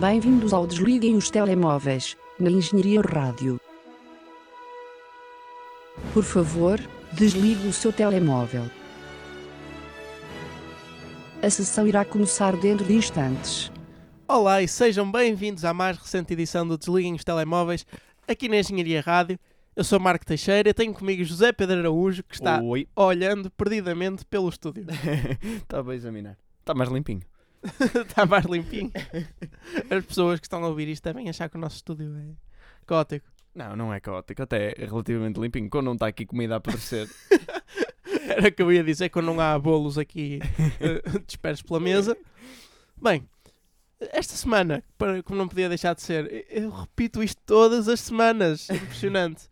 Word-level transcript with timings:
Bem-vindos 0.00 0.52
ao 0.52 0.66
Desliguem 0.66 1.16
os 1.16 1.30
Telemóveis, 1.30 2.18
na 2.38 2.50
Engenharia 2.50 3.00
Rádio. 3.00 3.58
Por 6.12 6.22
favor, 6.22 6.78
desligue 7.14 7.66
o 7.66 7.72
seu 7.72 7.90
telemóvel. 7.90 8.64
A 11.42 11.48
sessão 11.48 11.88
irá 11.88 12.04
começar 12.04 12.54
dentro 12.58 12.84
de 12.84 12.92
instantes. 12.92 13.72
Olá 14.28 14.60
e 14.60 14.68
sejam 14.68 15.10
bem-vindos 15.10 15.64
à 15.64 15.72
mais 15.72 15.96
recente 15.96 16.34
edição 16.34 16.68
do 16.68 16.76
Desliguem 16.76 17.14
os 17.14 17.24
Telemóveis, 17.24 17.86
aqui 18.28 18.50
na 18.50 18.58
Engenharia 18.58 19.00
Rádio. 19.00 19.38
Eu 19.74 19.82
sou 19.82 19.98
Marco 19.98 20.26
Teixeira, 20.26 20.74
tenho 20.74 20.92
comigo 20.92 21.24
José 21.24 21.52
Pedro 21.52 21.78
Araújo, 21.78 22.22
que 22.22 22.34
está 22.34 22.60
Oi. 22.60 22.86
olhando 22.94 23.50
perdidamente 23.50 24.26
pelo 24.26 24.50
estúdio. 24.50 24.84
Estava 25.56 25.92
a 25.92 25.94
examinar. 25.94 26.36
Está 26.60 26.74
mais 26.74 26.90
limpinho. 26.90 27.22
Está 27.62 28.24
mais 28.26 28.44
limpinho. 28.44 28.92
As 29.90 30.04
pessoas 30.04 30.40
que 30.40 30.46
estão 30.46 30.62
a 30.64 30.68
ouvir 30.68 30.88
isto 30.88 31.04
devem 31.04 31.28
achar 31.28 31.48
que 31.48 31.56
o 31.56 31.60
nosso 31.60 31.76
estúdio 31.76 32.16
é 32.16 32.34
caótico. 32.86 33.26
Não, 33.54 33.74
não 33.74 33.92
é 33.92 34.00
caótico. 34.00 34.42
Até 34.42 34.74
é 34.76 34.84
relativamente 34.86 35.40
limpinho. 35.40 35.70
Quando 35.70 35.86
não 35.86 35.94
está 35.94 36.06
aqui 36.06 36.26
comida 36.26 36.54
a 36.54 36.56
apodrecer. 36.58 37.08
Era 38.28 38.48
o 38.48 38.52
que 38.52 38.62
eu 38.62 38.72
ia 38.72 38.84
dizer 38.84 39.08
quando 39.08 39.26
não 39.26 39.40
há 39.40 39.58
bolos 39.58 39.96
aqui 39.96 40.40
eh, 40.80 41.02
dispersos 41.26 41.62
pela 41.62 41.80
mesa. 41.80 42.16
Bem, 43.00 43.26
esta 43.98 44.34
semana, 44.34 44.82
para, 44.98 45.22
como 45.22 45.38
não 45.38 45.48
podia 45.48 45.68
deixar 45.68 45.94
de 45.94 46.02
ser, 46.02 46.46
eu 46.50 46.70
repito 46.70 47.22
isto 47.22 47.40
todas 47.46 47.88
as 47.88 48.00
semanas. 48.00 48.68
Impressionante. 48.68 49.48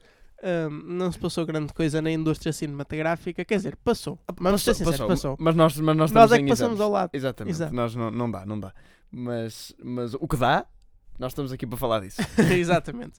Ahm, 0.46 0.82
não 0.84 1.10
se 1.10 1.18
passou 1.18 1.46
grande 1.46 1.72
coisa 1.72 2.02
na 2.02 2.10
indústria 2.10 2.52
cinematográfica. 2.52 3.44
Quer 3.46 3.56
dizer, 3.56 3.76
passou. 3.76 4.18
Vamos 4.38 4.62
ser 4.62 4.74
sinceros, 4.74 5.00
passou. 5.00 5.36
Mas 5.40 5.54
nós, 5.56 5.74
mas 5.80 5.96
nós, 5.96 6.12
Nós 6.12 6.30
é 6.32 6.38
que 6.38 6.46
passamos 6.48 6.74
exames. 6.74 6.80
ao 6.82 6.90
lado. 6.90 7.10
Exatamente. 7.14 7.54
Exato. 7.54 7.74
Nós 7.74 7.94
não, 7.94 8.10
não 8.10 8.30
dá, 8.30 8.44
não 8.44 8.60
dá. 8.60 8.74
Mas, 9.10 9.74
mas 9.82 10.12
o 10.12 10.28
que 10.28 10.36
dá, 10.36 10.66
nós 11.18 11.32
estamos 11.32 11.51
aqui 11.51 11.66
para 11.66 11.78
falar 11.78 12.01
disso. 12.01 12.20
Exatamente. 12.54 13.14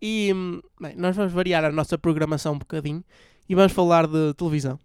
E, 0.00 0.32
bem, 0.80 0.94
nós 0.96 1.14
vamos 1.14 1.32
variar 1.32 1.64
a 1.64 1.70
nossa 1.70 1.98
programação 1.98 2.54
um 2.54 2.58
bocadinho 2.58 3.04
e 3.46 3.54
vamos 3.54 3.72
falar 3.72 4.06
de 4.06 4.32
televisão. 4.34 4.78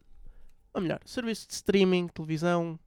Ou 0.73 0.81
melhor, 0.81 0.99
serviços 1.05 1.47
de 1.47 1.53
streaming, 1.53 2.07
televisão. 2.09 2.77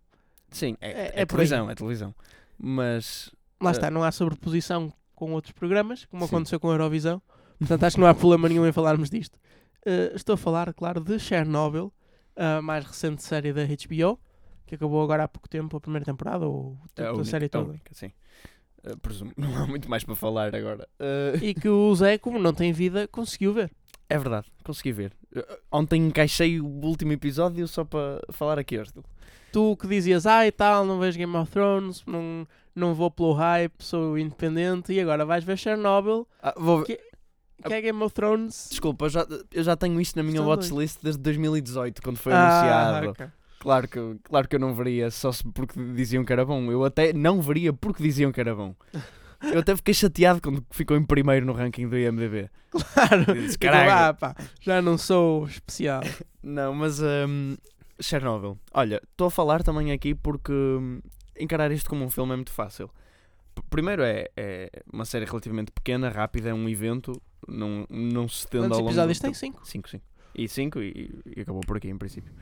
Sim, 0.51 0.77
É- 0.83 0.91
é, 0.91 1.13
é 1.15 1.23
é, 1.23 1.27
televisão, 1.27 1.71
é 1.71 1.75
televisão. 1.75 2.15
Mas 2.59 3.31
Lá 3.61 3.71
Eh. 3.71 3.73
está, 3.73 3.91
não 3.91 4.03
há 4.05 4.13
sobreposição 4.13 4.93
com 5.15 5.33
outros 5.33 5.53
programas, 5.53 6.05
como 6.05 6.23
Sim. 6.25 6.29
aconteceu 6.29 6.61
com 6.61 6.69
a 6.69 6.75
Eurovisão. 6.75 7.23
Portanto, 7.59 7.83
acho 7.85 7.97
que 7.97 8.01
não 8.01 8.09
há 8.09 8.15
problema 8.15 8.49
nenhum 8.49 8.67
em 8.67 8.73
falarmos 8.73 9.11
disto. 9.11 9.39
Eh, 9.85 10.13
estou 10.15 10.35
a 10.35 10.37
falar, 10.37 10.73
claro, 10.75 11.01
de 11.01 11.19
Chernobyl, 11.19 11.93
a 12.37 12.63
mais 12.63 12.85
recente 12.85 13.23
série 13.23 13.53
da 13.53 13.63
HBO, 13.65 14.19
que 14.67 14.75
acabou 14.75 15.03
agora 15.03 15.25
há 15.25 15.29
pouco 15.29 15.49
tempo 15.49 15.77
a 15.77 15.81
primeira 15.81 16.05
temporada, 16.05 16.47
ou 16.47 16.77
é 16.97 17.03
a 17.03 17.09
a, 17.09 17.13
única, 17.13 17.25
série 17.25 17.47
a 17.47 17.49
toda. 17.49 17.71
única, 17.71 17.93
sim. 17.95 18.13
Eh, 18.85 18.95
presumo. 19.03 19.33
Não 19.37 19.57
há 19.57 19.67
muito 19.67 19.89
mais 19.91 20.05
para 20.05 20.15
falar 20.15 20.55
agora. 20.55 20.87
Eh, 21.01 21.39
E 21.43 21.55
que 21.55 21.69
o 21.69 21.95
Zé, 21.95 22.17
como 22.19 22.39
não 22.39 22.53
tem 22.53 22.73
vida, 22.73 23.09
conseguiu 23.09 23.53
ver. 23.53 23.71
é 24.09 24.17
verdade, 24.19 24.47
consegui 24.65 24.93
ver. 24.93 25.13
Ontem 25.71 26.07
encaixei 26.07 26.61
o 26.61 26.67
último 26.67 27.13
episódio 27.13 27.67
só 27.69 27.85
para 27.85 28.21
falar 28.31 28.59
aqui 28.59 28.79
hoje. 28.79 28.93
tu 29.53 29.77
que 29.77 29.87
dizias, 29.87 30.27
ah 30.27 30.47
e 30.47 30.53
tal, 30.53 30.85
não 30.87 30.99
vejo 30.99 31.19
Game 31.19 31.37
of 31.37 31.51
Thrones, 31.51 32.03
não, 32.07 32.47
não 32.75 32.95
vou 32.95 33.11
pelo 33.11 33.33
hype, 33.33 33.75
sou 33.83 34.17
independente, 34.19 34.93
e 34.93 35.01
agora 35.01 35.25
vais 35.27 35.43
ver 35.45 35.57
Chernobyl, 35.59 36.27
Ah, 36.43 36.55
vou 36.57 36.79
ver- 36.79 36.85
Que- 36.87 37.01
que 37.67 37.73
é 37.75 37.81
Game 37.81 38.03
of 38.03 38.15
Thrones. 38.15 38.69
Desculpa, 38.71 39.07
eu 39.07 39.11
já, 39.11 39.27
eu 39.53 39.63
já 39.63 39.77
tenho 39.77 40.01
isto 40.01 40.17
na 40.17 40.23
minha 40.23 40.37
Estão 40.37 40.47
watchlist 40.49 40.99
desde 41.03 41.21
2018, 41.23 42.03
quando 42.03 42.17
foi 42.19 42.33
Ah, 42.33 42.41
anunciado. 42.43 43.09
ok. 43.11 43.27
Claro, 43.61 43.89
que, 43.89 43.99
eu- 43.99 44.19
claro 44.23 44.49
que 44.49 44.55
eu 44.57 44.61
não 44.61 44.73
veria 44.75 45.11
só 45.11 45.31
porque 45.53 45.81
diziam 45.95 46.25
que 46.25 46.33
era 46.33 46.45
bom. 46.45 46.71
Eu 46.71 46.85
até 46.85 47.13
não 47.13 47.41
veria 47.43 47.73
porque 47.73 48.03
diziam 48.03 48.31
que 48.31 48.41
era 48.41 48.55
bom. 48.55 48.75
Eu 49.41 49.61
até 49.61 49.77
fiquei 49.77 49.95
chateado 49.95 50.41
quando 50.41 50.65
ficou 50.69 50.97
em 50.97 51.05
primeiro 51.05 51.47
no 51.47 51.53
ranking 51.53 51.89
do 51.89 51.97
IMDB. 51.97 52.51
Claro, 52.71 53.35
Disse, 53.35 53.57
"Caralho." 53.57 53.91
ah, 53.93 54.13
pá, 54.13 54.35
já 54.61 54.83
não 54.83 54.99
sou 54.99 55.47
especial. 55.47 56.01
Não, 56.43 56.75
mas 56.75 57.01
hum, 57.01 57.57
Chernobyl. 58.01 58.59
Olha, 58.75 59.01
estou 59.11 59.29
a 59.29 59.31
falar 59.31 59.63
também 59.63 59.93
aqui 59.93 60.13
porque 60.13 60.51
hum, 60.53 61.01
encarar 61.39 61.71
isto 61.71 61.89
como 61.89 62.05
um 62.05 62.11
filme 62.11 62.33
é 62.33 62.37
muito 62.37 62.51
fácil. 62.51 62.91
Primeiro 63.71 64.03
é, 64.03 64.29
é 64.37 64.71
uma 64.93 65.05
série 65.05 65.25
relativamente 65.25 65.71
pequena, 65.73 66.09
rápida, 66.09 66.49
é 66.49 66.55
um 66.55 66.69
evento, 66.69 67.13
não, 67.47 67.87
não 67.89 68.29
se 68.29 68.41
estende 68.41 68.65
Quantos 68.65 68.79
ao 68.79 68.85
longo 68.85 68.91
episódios 68.91 69.19
tem? 69.19 69.31
tempo. 69.33 69.39
Cinco? 69.39 69.67
5, 69.67 69.89
5. 69.91 70.05
E 70.35 70.49
5 70.49 70.81
e, 70.83 71.23
e 71.37 71.41
acabou 71.41 71.61
por 71.63 71.77
aqui 71.77 71.89
em 71.89 71.99
princípio. 71.99 72.33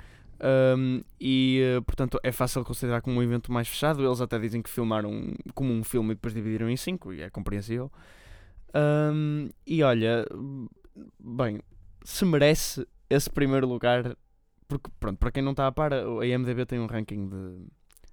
Um, 0.77 1.01
e 1.19 1.61
eh, 1.63 1.81
portanto 1.81 2.21
é 2.23 2.31
fácil 2.31 2.63
considerar 2.63 3.01
como 3.01 3.19
um 3.19 3.23
evento 3.23 3.51
mais 3.51 3.69
fechado. 3.69 4.05
Eles 4.05 4.21
até 4.21 4.39
dizem 4.39 4.61
que 4.61 4.69
filmaram 4.69 5.33
como 5.55 5.73
um 5.73 5.83
filme 5.83 6.13
e 6.13 6.15
depois 6.15 6.35
dividiram 6.35 6.69
em 6.69 6.77
5 6.77 7.13
e 7.15 7.23
é 7.23 7.31
compreensível. 7.31 7.91
Um, 8.75 9.49
e 9.67 9.83
olha, 9.83 10.27
bem, 11.19 11.61
se 12.05 12.25
merece 12.25 12.87
esse 13.09 13.31
primeiro 13.31 13.67
lugar, 13.67 14.17
porque 14.69 14.91
pronto, 15.01 15.19
para 15.19 15.31
quem 15.31 15.43
não 15.43 15.53
está 15.53 15.67
a 15.67 15.73
par, 15.73 15.93
a 15.95 16.27
IMDB 16.27 16.67
tem 16.67 16.79
um 16.81 16.87
ranking 16.87 17.29
de 17.29 17.67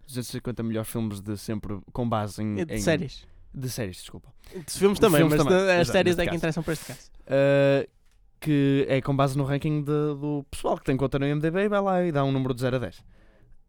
250 0.08 0.64
melhores 0.64 0.90
filmes 0.90 1.20
de 1.20 1.38
sempre 1.38 1.78
com 1.92 2.08
base 2.08 2.42
em, 2.42 2.56
de 2.64 2.74
em- 2.76 2.78
séries. 2.80 3.28
De 3.54 3.70
séries, 3.70 3.98
desculpa. 3.98 4.34
De 4.54 4.72
filmes 4.74 5.00
também, 5.00 5.20
filmes 5.22 5.38
mas 5.38 5.46
também, 5.48 5.66
de- 5.66 5.72
as 5.82 5.88
séries 5.88 6.18
é 6.18 6.28
que 6.28 6.36
interessam 6.36 6.64
para 6.64 6.74
este 6.74 6.86
caso. 6.86 7.12
Uh, 7.28 7.88
que 8.40 8.86
é 8.90 9.02
com 9.02 9.16
base 9.16 9.38
no 9.38 9.44
ranking 9.46 9.80
de- 9.82 9.86
do 9.86 10.46
pessoal 10.52 10.78
que 10.78 10.84
tem 10.84 10.98
conta 10.98 11.18
no 11.18 11.26
IMDB 11.26 11.62
e 11.62 11.70
vai 11.70 11.82
lá 11.82 12.04
e 12.04 12.12
dá 12.12 12.24
um 12.24 12.32
número 12.32 12.54
de 12.54 12.62
0 12.62 12.76
a 12.76 12.80
10. 12.80 13.04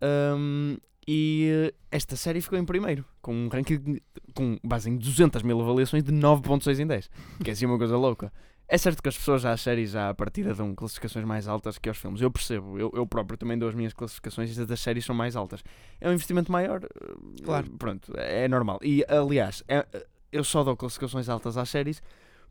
Um, 0.02 0.76
e 1.06 1.68
uh, 1.70 1.74
esta 1.90 2.16
série 2.16 2.40
ficou 2.40 2.58
em 2.58 2.64
primeiro, 2.64 3.04
com 3.20 3.34
um 3.34 3.48
ranking 3.48 4.00
com 4.34 4.58
base 4.64 4.90
em 4.90 4.96
200 4.96 5.42
mil 5.42 5.60
avaliações 5.60 6.02
de 6.02 6.10
9.6 6.12 6.80
em 6.80 6.86
10, 6.86 7.10
que 7.42 7.50
é 7.50 7.52
assim 7.52 7.66
uma 7.66 7.78
coisa 7.78 7.96
louca. 7.96 8.32
É 8.66 8.78
certo 8.78 9.02
que 9.02 9.08
as 9.08 9.16
pessoas 9.16 9.44
às 9.44 9.60
séries 9.60 9.90
já 9.90 10.08
à 10.08 10.14
partida 10.14 10.54
dão 10.54 10.74
classificações 10.74 11.24
mais 11.24 11.46
altas 11.46 11.76
que 11.76 11.88
aos 11.88 11.98
filmes. 11.98 12.20
Eu 12.20 12.30
percebo, 12.30 12.78
eu, 12.78 12.90
eu 12.94 13.06
próprio 13.06 13.36
também 13.36 13.58
dou 13.58 13.68
as 13.68 13.74
minhas 13.74 13.92
classificações 13.92 14.56
e 14.56 14.60
as 14.60 14.66
das 14.66 14.80
séries 14.80 15.04
são 15.04 15.14
mais 15.14 15.36
altas. 15.36 15.62
É 16.00 16.08
um 16.08 16.12
investimento 16.12 16.50
maior, 16.50 16.82
uh, 16.84 17.42
Claro. 17.42 17.70
Pronto, 17.78 18.12
é 18.16 18.48
normal. 18.48 18.78
E 18.82 19.04
aliás, 19.06 19.62
é- 19.68 19.86
eu 20.32 20.42
só 20.42 20.64
dou 20.64 20.76
classificações 20.76 21.28
altas 21.28 21.56
às 21.58 21.68
séries 21.68 22.02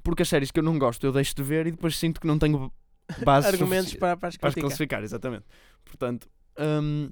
porque 0.04 0.22
as 0.22 0.30
séries 0.30 0.52
que 0.52 0.60
eu 0.60 0.64
não 0.64 0.78
gosto 0.78 1.04
eu 1.06 1.12
deixo 1.12 1.34
de 1.36 1.44
ver 1.44 1.66
e 1.68 1.72
depois 1.72 1.98
sinto 1.98 2.22
que 2.22 2.28
não 2.28 2.38
tenho 2.38 2.72
base 3.26 3.48
Argumentos 3.48 3.96
para, 3.96 4.16
para 4.16 4.30
as 4.30 4.38
para 4.38 4.50
as 4.50 4.56
classificar, 4.56 5.04
exatamente. 5.04 5.46
Portanto, 5.84 6.28
hum, 6.60 7.10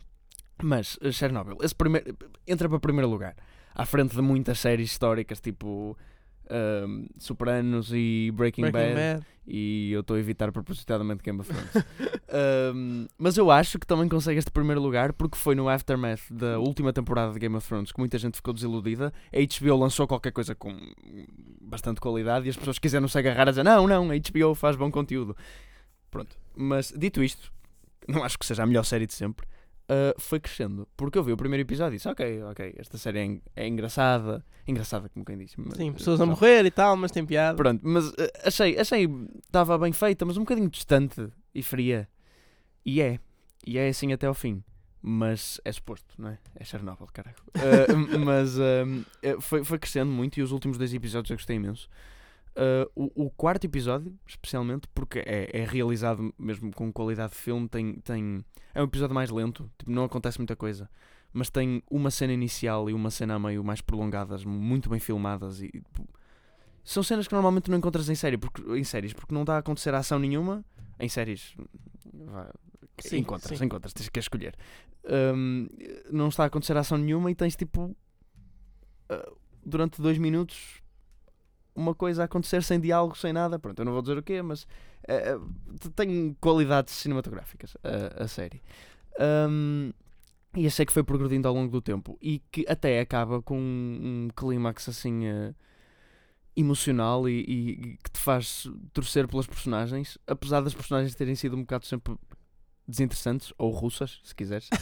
mas 0.61 0.97
uh, 1.01 1.11
Chernobyl, 1.11 1.57
esse 1.61 1.73
primeiro, 1.75 2.15
entra 2.45 2.69
para 2.69 2.79
primeiro 2.79 3.09
lugar, 3.09 3.35
à 3.73 3.85
frente 3.85 4.15
de 4.15 4.21
muitas 4.21 4.59
séries 4.59 4.91
históricas 4.91 5.39
tipo 5.41 5.97
hum, 6.87 7.07
Sopranos 7.17 7.91
e 7.93 8.31
Breaking, 8.33 8.63
Breaking 8.69 8.93
Bad, 8.93 8.95
Bad. 8.95 9.25
e 9.47 9.91
eu 9.91 10.01
estou 10.01 10.15
a 10.15 10.19
evitar 10.19 10.51
propositadamente 10.51 11.23
Game 11.23 11.39
of 11.39 11.51
Thrones. 11.51 11.85
Um, 12.73 13.07
mas 13.17 13.35
eu 13.35 13.51
acho 13.51 13.77
que 13.77 13.85
também 13.85 14.07
consegue 14.07 14.39
este 14.39 14.49
primeiro 14.51 14.79
lugar 14.81 15.11
porque 15.11 15.37
foi 15.37 15.53
no 15.53 15.67
aftermath 15.67 16.31
da 16.31 16.57
última 16.59 16.93
temporada 16.93 17.33
de 17.33 17.39
Game 17.39 17.53
of 17.57 17.67
Thrones 17.67 17.91
que 17.91 17.99
muita 17.99 18.17
gente 18.17 18.35
ficou 18.37 18.53
desiludida. 18.53 19.11
A 19.33 19.37
HBO 19.37 19.75
lançou 19.75 20.07
qualquer 20.07 20.31
coisa 20.31 20.55
com 20.55 20.73
bastante 21.59 21.99
qualidade 21.99 22.47
e 22.47 22.49
as 22.49 22.55
pessoas 22.55 22.79
quiseram 22.79 23.09
se 23.09 23.17
agarrar 23.17 23.49
a 23.49 23.51
dizer: 23.51 23.63
Não, 23.63 23.85
não, 23.85 24.11
a 24.11 24.13
HBO 24.15 24.55
faz 24.55 24.77
bom 24.77 24.89
conteúdo. 24.89 25.35
Pronto, 26.09 26.37
mas 26.55 26.93
dito 26.95 27.21
isto, 27.21 27.51
não 28.07 28.23
acho 28.23 28.39
que 28.39 28.45
seja 28.45 28.63
a 28.63 28.65
melhor 28.65 28.83
série 28.85 29.05
de 29.05 29.13
sempre. 29.13 29.45
Uh, 29.89 30.19
foi 30.19 30.39
crescendo 30.39 30.87
porque 30.97 31.17
eu 31.17 31.23
vi 31.23 31.31
o 31.31 31.37
primeiro 31.37 31.61
episódio 31.61 31.95
e 31.95 31.97
disse: 31.97 32.07
Ok, 32.09 32.43
ok, 32.43 32.73
esta 32.77 32.97
série 32.97 33.19
é, 33.19 33.23
en- 33.25 33.41
é 33.55 33.67
engraçada. 33.67 34.43
Engraçada, 34.67 35.09
como 35.09 35.25
quem 35.25 35.37
diz. 35.37 35.53
mas- 35.57 35.77
Sim, 35.77 35.91
pessoas 35.93 36.19
a 36.21 36.25
morrer 36.25 36.65
e 36.65 36.71
tal, 36.71 36.95
mas 36.95 37.11
tem 37.11 37.25
piada. 37.25 37.55
Pronto, 37.57 37.81
mas 37.83 38.13
eh, 38.17 38.31
achei, 38.45 38.77
achei 38.79 39.07
estava 39.45 39.77
bem 39.77 39.91
feita, 39.91 40.25
mas 40.25 40.37
um 40.37 40.41
bocadinho 40.41 40.69
distante 40.69 41.27
e 41.53 41.61
fria. 41.63 42.07
E 42.85 43.01
é, 43.01 43.19
e 43.65 43.77
é 43.77 43.87
assim 43.89 44.11
até 44.13 44.27
ao 44.27 44.33
fim. 44.33 44.63
Mas 45.03 45.59
é 45.65 45.71
suposto, 45.71 46.13
não 46.19 46.29
é? 46.29 46.37
É 46.55 46.63
Chernobyl, 46.63 47.07
caralho. 47.11 47.35
Eh, 47.55 48.17
mas 48.23 48.57
ehm, 48.59 49.01
eh, 49.23 49.35
foi, 49.39 49.63
foi 49.63 49.79
crescendo 49.79 50.11
muito 50.11 50.37
e 50.39 50.43
os 50.43 50.51
últimos 50.51 50.77
dois 50.77 50.93
episódios 50.93 51.31
eu 51.31 51.37
gostei 51.37 51.55
imenso. 51.55 51.89
Eh, 52.55 52.89
o, 52.95 53.25
o 53.25 53.29
quarto 53.29 53.65
episódio, 53.65 54.13
especialmente, 54.27 54.87
porque 54.93 55.19
é, 55.19 55.49
é 55.53 55.65
realizado 55.65 56.33
mesmo 56.37 56.71
com 56.73 56.91
qualidade 56.91 57.33
de 57.33 57.39
filme, 57.39 57.67
tem, 57.67 57.93
tem, 58.01 58.43
é 58.73 58.81
um 58.81 58.85
episódio 58.85 59.15
mais 59.15 59.29
lento, 59.29 59.69
tipo, 59.77 59.91
não 59.91 60.03
acontece 60.03 60.37
muita 60.37 60.55
coisa. 60.55 60.89
Mas 61.33 61.49
tem 61.49 61.81
uma 61.89 62.11
cena 62.11 62.33
inicial 62.33 62.89
e 62.89 62.93
uma 62.93 63.09
cena 63.09 63.35
a 63.35 63.39
meio 63.39 63.63
mais 63.63 63.79
prolongadas, 63.79 64.43
muito 64.43 64.89
bem 64.89 64.99
filmadas 64.99 65.61
e 65.61 65.69
tipo, 65.69 66.05
são 66.83 67.01
cenas 67.01 67.25
que 67.25 67.33
normalmente 67.33 67.71
não 67.71 67.77
encontras 67.77 68.09
em 68.09 68.15
série, 68.15 68.37
porque, 68.37 68.61
em 68.77 68.83
séries, 68.83 69.13
porque 69.13 69.33
não 69.33 69.41
está 69.41 69.55
a 69.55 69.59
acontecer 69.59 69.93
ação 69.93 70.19
nenhuma. 70.19 70.65
Em 70.99 71.07
séries, 71.07 71.55
vá, 72.13 72.53
Sim, 72.99 73.19
encontras, 73.19 73.57
sim. 73.57 73.65
encontras, 73.65 73.93
tens 73.93 74.09
que 74.09 74.19
escolher. 74.19 74.55
Hum, 75.33 75.67
não 76.11 76.27
está 76.27 76.43
a 76.43 76.47
acontecer 76.47 76.75
ação 76.75 76.97
nenhuma 76.97 77.31
e 77.31 77.35
tens 77.35 77.55
tipo 77.55 77.95
uh, 79.09 79.37
durante 79.65 80.01
dois 80.01 80.17
minutos 80.17 80.81
uma 81.75 81.93
coisa 81.95 82.23
a 82.23 82.25
acontecer 82.25 82.63
sem 82.63 82.79
diálogo, 82.79 83.17
sem 83.17 83.31
nada. 83.33 83.57
Pronto, 83.59 83.79
eu 83.79 83.85
não 83.85 83.91
vou 83.93 84.01
dizer 84.01 84.17
o 84.17 84.23
quê, 84.23 84.41
mas 84.41 84.63
uh, 84.63 85.37
uh, 85.37 85.89
tem 85.95 86.35
qualidades 86.41 86.93
cinematográficas 86.93 87.75
a, 87.83 88.23
a 88.23 88.27
série. 88.27 88.61
Hum, 89.49 89.91
E 90.55 90.67
achei 90.67 90.85
que 90.85 90.91
foi 90.93 91.03
progredindo 91.03 91.47
ao 91.47 91.53
longo 91.53 91.71
do 91.71 91.81
tempo. 91.81 92.17
E 92.21 92.39
que 92.51 92.65
até 92.67 92.99
acaba 92.99 93.41
com 93.41 93.57
um, 93.57 94.25
um 94.25 94.29
clímax 94.35 94.89
assim 94.89 95.25
eh, 95.25 95.53
emocional 96.55 97.27
e, 97.29 97.41
e- 97.47 97.69
e 97.71 97.97
que 98.03 98.11
te 98.11 98.19
faz 98.19 98.67
torcer 98.93 99.27
pelas 99.27 99.47
personagens, 99.47 100.17
apesar 100.27 100.61
das 100.61 100.73
personagens 100.73 101.15
terem 101.15 101.35
sido 101.35 101.55
um 101.55 101.61
bocado 101.61 101.85
sempre 101.85 102.15
desinteressantes, 102.87 103.53
ou 103.57 103.71
russas, 103.71 104.19
se 104.23 104.35
quiseres. 104.35 104.67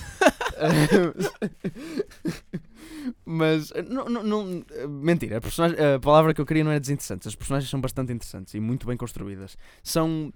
Mas 3.26 3.72
eh, 3.72 3.82
não, 3.84 4.06
não, 4.06 4.24
não- 4.24 4.66
eh, 4.72 4.88
mentira, 4.88 5.38
a, 5.38 5.42
personagem- 5.42 5.78
a 5.78 6.00
palavra 6.00 6.34
que 6.34 6.42
eu 6.42 6.46
queria 6.46 6.64
não 6.64 6.72
é 6.72 6.80
desinteressantes. 6.80 7.28
As 7.28 7.36
personagens 7.36 7.70
são 7.70 7.80
bastante 7.82 8.12
interessantes 8.14 8.54
e 8.54 8.60
muito 8.60 8.86
bem 8.88 8.98
construídas. 8.98 9.58
São 9.84 10.32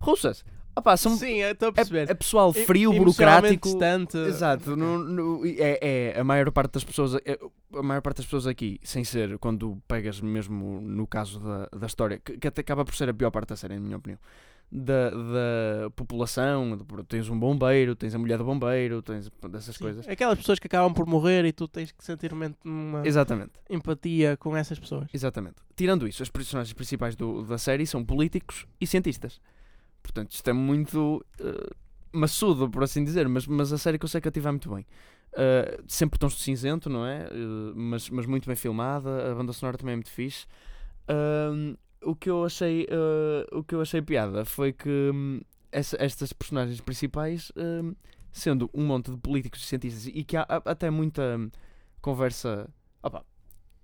russas. 0.00 0.44
Opá, 0.74 0.96
são, 0.96 1.14
Sim, 1.18 1.40
estou 1.42 1.68
a 1.68 1.72
perceber. 1.72 2.08
é, 2.08 2.12
é 2.12 2.14
pessoal 2.14 2.50
E- 2.56 2.64
frio, 2.64 2.94
emocionalmente 2.94 3.58
burocrático. 3.58 3.68
distante. 3.68 4.16
Exato, 4.16 4.74
no- 4.74 4.98
no- 5.04 5.46
é, 5.46 6.14
é 6.14 6.18
a 6.20 6.24
maior 6.24 6.50
parte 6.50 6.72
das 6.72 6.82
pessoas 6.84 7.14
é- 7.26 7.38
a 7.74 7.82
maior 7.82 8.00
parte 8.00 8.16
das 8.18 8.24
pessoas 8.26 8.46
aqui, 8.46 8.80
sem 8.82 9.04
ser 9.04 9.36
quando 9.38 9.76
pegas 9.86 10.18
mesmo 10.22 10.80
no 10.80 11.06
caso 11.06 11.38
da, 11.40 11.68
da 11.78 11.86
história, 11.86 12.18
que, 12.24 12.38
que 12.38 12.48
até 12.48 12.62
acaba 12.62 12.86
por 12.86 12.94
ser 12.94 13.06
a 13.10 13.12
pior 13.14 13.30
parte 13.30 13.50
da 13.50 13.56
série, 13.56 13.74
na 13.74 13.80
minha 13.80 13.98
opinião, 13.98 14.18
da, 14.74 15.10
da 15.10 15.90
população, 15.94 16.76
de- 16.78 17.04
tens 17.04 17.28
um 17.28 17.38
bombeiro, 17.38 17.94
tens 17.94 18.14
a 18.14 18.18
mulher 18.18 18.38
do 18.38 18.44
bombeiro, 18.44 19.02
tens 19.02 19.30
dessas 19.50 19.76
Sim. 19.76 19.84
coisas. 19.84 20.08
Aquelas 20.08 20.38
pessoas 20.38 20.58
que 20.58 20.66
acabam 20.66 20.94
por 20.94 21.06
morrer 21.06 21.44
e 21.44 21.52
tu 21.52 21.68
tens 21.68 21.92
que 21.92 22.02
sentir 22.02 22.32
uma, 22.32 23.06
Exatamente, 23.06 23.52
empatia 23.68 24.36
com 24.38 24.56
essas 24.56 24.78
pessoas. 24.78 25.08
exatamente. 25.12 25.56
Tirando 25.76 26.08
isso, 26.08 26.22
os 26.22 26.30
personagens 26.30 26.72
principais 26.72 27.14
do- 27.14 27.42
da 27.44 27.58
série 27.58 27.86
são 27.86 28.02
políticos 28.02 28.66
e 28.80 28.86
cientistas. 28.86 29.40
Portanto, 30.02 30.32
isto 30.32 30.48
é 30.48 30.52
muito 30.54 31.24
eh, 31.38 31.70
maçudo, 32.10 32.68
por 32.70 32.82
assim 32.82 33.04
dizer, 33.04 33.28
mas, 33.28 33.46
mas 33.46 33.72
a 33.72 33.78
série 33.78 33.98
consegue 33.98 34.24
cativar 34.24 34.52
muito 34.52 34.74
bem. 34.74 34.86
Uh, 35.34 35.82
sempre 35.88 36.18
tons 36.18 36.34
de 36.34 36.40
cinzento, 36.42 36.90
não 36.90 37.06
é? 37.06 37.26
Uh, 37.32 37.72
mas, 37.74 38.10
mas 38.10 38.26
muito 38.26 38.46
bem 38.46 38.54
filmada. 38.56 39.32
A 39.32 39.34
banda 39.34 39.50
sonora 39.54 39.78
também 39.78 39.94
é 39.94 39.96
muito 39.96 40.10
fixe. 40.10 40.44
Um, 41.08 41.74
o 42.04 42.14
que 42.16 42.28
eu 42.30 42.44
achei 42.44 42.84
uh, 42.90 43.58
o 43.58 43.62
que 43.64 43.74
eu 43.74 43.80
achei 43.80 44.00
piada 44.02 44.44
foi 44.44 44.72
que 44.72 45.10
hum, 45.12 45.40
essa- 45.70 45.96
estas 46.00 46.32
personagens 46.32 46.80
principais 46.80 47.50
hum, 47.56 47.94
sendo 48.30 48.68
um 48.74 48.84
monte 48.84 49.10
de 49.10 49.16
políticos 49.18 49.62
e 49.62 49.66
cientistas 49.66 50.06
e 50.06 50.24
que 50.24 50.36
há, 50.36 50.46
há 50.48 50.56
até 50.70 50.90
muita 50.90 51.36
hum, 51.38 51.50
conversa 52.00 52.68
opa, 53.02 53.24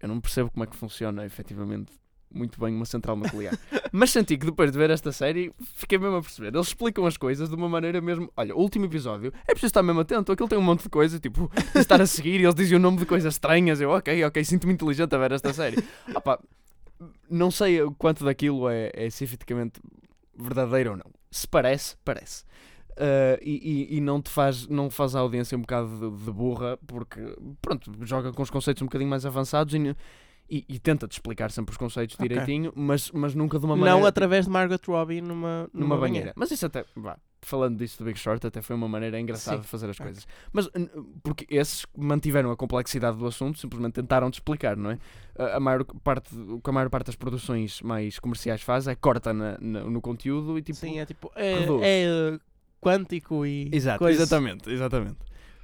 eu 0.01 0.09
não 0.09 0.21
percebo 0.21 0.51
como 0.51 0.65
é 0.65 0.67
que 0.67 0.77
funciona 0.77 1.25
efetivamente 1.25 1.93
muito 2.31 2.61
bem 2.61 2.75
uma 2.75 2.85
central 2.85 3.17
nuclear. 3.17 3.59
Mas 3.91 4.11
senti 4.11 4.37
que 4.37 4.45
depois 4.45 4.71
de 4.71 4.77
ver 4.77 4.91
esta 4.91 5.11
série 5.13 5.51
fiquei 5.75 5.97
mesmo 5.97 6.17
a 6.17 6.21
perceber. 6.21 6.55
Eles 6.55 6.67
explicam 6.69 7.07
as 7.07 7.17
coisas 7.17 7.49
de 7.49 7.55
uma 7.55 7.69
maneira 7.71 8.03
mesmo 8.03 8.31
olha, 8.37 8.55
o 8.55 8.61
último 8.61 8.85
episódio 8.85 9.33
é 9.47 9.53
preciso 9.53 9.67
estar 9.69 9.83
mesmo 9.83 10.01
atento 10.01 10.31
aquilo 10.31 10.49
tem 10.49 10.59
um 10.59 10.63
monte 10.63 10.83
de 10.83 10.89
coisas 10.91 11.19
tipo 11.21 11.51
de 11.73 11.79
estar 11.81 12.01
a 12.01 12.07
seguir 12.07 12.39
e 12.41 12.45
eles 12.45 12.55
dizem 12.55 12.77
o 12.77 12.81
nome 12.81 12.99
de 12.99 13.07
coisas 13.07 13.33
estranhas 13.35 13.81
eu 13.81 13.91
ok, 13.91 14.25
ok, 14.25 14.45
sinto-me 14.45 14.75
inteligente 14.75 15.15
a 15.15 15.19
ver 15.19 15.33
esta 15.33 15.53
série. 15.55 15.83
Opa, 16.15 16.39
não 17.31 17.51
sei 17.51 17.83
o 17.83 17.93
quanto 17.93 18.25
daquilo 18.25 18.69
é, 18.69 18.91
é 18.95 19.11
cientificamente 19.11 19.81
verdadeiro 20.37 20.91
ou 20.93 20.97
não. 20.97 21.07
Se 21.31 21.47
parece, 21.47 21.97
parece. 22.05 22.45
Uh, 22.93 23.39
e, 23.43 23.87
e- 23.93 23.97
e 23.99 24.01
não 24.01 24.21
te 24.21 24.29
faz, 24.31 24.67
não 24.67 24.91
faz 24.91 25.15
a 25.15 25.21
audiência 25.21 25.57
um 25.57 25.61
bocado 25.61 25.89
de, 26.11 26.25
de 26.25 26.33
burra, 26.33 26.77
porque 26.87 27.21
pronto, 27.63 27.93
joga 28.03 28.33
com 28.33 28.43
os 28.43 28.51
conceitos 28.51 28.83
um 28.83 28.87
bocadinho 28.87 29.09
mais 29.11 29.25
avançados 29.25 29.73
e, 29.73 29.95
e, 30.51 30.65
e 30.69 30.79
tenta-te 30.81 31.13
explicar 31.13 31.51
sempre 31.53 31.71
os 31.73 31.77
conceitos 31.79 32.17
Ok. 32.17 32.27
direitinho, 32.29 32.73
mas, 32.75 33.11
mas 33.13 33.35
nunca 33.37 33.57
de 33.59 33.65
uma 33.67 33.77
maneira. 33.77 33.99
Não 34.01 34.05
através 34.07 34.47
de 34.47 34.51
Margot 34.51 34.81
Robbie 34.89 35.21
numa, 35.21 35.71
numa 35.73 35.97
banheira. 35.97 36.33
Mas 36.35 36.51
isso 36.51 36.67
até, 36.67 36.85
vá, 36.97 37.17
falando 37.43 37.77
disso 37.79 37.99
do 37.99 38.05
Big 38.05 38.19
Short, 38.19 38.47
até 38.47 38.61
foi 38.61 38.75
uma 38.77 38.89
maneira 38.89 39.19
engraçada 39.19 39.59
Sim. 39.59 39.63
de 39.63 39.69
fazer 39.69 39.91
as 39.91 39.99
coisas. 39.99 40.27
Mas 40.53 40.69
porque 41.23 41.47
esses 41.51 41.87
mantiveram 41.97 42.51
a 42.51 42.57
complexidade 42.57 43.17
do 43.17 43.27
assunto, 43.27 43.59
simplesmente 43.59 43.95
tentaram 43.95 44.31
te 44.31 44.35
explicar, 44.35 44.77
não 44.77 44.91
é? 44.91 44.99
A, 45.55 45.61
maior 45.61 45.85
parte, 45.85 46.35
o 46.35 46.61
que 46.61 46.69
a 46.71 46.73
maior 46.73 46.91
parte 46.91 47.07
das 47.07 47.17
produções 47.17 47.81
mais 47.83 48.19
comerciais 48.19 48.61
faz 48.63 48.89
é 48.89 48.95
corta 48.95 49.33
na- 49.33 49.57
na- 49.61 49.85
no 49.85 50.01
conteúdo 50.01 50.59
e 50.59 50.63
tipo. 50.63 50.79
Sim, 50.79 50.99
é 50.99 51.07
tipo. 51.07 51.31
É, 51.37 51.53
é, 51.83 52.35
uh, 52.35 52.41
quântico 52.81 53.47
e. 53.47 53.69
Exato, 53.73 54.09
exatamente, 54.09 54.69
exatamente. 54.71 55.17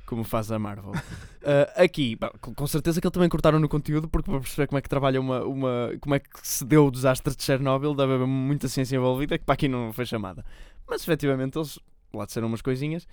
Como 0.07 0.23
faz 0.23 0.53
a 0.53 0.59
Marvel. 0.59 0.91
Uh, 0.93 0.95
aqui, 1.83 2.15
bom, 2.15 2.29
com 2.41 2.55
com 2.55 2.67
certeza 2.67 3.01
que 3.01 3.07
eles 3.07 3.13
também 3.13 3.29
cortaram 3.29 3.59
no 3.59 3.69
conteúdo, 3.69 4.07
porque 4.07 4.31
para 4.31 4.39
perceber 4.39 4.67
como 4.67 4.79
é 4.79 4.83
que 4.83 4.89
trabalha 4.89 5.19
uma. 5.21 5.43
uma 5.45 5.91
como 6.01 6.15
é 6.15 6.21
que 6.21 6.29
se 6.43 6.65
deu 6.65 6.87
o 6.87 6.91
desastre 6.91 7.35
de 7.35 7.43
Chernobyl, 7.43 7.95
deve 7.95 8.13
haver 8.13 8.27
muita 8.27 8.69
ciência 8.69 8.97
envolvida 8.97 9.39
que 9.39 9.45
para 9.45 9.55
aqui 9.55 9.67
não 9.67 9.93
foi 9.93 10.05
chamada. 10.05 10.45
Mas 10.89 11.03
efetivamente 11.03 11.59
eles 11.59 11.79
lá 12.13 12.25
disseram 12.27 12.47
umas 12.49 12.63
coisinhas, 12.63 13.07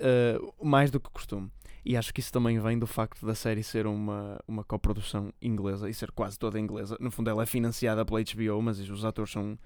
uh, 0.00 0.64
mais 0.66 0.90
do 0.90 0.98
que 0.98 1.08
costume. 1.10 1.50
E 1.84 1.96
acho 1.96 2.12
que 2.12 2.20
isso 2.20 2.32
também 2.32 2.58
vem 2.58 2.78
do 2.78 2.86
facto 2.86 3.24
da 3.24 3.34
série 3.34 3.62
ser 3.62 3.86
uma, 3.86 4.38
uma 4.46 4.64
coprodução 4.64 5.32
inglesa 5.40 5.88
e 5.88 5.94
ser 5.94 6.10
quase 6.10 6.38
toda 6.38 6.58
inglesa. 6.58 6.96
No 7.00 7.10
fundo, 7.10 7.30
ela 7.30 7.42
é 7.42 7.46
financiada 7.46 8.04
pela 8.04 8.20
HBO, 8.20 8.60
mas 8.60 8.78
os 8.80 9.04
atores 9.04 9.30
são 9.32 9.56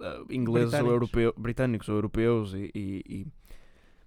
uh, 0.00 0.32
ingleses 0.32 0.72
ou 0.74 0.80
Britânicos. 0.80 0.92
europeus, 0.92 1.32
britânicos 1.36 1.88
ou 1.88 1.94
europeus 1.96 2.54
e- 2.54 2.70
e- 2.74 3.02
e 3.08 3.26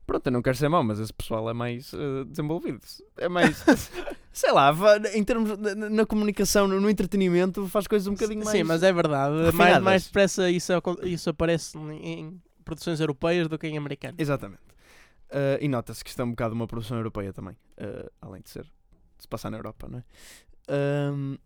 Pronto, 0.05 0.25
eu 0.27 0.31
não 0.31 0.41
quero 0.41 0.55
ser 0.55 0.69
mau, 0.69 0.81
mas 0.85 0.99
esse 1.01 1.11
pessoal 1.13 1.49
é 1.49 1.53
mais 1.53 1.93
eh, 1.93 2.23
desenvolvido. 2.23 2.79
É 3.17 3.27
mais. 3.27 3.61
sei 4.31 4.53
lá, 4.53 4.73
em 5.13 5.21
termos. 5.21 5.57
Na, 5.57 5.75
na 5.89 6.05
comunicação, 6.05 6.65
no, 6.65 6.79
no 6.79 6.89
entretenimento, 6.89 7.67
faz 7.67 7.87
coisas 7.87 8.07
um 8.07 8.13
bocadinho 8.13 8.39
mais. 8.45 8.57
Sim, 8.57 8.63
mas 8.63 8.83
é 8.83 8.93
verdade. 8.93 9.35
Mais, 9.53 9.83
mais 9.83 10.05
depressa 10.05 10.49
isso, 10.49 10.71
isso 11.03 11.29
aparece 11.29 11.77
em 11.77 12.41
produções 12.67 12.99
europeias 12.99 13.47
do 13.47 13.57
que 13.57 13.67
em 13.67 13.77
americanas. 13.77 14.19
Exatamente. 14.19 14.61
Eh, 15.29 15.59
e 15.61 15.67
nota-se 15.67 16.03
que 16.03 16.09
isto 16.11 16.21
é 16.21 16.25
um 16.25 16.29
bocado 16.29 16.53
uma 16.53 16.67
produção 16.67 16.97
europeia 16.97 17.33
também. 17.33 17.55
eh, 17.77 18.09
além 18.21 18.41
de 18.41 18.49
ser. 18.49 18.63
de 18.63 19.23
se 19.23 19.27
passar 19.27 19.49
na 19.49 19.57
Europa, 19.57 19.87
não 19.89 19.99
é? 19.99 20.03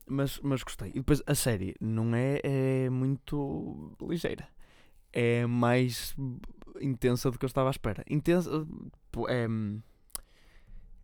Mas, 0.06 0.40
mas 0.42 0.64
gostei. 0.64 0.90
E 0.90 0.94
depois 0.96 1.22
a 1.26 1.36
série 1.36 1.76
não 1.80 2.14
é, 2.16 2.40
é 2.44 2.90
muito 2.90 3.96
ligeira. 4.02 4.48
É 5.14 5.46
mais 5.46 6.16
intensa 6.80 7.30
do 7.30 7.38
que 7.38 7.46
eu 7.46 7.48
estava 7.48 7.70
à 7.70 7.72
espera. 7.72 8.04
Intensa. 8.10 8.50
É. 9.30 9.48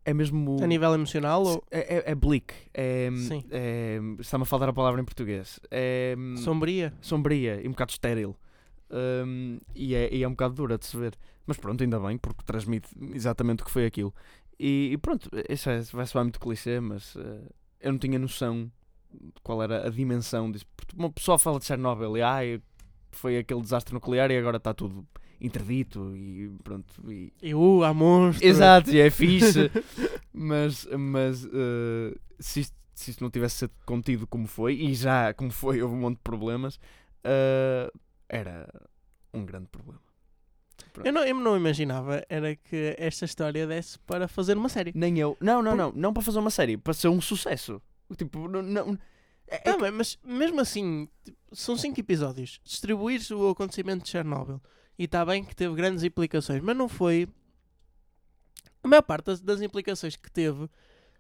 É 0.06 0.14
mesmo. 0.14 0.58
A 0.64 0.68
nível 0.68 0.94
emocional 0.94 1.44
ou 1.46 1.64
É, 1.70 1.98
é, 1.98 2.12
é 2.12 2.16
bleak. 2.16 2.54
É, 2.74 3.10
Sim. 3.28 3.44
é, 3.52 4.00
Está-me 4.20 4.44
a 4.44 4.46
faltar 4.46 4.70
a 4.70 4.74
palavra 4.74 5.02
em 5.02 5.06
português. 5.06 5.60
É 5.70 6.16
sombria? 6.38 6.94
sombria 7.02 7.62
e 7.62 7.68
um 7.68 7.72
bocado 7.72 7.92
estéril. 7.92 8.36
Um, 8.90 9.60
e, 9.76 9.94
é, 9.96 10.14
e 10.14 10.24
é 10.24 10.28
um 10.28 10.32
bocado 10.32 10.56
dura 10.56 10.78
de 10.78 10.86
se 10.86 10.96
ver. 10.98 11.16
Mas 11.46 11.58
pronto, 11.58 11.82
ainda 11.84 12.00
bem, 12.00 12.18
porque 12.18 12.44
transmite 12.46 12.90
exatamente 13.14 13.64
o 13.64 13.66
que 13.66 13.72
foi 13.72 13.86
aquilo. 13.86 14.14
E, 14.60 14.90
e 14.94 14.98
pronto, 14.98 15.30
isso 15.50 15.70
é, 15.70 15.82
vai 15.82 16.06
soar 16.06 16.26
muito 16.26 16.40
clichê, 16.40 16.80
mas 16.80 17.16
eh, 17.16 17.42
eu 17.82 17.92
não 17.92 18.00
tinha 18.00 18.18
noção 18.18 18.72
de 19.12 19.42
qual 19.44 19.62
era 19.64 19.88
a 19.88 19.90
dimensão 19.90 20.52
disso. 20.52 20.66
Porque 20.76 20.96
Uma 20.98 21.12
pessoa 21.12 21.38
fala 21.38 21.60
de 21.60 21.66
Chernobyl 21.66 22.18
e 22.18 22.22
ai, 22.22 22.62
foi 23.12 23.38
aquele 23.38 23.62
desastre 23.62 23.94
nuclear 23.94 24.32
e 24.32 24.38
agora 24.38 24.58
está 24.58 24.74
tudo 24.74 25.08
interdito 25.40 26.16
e 26.16 26.52
pronto. 26.64 26.94
E, 27.12 27.32
E 27.42 27.54
uh, 27.54 27.84
há 27.84 27.94
monstros. 27.94 28.44
Exato, 28.50 28.90
e 28.92 29.00
é 29.00 29.10
fixe. 29.10 29.72
mas 30.34 30.88
mas 30.98 31.46
eh, 31.46 32.16
se, 32.40 32.62
isto, 32.62 32.76
se 32.94 33.12
isto 33.12 33.24
não 33.24 33.30
tivesse 33.30 33.58
sido 33.58 33.72
contido 33.86 34.28
como 34.28 34.48
foi, 34.48 34.74
e 34.76 34.94
já 34.94 35.34
como 35.34 35.52
foi, 35.52 35.82
houve 35.82 35.96
um 35.96 36.00
monte 36.00 36.18
de 36.18 36.24
problemas, 36.24 36.80
eh, 37.24 37.92
era 38.30 38.68
um 39.34 39.46
grande 39.46 39.68
problema. 39.68 40.02
Eu 41.04 41.12
não, 41.12 41.24
eu 41.24 41.36
não 41.36 41.56
imaginava 41.58 42.24
era 42.30 42.56
que 42.56 42.96
esta 42.98 43.26
história 43.26 43.66
desse 43.68 43.98
para 44.00 44.28
fazer 44.28 44.56
uma 44.58 44.70
série. 44.70 44.92
Nem 44.96 45.18
eu. 45.20 45.36
Não, 45.40 45.62
não, 45.62 45.72
Por- 45.72 45.78
não. 45.78 45.92
Não 45.94 46.14
para 46.14 46.24
fazer 46.24 46.40
uma 46.40 46.50
série, 46.52 46.78
para 46.78 46.94
ser 46.94 47.08
um 47.08 47.20
sucesso. 47.22 47.82
Tipo, 48.16 48.48
não. 48.48 48.62
não 48.62 48.98
é- 49.48 49.56
é 49.56 49.58
Tá 49.60 49.74
que- 49.76 49.82
bem, 49.82 49.92
mas 49.92 50.18
mesmo 50.24 50.60
assim, 50.62 51.08
tipo, 51.24 51.38
são 51.52 51.76
cinco 51.78 52.00
episódios. 52.00 52.60
Distribuir 52.64 53.22
o 53.32 53.50
acontecimento 53.50 54.04
de 54.04 54.10
Chernobyl. 54.10 54.62
E 55.00 55.04
está 55.06 55.26
bem 55.26 55.44
que 55.44 55.56
teve 55.56 55.76
grandes 55.76 56.04
implicações, 56.04 56.62
mas 56.62 56.76
não 56.76 56.88
foi. 56.90 57.28
A 58.84 58.88
maior 58.88 59.02
parte 59.02 59.26
das, 59.26 59.42
das 59.42 59.62
implicações 59.62 60.16
que 60.16 60.32
teve 60.32 60.70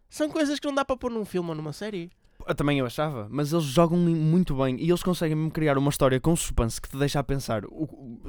são 0.09 0.29
coisas 0.29 0.59
que 0.59 0.67
não 0.67 0.73
dá 0.75 0.85
para 0.85 0.95
pôr 0.97 1.11
num 1.11 1.25
filme 1.25 1.49
ou 1.49 1.55
numa 1.55 1.73
série. 1.73 2.11
Também 2.55 2.79
eu 2.79 2.85
achava, 2.85 3.27
mas 3.29 3.51
eles 3.53 3.65
jogam 3.65 3.97
muito 3.97 4.55
bem 4.55 4.77
e 4.79 4.89
eles 4.89 5.03
conseguem 5.03 5.35
mesmo 5.35 5.51
criar 5.51 5.77
uma 5.77 5.89
história 5.89 6.19
com 6.19 6.35
suspense 6.35 6.81
que 6.81 6.89
te 6.89 6.97
deixa 6.97 7.19
a 7.19 7.23
pensar, 7.23 7.63
o, 7.65 7.87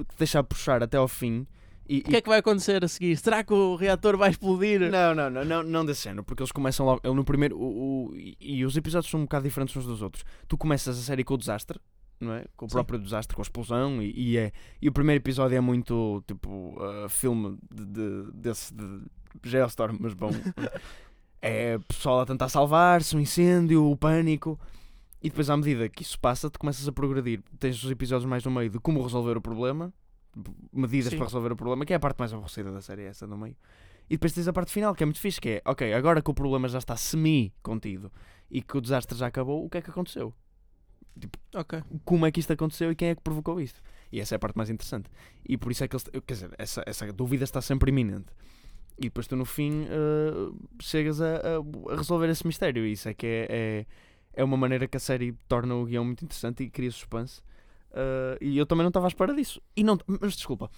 que 0.09 0.15
te 0.15 0.19
deixa 0.19 0.39
a 0.39 0.43
puxar 0.45 0.83
até 0.83 0.97
ao 0.97 1.09
fim. 1.09 1.47
E, 1.89 2.01
O 2.01 2.03
que 2.03 2.17
é 2.17 2.21
que 2.21 2.29
vai 2.29 2.39
acontecer 2.41 2.85
a 2.85 2.89
seguir? 2.89 3.17
Será 3.17 3.43
que 3.43 3.53
o 3.53 3.75
reator 3.75 4.15
vai 4.19 4.29
explodir? 4.31 4.79
Não, 4.91 5.15
não, 5.15 5.31
não, 5.31 5.43
não, 5.45 5.63
não 5.63 5.87
desse 5.87 6.05
género, 6.05 6.23
porque 6.23 6.43
eles 6.43 6.53
começam 6.53 6.85
logo. 6.85 7.01
Ele 7.03 7.15
no 7.15 7.25
primeiro. 7.25 7.57
O, 7.59 8.11
o- 8.11 8.15
e, 8.15 8.63
os 8.63 8.77
episódios 8.77 9.11
são 9.11 9.21
um 9.21 9.23
bocado 9.23 9.45
diferentes 9.45 9.75
uns 9.75 9.87
dos 9.87 10.03
outros. 10.03 10.23
Tu 10.47 10.59
começas 10.59 10.99
a 10.99 11.01
série 11.03 11.25
com 11.25 11.33
o 11.33 11.39
desastre, 11.39 11.81
não 12.21 12.35
é? 12.35 12.45
Com 12.59 12.67
o 12.67 12.69
Sim. 12.69 12.75
próprio 12.75 12.99
desastre, 12.99 13.35
com 13.35 13.41
a 13.41 13.45
explosão, 13.45 14.03
e, 14.03 14.13
e 14.15 14.37
é. 14.37 14.53
E 14.83 14.87
o 14.89 14.93
primeiro 14.93 15.23
episódio 15.23 15.57
é 15.57 15.61
muito 15.63 16.23
tipo 16.27 16.77
uh, 16.77 17.09
filme 17.09 17.57
de, 17.75 17.87
de- 17.87 18.33
desse 18.35 18.75
de 18.75 19.01
Geostorm, 19.43 19.97
mas 19.99 20.13
bom. 20.13 20.29
é 21.41 21.77
o 21.77 21.81
pessoal 21.81 22.21
a 22.21 22.27
tentar 22.27 22.49
salvar-se, 22.49 23.17
um 23.17 23.21
incêndio, 23.21 23.91
o 23.91 23.97
pânico. 23.97 24.59
E 25.23 25.29
depois, 25.29 25.51
à 25.51 25.57
medida 25.57 25.89
que 25.89 26.03
isso 26.03 26.19
passa, 26.19 26.49
tu 26.49 26.59
começas 26.59 26.87
a 26.87 26.93
progredir. 26.93 27.43
Tens 27.59 27.83
os 27.83 27.91
episódios 27.91 28.29
mais 28.29 28.45
no 28.45 28.51
meio 28.51 28.71
de 28.71 28.79
como 28.79 29.03
resolver 29.03 29.37
o 29.37 29.41
problema, 29.41 29.93
medidas 30.73 31.11
Sim. 31.11 31.17
para 31.17 31.27
resolver 31.27 31.53
o 31.53 31.57
problema, 31.57 31.85
que 31.85 31.93
é 31.93 31.97
a 31.97 32.01
parte 32.01 32.19
mais 32.19 32.33
aborrecida 32.33 32.71
da 32.71 32.81
série, 32.81 33.03
essa 33.03 33.27
no 33.27 33.37
meio. 33.37 33.57
E 34.09 34.15
depois 34.15 34.33
tens 34.33 34.49
a 34.49 34.53
parte 34.53 34.73
final, 34.73 34.95
que 34.95 35.03
é 35.03 35.07
muito 35.07 35.21
fixe, 35.21 35.41
que 35.41 35.49
é, 35.49 35.63
ok, 35.65 35.93
agora 35.93 36.23
que 36.23 36.31
o 36.31 36.35
problema 36.35 36.69
já 36.69 36.79
está 36.79 36.97
semi-contido 36.97 38.11
e 38.51 38.63
que 38.63 38.77
o 38.77 38.81
desastre 38.81 39.19
já 39.19 39.27
acabou, 39.27 39.65
o 39.65 39.69
que 39.69 39.79
é 39.79 39.83
que 39.83 39.91
aconteceu? 39.91 40.33
Ok. 41.55 41.83
Como 42.05 42.25
é 42.25 42.31
que 42.31 42.41
isto 42.41 42.53
aconteceu 42.53 42.93
e 42.93 42.95
quem 42.95 43.09
é 43.09 43.15
que 43.15 43.21
provocou 43.21 43.61
isto? 43.61 43.83
E 44.11 44.21
essa 44.21 44.35
é 44.35 44.37
a 44.37 44.39
parte 44.39 44.57
mais 44.57 44.71
interessante. 44.71 45.11
E 45.47 45.59
por 45.59 45.73
isso 45.73 45.85
é 45.85 45.89
que 45.89 45.97
eles, 45.97 46.05
quer 46.05 46.35
dizer, 46.35 46.51
essa, 46.57 46.83
essa 46.87 47.13
dúvida 47.13 47.45
está 47.45 47.61
sempre 47.61 47.91
iminente. 47.91 48.33
E 48.99 49.03
depois 49.03 49.27
tu 49.27 49.37
no 49.37 49.45
fim 49.45 49.85
eh, 49.89 50.51
chegas 50.81 51.21
a, 51.21 51.37
a- 51.37 51.97
resolver 51.97 52.29
esse 52.29 52.47
mistério. 52.47 52.85
E 52.85 52.93
isso 52.93 53.09
é 53.09 53.15
que 53.15 53.27
é, 53.27 53.47
é, 53.49 53.87
é 54.35 54.45
uma 54.45 54.57
maneira 54.57 54.89
que 54.89 54.97
a 54.97 55.01
série 55.01 55.33
torna 55.49 55.75
o 55.75 55.85
guião 55.85 56.05
muito 56.05 56.25
interessante 56.25 56.63
e 56.65 56.71
cria 56.71 56.91
suspense. 56.91 57.41
Eh, 57.93 58.39
e 58.41 58.59
eu 58.59 58.67
também 58.67 58.83
não 58.83 58.89
estava 58.89 59.07
à 59.07 59.09
espera 59.09 59.33
disso. 59.35 59.61
E 59.77 59.85
não, 59.85 59.99
mas 60.21 60.35
desculpa, 60.35 60.69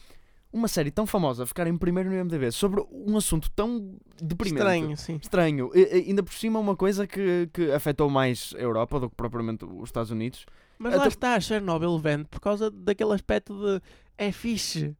uma 0.53 0.69
série 0.69 0.91
tão 0.91 1.07
famosa 1.07 1.47
ficar 1.47 1.67
em 1.67 1.77
primeiro 1.79 2.11
no 2.11 2.17
IMDb 2.17 2.51
sobre 2.53 2.85
um 2.91 3.17
assunto 3.17 3.51
tão 3.53 3.97
deprimente. 4.21 4.59
Estranho, 4.61 4.97
sim. 4.97 5.19
Estranho. 5.23 5.71
E- 5.75 5.81
e- 5.81 6.09
ainda 6.11 6.23
por 6.23 6.35
cima 6.35 6.59
uma 6.59 6.77
coisa 6.77 7.07
que, 7.07 7.49
que 7.53 7.71
afetou 7.73 8.11
mais 8.11 8.53
a 8.57 8.61
Europa 8.61 9.01
do 9.01 9.09
que 9.09 9.17
propriamente 9.17 9.65
os 9.65 9.89
Estados 9.89 10.11
Unidos. 10.11 10.45
Mas 10.79 10.93
Até- 10.95 11.03
lá 11.03 11.09
está, 11.09 11.35
a 11.37 11.41
Chernobyl 11.41 11.99
vende 11.99 12.25
por 12.25 12.41
causa 12.41 12.71
daquele 12.71 13.13
aspecto 13.15 13.55
de 13.59 13.81
é 14.19 14.31
fixe. 14.33 14.95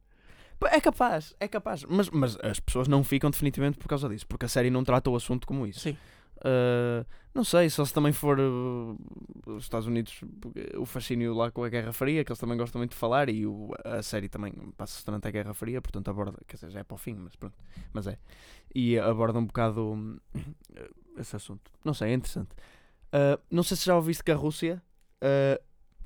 É 0.69 0.79
capaz, 0.81 1.33
é 1.39 1.47
capaz. 1.47 1.83
Mas, 1.85 2.09
mas 2.09 2.37
as 2.41 2.59
pessoas 2.59 2.87
não 2.87 3.03
ficam 3.03 3.29
definitivamente 3.29 3.77
por 3.77 3.87
causa 3.87 4.07
disso, 4.09 4.27
porque 4.27 4.45
a 4.45 4.49
série 4.49 4.69
não 4.69 4.83
trata 4.83 5.09
o 5.09 5.15
assunto 5.15 5.47
como 5.47 5.65
isso. 5.65 5.79
Sim. 5.81 5.97
Uh, 6.37 7.05
não 7.35 7.43
sei, 7.43 7.69
só 7.69 7.85
se 7.85 7.93
também 7.93 8.11
for 8.11 8.39
uh, 8.39 8.97
os 9.45 9.63
Estados 9.63 9.85
Unidos, 9.87 10.21
o 10.75 10.85
fascínio 10.85 11.33
lá 11.35 11.51
com 11.51 11.63
a 11.63 11.69
Guerra 11.69 11.93
Fria, 11.93 12.23
que 12.25 12.31
eles 12.31 12.39
também 12.39 12.57
gostam 12.57 12.79
muito 12.79 12.91
de 12.91 12.97
falar, 12.97 13.29
e 13.29 13.45
o- 13.45 13.69
a 13.85 14.01
série 14.01 14.27
também 14.27 14.51
passa-se 14.75 15.05
durante 15.05 15.27
a 15.27 15.31
Guerra 15.31 15.53
Fria, 15.53 15.79
portanto 15.81 16.09
aborda, 16.09 16.37
quer 16.47 16.55
dizer, 16.55 16.71
já 16.71 16.79
é 16.79 16.83
para 16.83 16.95
o 16.95 16.97
fim, 16.97 17.13
mas 17.13 17.35
pronto, 17.35 17.55
mas 17.93 18.07
é. 18.07 18.17
E 18.73 18.97
aborda 18.97 19.37
um 19.37 19.45
bocado 19.45 19.93
hum, 19.93 20.17
esse 21.17 21.35
assunto. 21.35 21.71
Não 21.85 21.93
sei, 21.93 22.09
é 22.09 22.13
interessante. 22.15 22.49
Uh, 23.13 23.39
não 23.51 23.61
sei 23.63 23.77
se 23.77 23.85
já 23.85 23.95
ouviste 23.95 24.23
que 24.23 24.31
a 24.31 24.35
Rússia 24.35 24.81
uh, 25.21 25.61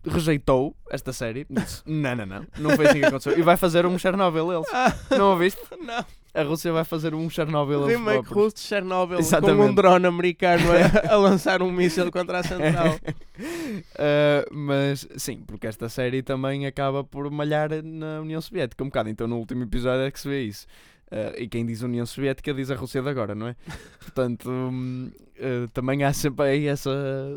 rejeitou 0.08 0.76
esta 0.90 1.12
série. 1.14 1.46
Disse, 1.50 1.82
não, 1.86 2.16
não, 2.16 2.26
não, 2.26 2.46
não 2.58 2.70
foi 2.76 2.88
assim 2.88 3.00
que 3.00 3.06
aconteceu. 3.06 3.38
E 3.38 3.42
vai 3.42 3.58
fazer 3.58 3.86
um 3.86 3.98
Chernobyl 3.98 4.52
eles. 4.54 4.68
Ah, 4.74 4.94
Não 5.18 5.32
ouviste? 5.32 5.62
não. 5.82 6.06
A 6.34 6.44
Rússia 6.44 6.74
vai 6.74 6.84
fazer 6.84 7.16
um 7.16 7.30
Chernobyl 7.30 7.84
eles 7.86 7.98
Remake 7.98 8.24
próprios. 8.24 8.44
russo 8.44 8.56
de 8.58 8.62
Chernobyl 8.64 9.16
com 9.18 9.22
Exatamente. 9.24 9.70
um 9.70 9.74
drone 9.74 10.06
americano 10.06 10.66
a, 11.08 11.08
a 11.14 11.16
lançar 11.16 11.62
um 11.62 11.72
míssil 11.72 12.12
contra 12.12 12.40
a 12.40 12.44
central. 12.44 12.96
Uh, 13.40 14.52
mas 14.54 15.08
sim, 15.18 15.44
porque 15.48 15.66
esta 15.68 15.88
série 15.88 16.22
também 16.22 16.66
acaba 16.66 17.04
por 17.06 17.30
malhar 17.32 17.70
na 17.84 18.20
União 18.20 18.42
Soviética 18.42 18.84
um 18.84 18.88
bocado, 18.88 19.10
então 19.10 19.28
no 19.28 19.38
último 19.38 19.64
episódio 19.64 20.02
é 20.02 20.12
que 20.12 20.20
se 20.20 20.28
vê 20.28 20.44
isso. 20.44 20.68
Uh, 21.12 21.38
e 21.40 21.48
quem 21.48 21.66
diz 21.66 21.82
União 21.82 22.06
Soviética 22.06 22.54
diz 22.54 22.72
a 22.72 22.76
Rússia 22.76 23.02
de 23.02 23.10
agora, 23.10 23.36
não 23.36 23.48
é? 23.48 23.56
Portanto, 24.00 24.50
hum, 24.50 25.12
uh, 25.38 25.68
também 25.70 26.04
há 26.04 26.12
sempre 26.12 26.46
aí 26.46 26.68
essa 26.68 26.90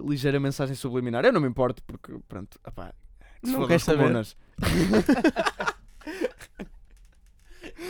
ligeira 0.07 0.41
mensagem 0.41 0.75
subliminar. 0.75 1.25
Eu 1.25 1.33
não 1.33 1.41
me 1.41 1.49
importo, 1.49 1.83
porque, 1.85 2.13
pronto, 2.29 2.59
opá, 2.67 2.93
se 3.45 3.53
Não 3.53 3.61
queres 3.67 3.83
as 3.83 3.83
saber? 3.85 3.99
comunas. 4.03 4.37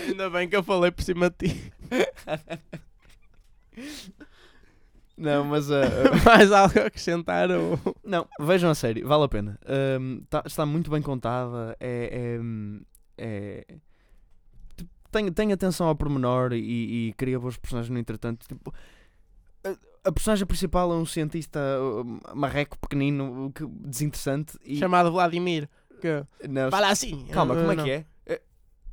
Ainda 0.06 0.28
bem 0.30 0.48
que 0.48 0.56
eu 0.56 0.62
falei 0.62 0.90
por 0.90 1.02
cima 1.02 1.30
de 1.30 1.48
ti. 1.48 1.72
Não, 5.16 5.44
mas 5.44 5.68
uh, 5.70 5.74
Mais 6.24 6.52
algo 6.52 6.78
a 6.78 6.86
acrescentar? 6.86 7.50
Ou... 7.50 7.78
Não, 8.04 8.26
vejam 8.40 8.70
a 8.70 8.74
série, 8.74 9.02
vale 9.02 9.24
a 9.24 9.28
pena. 9.28 9.58
Ahm, 9.66 10.20
tá- 10.30 10.44
está 10.46 10.64
muito 10.64 10.90
bem 10.90 11.02
contada. 11.02 11.76
É, 11.80 12.38
é, 13.18 13.64
é- 13.66 13.66
tipo, 13.66 13.87
tem, 15.10 15.30
tem 15.32 15.52
atenção 15.52 15.86
ao 15.86 15.94
pormenor 15.94 16.52
e, 16.52 17.08
e 17.08 17.12
cria 17.14 17.38
bons 17.38 17.56
personagens 17.56 17.90
no 17.90 17.98
entretanto. 17.98 18.46
Tipo, 18.46 18.72
a, 19.64 20.08
a 20.08 20.12
personagem 20.12 20.46
principal 20.46 20.92
é 20.92 20.96
um 20.96 21.06
cientista 21.06 21.60
uh, 21.80 22.36
marreco 22.36 22.78
pequenino, 22.78 23.52
que, 23.54 23.66
desinteressante. 23.66 24.58
E, 24.64 24.76
Chamado 24.78 25.10
Vladimir. 25.12 25.68
Que... 26.00 26.24
não, 26.48 26.70
Fala 26.70 26.90
assim. 26.90 27.26
calma, 27.26 27.56
como 27.56 27.72
é 27.72 27.76
Não. 27.76 27.84
que 27.84 27.90
é? 27.90 28.04
Eh, 28.26 28.40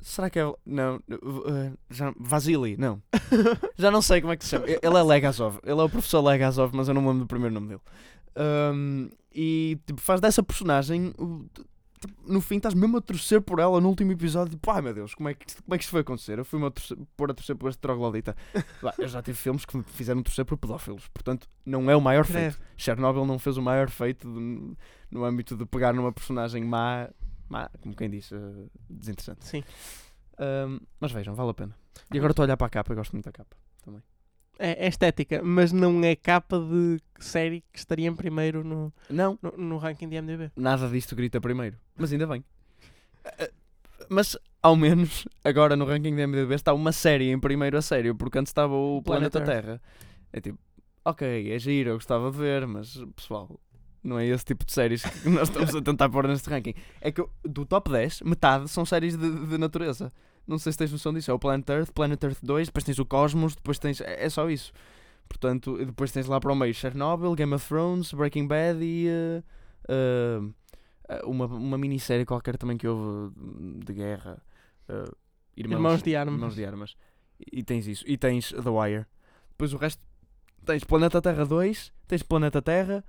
Será 0.00 0.28
que 0.28 0.38
é. 0.38 0.52
Não, 0.64 0.96
uh, 0.96 1.78
já, 1.90 2.12
Vasily, 2.18 2.76
não. 2.76 3.00
Já 3.76 3.90
não 3.90 4.02
sei 4.02 4.20
como 4.20 4.32
é 4.32 4.36
que 4.36 4.44
se 4.44 4.50
chama. 4.50 4.66
Ele 4.66 4.78
é 4.82 5.02
Legazov. 5.02 5.58
Ele 5.62 5.80
é 5.80 5.82
o 5.82 5.88
professor 5.88 6.20
Legazov, 6.20 6.74
mas 6.74 6.88
eu 6.88 6.94
não 6.94 7.02
me 7.02 7.08
lembro 7.08 7.24
do 7.24 7.28
primeiro 7.28 7.54
nome 7.54 7.68
dele. 7.68 7.80
Um, 8.36 9.08
e 9.32 9.78
tipo, 9.86 10.00
faz 10.00 10.20
dessa 10.20 10.42
personagem. 10.42 11.12
Tipo, 11.98 12.14
no 12.32 12.40
fim, 12.40 12.56
estás 12.56 12.74
mesmo 12.74 12.96
a 12.96 13.00
torcer 13.00 13.40
por 13.40 13.58
ela 13.58 13.80
no 13.80 13.88
último 13.88 14.12
episódio. 14.12 14.52
Tipo, 14.52 14.70
ai 14.70 14.82
meu 14.82 14.94
Deus, 14.94 15.14
como 15.14 15.28
é 15.28 15.34
que, 15.34 15.46
como 15.62 15.74
é 15.74 15.78
que 15.78 15.84
isto 15.84 15.90
foi 15.90 16.00
acontecer? 16.00 16.38
Eu 16.38 16.44
fui-me 16.44 16.66
a 16.66 16.70
torcer, 16.70 16.96
pôr 17.16 17.30
a 17.30 17.34
torcer 17.34 17.56
por 17.56 17.68
este 17.70 17.78
troglodita. 17.80 18.36
Eu 18.98 19.08
já 19.08 19.22
tive 19.22 19.36
filmes 19.36 19.64
que 19.64 19.76
me 19.76 19.82
fizeram 19.84 20.22
torcer 20.22 20.44
por 20.44 20.56
pedófilos. 20.56 21.08
Portanto, 21.08 21.48
não 21.64 21.90
é 21.90 21.96
o 21.96 22.00
maior 22.00 22.24
Credo. 22.26 22.52
feito. 22.52 22.66
Chernobyl 22.76 23.24
não 23.26 23.38
fez 23.38 23.56
o 23.56 23.62
maior 23.62 23.88
feito 23.90 24.28
de- 24.32 24.76
no 25.10 25.24
âmbito 25.24 25.56
de 25.56 25.64
pegar 25.66 25.92
numa 25.92 26.12
personagem 26.12 26.64
má, 26.64 27.08
má 27.48 27.68
como 27.80 27.94
quem 27.94 28.10
diz, 28.10 28.30
eh, 28.32 28.36
desinteressante. 28.90 29.44
Sim. 29.46 29.62
Um, 30.38 30.80
mas 31.00 31.12
vejam, 31.12 31.34
vale 31.34 31.50
a 31.50 31.54
pena. 31.54 31.76
E 32.12 32.18
agora 32.18 32.32
estou 32.32 32.42
a 32.42 32.46
olhar 32.46 32.56
para 32.56 32.66
a 32.66 32.70
capa, 32.70 32.92
eu 32.92 32.96
gosto 32.96 33.12
muito 33.12 33.24
da 33.24 33.32
capa. 33.32 33.56
É, 34.58 34.86
é 34.86 34.88
estética, 34.88 35.42
mas 35.42 35.70
não 35.72 36.02
é 36.02 36.16
capa 36.16 36.58
de 36.58 36.98
série 37.18 37.62
que 37.72 37.78
estaria 37.78 38.08
em 38.08 38.14
primeiro 38.14 38.64
no, 38.64 38.92
Não, 39.10 39.38
no, 39.42 39.52
no 39.56 39.76
ranking 39.78 40.08
de 40.08 40.20
MDB. 40.20 40.50
nada 40.56 40.88
disto 40.88 41.14
grita 41.14 41.40
primeiro. 41.40 41.76
Mas 41.96 42.10
ainda 42.12 42.26
bem. 42.26 42.42
Eh, 43.24 43.50
Mas, 44.08 44.36
ao 44.62 44.74
menos, 44.76 45.26
agora 45.44 45.76
no 45.76 45.84
ranking 45.84 46.14
da 46.16 46.26
MDB 46.26 46.54
está 46.54 46.72
uma 46.72 46.92
série 46.92 47.30
em 47.30 47.38
primeiro 47.38 47.76
a 47.76 47.82
sério, 47.82 48.14
porque 48.14 48.38
antes 48.38 48.50
estava 48.50 48.74
o 48.74 49.02
Planet 49.02 49.30
Planeta 49.32 49.38
Earth. 49.52 49.64
Terra. 49.64 49.82
É 50.32 50.40
tipo, 50.40 50.58
ok, 51.04 51.52
é 51.52 51.58
giro, 51.58 51.90
eu 51.90 51.94
gostava 51.94 52.30
de 52.30 52.38
ver, 52.38 52.66
mas, 52.66 52.96
pessoal, 53.14 53.60
não 54.02 54.18
é 54.18 54.26
esse 54.26 54.44
tipo 54.44 54.64
de 54.64 54.72
séries 54.72 55.02
que 55.04 55.28
nós 55.28 55.48
estamos 55.48 55.74
a 55.74 55.82
tentar 55.82 56.08
pôr 56.08 56.26
neste 56.28 56.48
ranking. 56.48 56.74
É 57.00 57.10
que 57.12 57.24
do 57.44 57.66
top 57.66 57.90
10, 57.90 58.22
metade 58.22 58.68
são 58.68 58.84
séries 58.86 59.16
de, 59.16 59.46
de 59.46 59.58
natureza. 59.58 60.12
Não 60.46 60.58
sei 60.58 60.72
se 60.72 60.78
tens 60.78 60.92
noção 60.92 61.12
disso. 61.12 61.30
É 61.30 61.34
o 61.34 61.38
Planet 61.38 61.68
Earth, 61.68 61.90
Planet 61.92 62.22
Earth 62.22 62.38
2, 62.42 62.68
depois 62.68 62.84
tens 62.84 62.98
o 62.98 63.04
Cosmos, 63.04 63.54
depois 63.54 63.78
tens. 63.78 64.00
É, 64.00 64.24
é 64.24 64.30
só 64.30 64.48
isso. 64.48 64.72
Portanto, 65.28 65.76
depois 65.84 66.12
tens 66.12 66.26
lá 66.26 66.38
para 66.38 66.52
o 66.52 66.54
meio 66.56 66.72
Chernobyl, 66.72 67.34
Game 67.34 67.52
of 67.52 67.66
Thrones, 67.66 68.12
Breaking 68.12 68.46
Bad 68.46 68.78
e. 68.84 69.08
eh, 69.08 69.42
eh, 71.08 71.20
uma, 71.24 71.46
uma 71.46 71.76
minissérie 71.78 72.24
qualquer 72.24 72.56
também 72.56 72.76
que 72.76 72.86
houve 72.86 73.34
de 73.84 73.92
guerra. 73.92 74.40
eh, 74.88 75.04
Irmãos 75.56 76.02
de 76.02 76.14
Armas. 76.14 76.34
Irmãos 76.34 76.54
de 76.54 76.64
Armas. 76.64 76.96
E, 77.40 77.58
e 77.60 77.62
tens 77.64 77.86
isso. 77.88 78.04
E 78.06 78.16
tens 78.16 78.50
The 78.52 78.70
Wire. 78.70 79.06
Depois 79.50 79.72
o 79.72 79.76
resto. 79.78 80.04
Tens 80.64 80.84
Planeta 80.84 81.20
Terra 81.22 81.44
2, 81.44 81.92
tens 82.08 82.22
Planeta 82.24 82.60
Terra, 82.60 83.04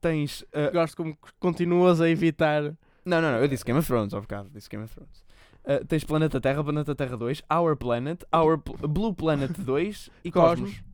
tens. 0.00 0.44
Gosto 0.72 0.96
como 0.96 1.16
continuas 1.38 2.00
a 2.00 2.08
evitar. 2.08 2.62
não, 3.04 3.20
não, 3.20 3.32
não, 3.32 3.38
eu 3.38 3.48
disse 3.48 3.64
Game 3.64 3.78
of 3.78 3.86
Thrones, 3.86 4.14
ao 4.14 4.22
bocado, 4.22 4.48
disse 4.50 4.68
Game 4.70 4.82
of 4.84 4.94
Thrones. 4.94 5.22
Uh, 5.66 5.84
tens 5.84 6.04
Planeta 6.04 6.40
Terra, 6.40 6.62
Planeta 6.62 6.94
Terra 6.94 7.16
2, 7.16 7.42
Our 7.52 7.76
Planet, 7.76 8.22
Our 8.32 8.56
Pl- 8.58 8.86
Blue 8.86 9.12
Planet 9.12 9.50
2 9.58 10.10
e 10.24 10.30
Cosmos. 10.30 10.70
Cosmos. 10.70 10.84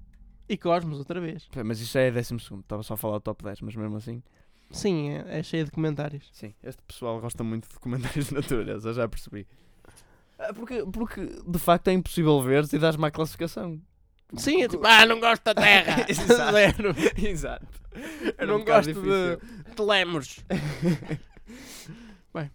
E 0.49 0.57
Cosmos 0.57 0.99
outra 0.99 1.21
vez. 1.21 1.47
Mas 1.65 1.81
isso 1.81 1.93
já 1.93 2.01
é 2.01 2.11
12, 2.11 2.35
estava 2.37 2.83
só 2.83 2.95
a 2.95 2.97
falar 2.97 3.19
do 3.19 3.23
top 3.23 3.45
10, 3.45 3.61
mas 3.61 3.77
mesmo 3.77 3.97
assim. 3.97 4.23
Sim, 4.71 5.11
é, 5.11 5.39
é 5.41 5.43
cheio 5.43 5.67
de 5.67 5.71
comentários. 5.71 6.29
Sim, 6.33 6.55
este 6.63 6.81
pessoal 6.83 7.21
gosta 7.21 7.45
muito 7.45 7.69
de 7.69 7.79
comentários 7.79 8.29
de 8.29 8.35
natureza, 8.35 8.95
já 8.95 9.07
percebi. 9.07 9.47
Ah, 10.39 10.53
Porque, 10.55 10.85
porque 10.91 11.27
de 11.47 11.59
facto 11.59 11.89
é 11.89 11.93
impossível 11.93 12.41
ver 12.41 12.65
e 12.73 12.79
dás 12.79 12.97
má 12.97 13.11
classificação. 13.11 13.79
Sim, 14.35 14.63
é 14.63 14.69
tipo, 14.69 14.87
ah, 14.87 15.05
não 15.05 15.21
gosto 15.21 15.43
da 15.45 15.55
Terra. 15.55 16.05
Exato. 16.09 16.53
Zero. 16.53 16.95
Exato. 17.23 17.67
Era 18.39 18.47
não 18.47 18.61
um 18.61 18.65
gosto 18.65 18.95
de, 18.95 19.75
de 19.77 19.83
lemos. 19.83 20.43
Bem, 22.35 22.51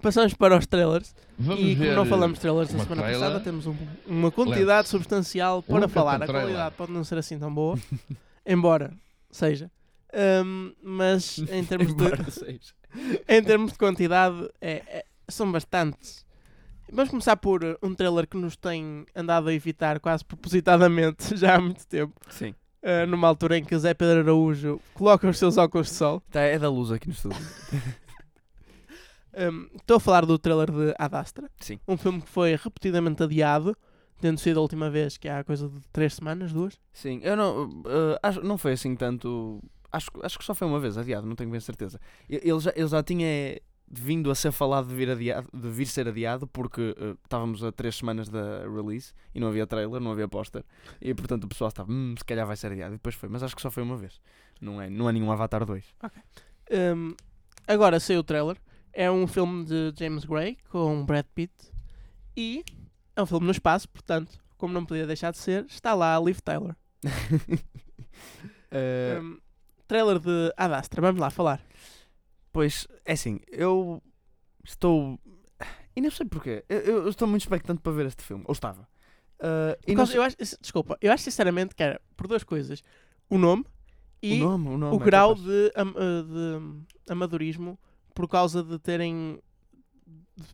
passamos 0.00 0.34
para 0.34 0.56
os 0.58 0.66
trailers. 0.66 1.14
Vamos 1.38 1.60
e 1.64 1.76
como 1.76 1.92
não 1.92 2.04
falamos 2.06 2.34
de 2.38 2.40
trailers 2.42 2.72
na 2.72 2.82
semana 2.82 3.02
trailer. 3.02 3.20
passada, 3.20 3.40
temos 3.44 3.66
um- 3.66 3.76
uma 4.06 4.30
quantidade 4.30 4.88
substancial 4.88 5.62
para 5.62 5.74
Nunca 5.76 5.88
falar. 5.88 6.14
A 6.16 6.26
trailer. 6.26 6.42
qualidade 6.42 6.74
pode 6.76 6.92
não 6.92 7.04
ser 7.04 7.18
assim 7.18 7.38
tão 7.38 7.52
boa, 7.54 7.78
embora 8.46 8.92
seja. 9.30 9.70
Ahm, 10.12 10.72
mas 10.82 11.38
em 11.38 11.64
termos, 11.64 11.94
de, 11.94 12.04
em 13.28 13.42
termos 13.42 13.72
de 13.72 13.78
quantidade, 13.78 14.48
é- 14.60 14.82
é- 14.86 15.04
são 15.28 15.50
bastantes. 15.52 16.24
Vamos 16.92 17.10
começar 17.10 17.36
por 17.36 17.62
uh, 17.62 17.78
um 17.80 17.94
trailer 17.94 18.26
que 18.26 18.36
nos 18.36 18.56
tem 18.56 19.06
andado 19.14 19.48
a 19.48 19.54
evitar 19.54 20.00
quase 20.00 20.24
propositadamente 20.24 21.34
já 21.38 21.54
há 21.54 21.60
muito 21.60 21.86
tempo. 21.86 22.12
Sim. 22.28 22.52
Uh, 22.82 23.06
numa 23.06 23.28
altura 23.28 23.58
em 23.58 23.64
que 23.64 23.78
Zé 23.78 23.94
Pedro 23.94 24.20
Araújo 24.20 24.80
coloca 24.94 25.28
os 25.28 25.38
seus 25.38 25.56
óculos 25.56 25.86
de 25.88 25.92
sol. 25.94 26.20
Tá, 26.30 26.40
é 26.40 26.58
da 26.58 26.68
luz 26.68 26.90
aqui 26.90 27.06
no 27.06 27.12
estúdio. 27.14 27.38
Um, 29.34 29.68
Estou 29.76 29.96
a 29.96 30.00
falar 30.00 30.26
do 30.26 30.38
trailer 30.38 30.70
de 30.70 30.94
Ad 30.98 31.16
Astra. 31.16 31.50
Sim. 31.60 31.78
Um 31.86 31.96
filme 31.96 32.20
que 32.20 32.28
foi 32.28 32.54
repetidamente 32.56 33.22
adiado, 33.22 33.76
tendo 34.20 34.38
sido 34.38 34.58
a 34.58 34.62
última 34.62 34.90
vez 34.90 35.16
que 35.16 35.28
há 35.28 35.42
coisa 35.44 35.68
de 35.68 35.80
três 35.92 36.14
semanas, 36.14 36.52
duas. 36.52 36.78
Sim, 36.92 37.20
eu 37.22 37.36
não. 37.36 37.82
eh, 37.86 38.18
acho, 38.22 38.42
não 38.42 38.58
foi 38.58 38.72
assim 38.72 38.94
tanto. 38.96 39.62
Acho, 39.92 40.10
acho 40.22 40.38
que 40.38 40.44
só 40.44 40.54
foi 40.54 40.66
uma 40.68 40.78
vez 40.78 40.96
adiado, 40.98 41.26
não 41.26 41.34
tenho 41.34 41.50
bem 41.50 41.60
certeza. 41.60 42.00
Ele 42.28 42.60
já, 42.60 42.72
ele 42.76 42.86
já 42.88 43.02
tinha 43.02 43.60
vindo 43.92 44.30
a 44.30 44.36
ser 44.36 44.52
falado 44.52 44.86
de 44.86 44.94
vir, 44.94 45.10
adiado, 45.10 45.48
de 45.52 45.68
vir 45.68 45.86
ser 45.86 46.06
adiado 46.06 46.46
porque 46.46 46.94
eh, 46.96 47.16
estávamos 47.24 47.64
a 47.64 47.72
três 47.72 47.96
semanas 47.96 48.28
da 48.28 48.60
release 48.60 49.12
e 49.34 49.40
não 49.40 49.48
havia 49.48 49.66
trailer, 49.66 50.00
não 50.00 50.12
havia 50.12 50.28
póster 50.28 50.64
e 51.00 51.12
portanto 51.12 51.42
o 51.42 51.48
pessoal 51.48 51.66
estava, 51.70 51.90
hum, 51.90 52.14
se 52.16 52.24
calhar 52.24 52.46
vai 52.46 52.56
ser 52.56 52.70
adiado 52.70 52.94
e 52.94 52.98
depois 52.98 53.16
foi, 53.16 53.28
mas 53.28 53.42
acho 53.42 53.56
que 53.56 53.60
só 53.60 53.68
foi 53.68 53.82
uma 53.82 53.96
vez 53.96 54.20
não 54.60 54.80
é, 54.80 54.88
não 54.88 55.08
é 55.08 55.12
nenhum 55.12 55.32
Avatar 55.32 55.64
2 55.66 55.84
Um, 56.70 57.14
agora 57.66 57.98
saiu 57.98 58.20
o 58.20 58.22
trailer. 58.22 58.56
É 58.92 59.10
um 59.10 59.26
filme 59.26 59.64
de 59.64 59.92
James 59.98 60.24
Gray 60.24 60.58
com 60.70 61.04
Brad 61.04 61.26
Pitt. 61.34 61.52
E 62.36 62.64
é 63.14 63.22
um 63.22 63.26
filme 63.26 63.46
no 63.46 63.52
espaço, 63.52 63.88
portanto, 63.88 64.38
como 64.56 64.72
não 64.74 64.84
podia 64.84 65.06
deixar 65.06 65.30
de 65.30 65.38
ser, 65.38 65.64
está 65.66 65.94
lá 65.94 66.16
a 66.16 66.20
Liv 66.20 66.38
Tyler. 66.40 66.76
Eh, 68.72 69.18
Um, 69.20 69.38
trailer 69.88 70.20
de 70.20 70.52
Ad 70.56 70.74
Astra, 70.74 71.00
vamos 71.00 71.20
lá 71.20 71.28
falar. 71.30 71.60
Pois, 72.52 72.86
é 73.04 73.14
assim, 73.14 73.40
eu 73.50 74.00
estou. 74.64 75.18
E 75.96 76.00
não 76.00 76.10
sei 76.10 76.26
porquê. 76.26 76.64
Eu, 76.68 76.78
eu 76.78 77.08
estou 77.08 77.26
muito 77.26 77.42
expectante 77.42 77.80
para 77.80 77.90
ver 77.90 78.06
este 78.06 78.22
filme. 78.22 78.44
Ou 78.46 78.52
estava. 78.52 78.82
Uh, 79.40 79.74
e 79.86 79.94
não 79.94 80.04
eu 80.04 80.22
acho, 80.22 80.36
desculpa, 80.60 80.96
eu 81.00 81.10
acho 81.12 81.24
sinceramente 81.24 81.74
que 81.74 81.82
era 81.82 82.00
por 82.16 82.28
duas 82.28 82.44
coisas: 82.44 82.82
o 83.28 83.38
nome 83.38 83.64
e 84.22 84.40
o 84.40 84.44
nome, 84.44 84.68
o, 84.68 84.78
nome 84.78 84.96
o 84.96 85.00
é 85.00 85.04
grau 85.04 85.34
capaz. 85.34 85.46
de, 85.46 85.72
eh, 85.74 86.22
de 86.22 87.12
amadorismo 87.12 87.78
por 88.14 88.28
causa 88.28 88.62
de 88.62 88.78
terem 88.78 89.40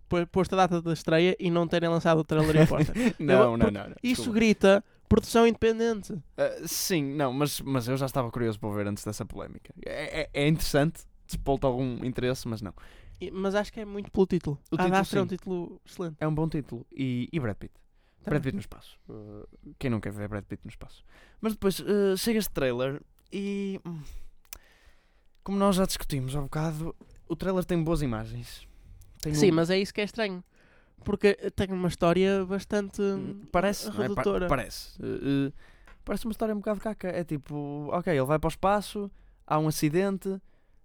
po- 0.09 0.27
posto 0.29 0.53
a 0.55 0.57
data 0.57 0.83
da 0.83 0.93
estreia 0.93 1.37
e 1.39 1.51
não 1.51 1.67
terem 1.67 1.89
lançado 1.89 2.19
o 2.19 2.25
trailer 2.25 2.57
em 2.63 2.67
porta. 2.67 2.93
Não, 3.19 3.57
não, 3.57 3.71
não. 3.71 3.89
não, 3.89 3.95
Isso 4.03 4.23
desculpa. 4.23 4.33
grita 4.35 4.85
produção 5.09 5.47
independente. 5.47 6.13
Uh, 6.13 6.23
sim, 6.67 7.03
não, 7.15 7.33
mas, 7.33 7.61
mas 7.61 7.87
eu 7.89 7.97
já 7.97 8.07
estava 8.07 8.31
curioso 8.31 8.59
para 8.59 8.71
ver 8.71 8.87
antes 8.89 9.05
dessa 9.05 9.25
polémica. 9.25 9.73
É, 9.85 10.23
é, 10.23 10.31
é 10.33 10.49
interessante, 10.49 11.03
despolta 11.27 11.67
algum 11.67 12.05
interesse, 12.05 12.47
mas 12.49 12.61
não. 12.61 12.75
E- 13.21 13.31
Mas 13.31 13.55
acho 13.55 13.73
que 13.73 13.81
é 13.81 13.85
muito 13.85 14.11
pelo 14.11 14.27
título. 14.27 14.59
O 14.71 14.77
título, 14.77 14.95
Astra 14.97 15.21
é 15.21 15.23
um 15.23 15.27
título 15.27 15.81
excelente. 15.87 16.17
É 16.21 16.27
um 16.29 16.35
bom 16.35 16.49
título. 16.49 16.85
E, 16.93 17.29
e 17.33 17.39
Brad 17.41 17.57
Pitt. 17.57 17.73
Brad 18.25 18.25
Também. 18.25 18.43
Pitt 18.43 18.55
no 18.57 18.61
espaço. 18.61 18.99
Uh, 19.09 19.47
quem 19.79 19.89
não 19.89 20.01
quer 20.01 20.13
ver 20.13 20.29
Brad 20.29 20.45
Pitt 20.45 20.61
no 20.65 20.69
espaço? 20.71 21.05
Mas 21.41 21.53
depois 21.53 21.79
uh, 21.81 22.17
chega 22.19 22.39
este 22.41 22.51
trailer 22.53 23.01
e. 23.33 23.81
hum, 23.87 24.01
Como 25.45 25.57
nós 25.57 25.77
já 25.77 25.87
discutimos 25.87 26.35
há 26.35 26.41
bocado, 26.43 26.95
o 27.29 27.37
trailer 27.37 27.65
tem 27.65 27.83
boas 27.83 28.03
imagens. 28.03 28.67
Tem 29.21 29.35
Sim, 29.35 29.51
um- 29.51 29.55
mas 29.55 29.71
é 29.71 29.79
isso 29.79 29.93
que 29.95 30.01
é 30.01 30.05
estranho. 30.05 30.43
Porque 31.05 31.35
tem 31.55 31.69
uma 31.71 31.89
história 31.89 32.45
bastante 32.45 33.01
Hum, 33.01 33.43
Parece, 33.53 33.87
não 33.87 33.93
é? 33.93 33.97
Pa- 33.97 34.03
redutora. 34.23 34.47
parece. 34.49 35.01
Uh, 35.01 35.49
uh, 35.49 35.53
parece 36.05 36.25
uma 36.27 36.33
história 36.33 36.55
um 36.55 36.59
bocado 36.59 36.81
caca. 36.81 37.09
É 37.09 37.23
tipo, 37.23 37.89
ok, 37.93 38.13
ele 38.13 38.25
vai 38.25 38.39
para 38.39 38.49
o 38.49 38.51
espaço, 38.51 39.11
há 39.47 39.59
um 39.59 39.69
acidente, 39.69 40.41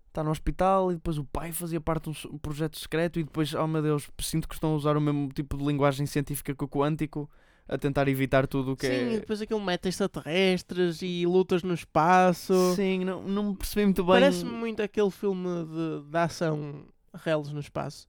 está 0.10 0.24
no 0.24 0.30
hospital 0.30 0.92
e 0.92 0.96
depois 0.96 1.18
o 1.18 1.24
pai 1.26 1.52
fazia 1.52 1.80
parte 1.82 2.12
de 2.12 2.28
um, 2.28 2.34
um 2.36 2.38
projeto 2.38 2.78
secreto 2.78 3.20
e 3.20 3.24
depois, 3.24 3.54
oh 3.54 3.66
meu 3.68 3.82
Deus, 3.82 4.10
sinto 4.20 4.48
que 4.48 4.54
estão 4.54 4.74
a 4.74 4.76
usar 4.76 4.96
o 4.98 5.02
mesmo 5.02 5.30
tipo 5.30 5.58
de 5.58 5.64
linguagem 5.66 6.06
científica 6.06 6.54
que 6.54 6.64
o 6.64 6.68
quântico 6.68 7.30
a 7.72 7.78
tentar 7.78 8.08
evitar 8.10 8.46
tudo 8.48 8.74
o 8.74 8.76
que 8.78 8.86
Sim, 8.86 8.94
é. 8.94 9.14
e 9.14 9.20
depois 9.22 9.42
aquilo 9.42 9.62
mete 9.62 9.88
extraterrestres 9.88 11.02
e 11.02 11.26
lutas 11.26 11.64
no 11.64 11.74
espaço. 11.74 12.74
Sim, 12.76 13.06
não, 13.06 13.24
não 13.24 13.50
me 13.52 13.56
percebi 13.56 13.86
muito 13.86 14.04
bem. 14.04 14.14
Parece-me 14.14 14.52
muito 14.52 14.82
aquele 14.84 15.10
filme 15.10 15.48
de, 15.66 16.10
de 16.12 16.18
ação 16.18 16.86
reles 17.24 17.52
no 17.52 17.60
espaço. 17.60 18.08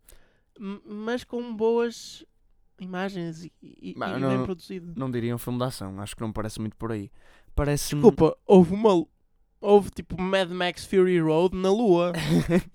Mas 0.85 1.25
com 1.25 1.55
boas 1.55 2.25
imagens 2.81 3.45
e, 3.45 3.53
e- 3.63 3.93
e 3.93 3.95
não- 3.97 4.29
bem 4.37 4.45
produzido. 4.45 4.93
Não 4.97 5.11
diria 5.11 5.35
um 5.35 5.39
filme 5.39 5.59
de 5.59 5.65
ação, 5.65 6.01
acho 6.01 6.15
que 6.15 6.21
não 6.21 6.29
me 6.29 6.35
parece 6.35 6.61
muito 6.61 6.77
por 6.77 6.91
aí. 6.93 7.11
Parece 7.55 7.95
Desculpa, 7.95 8.37
houve 8.47 8.75
uma. 8.75 9.07
Houve 9.61 9.91
tipo 9.91 10.21
Mad 10.21 10.51
Max 10.51 10.85
Fury 10.85 11.21
Road 11.21 11.57
na 11.57 11.71
Lua. 11.71 12.13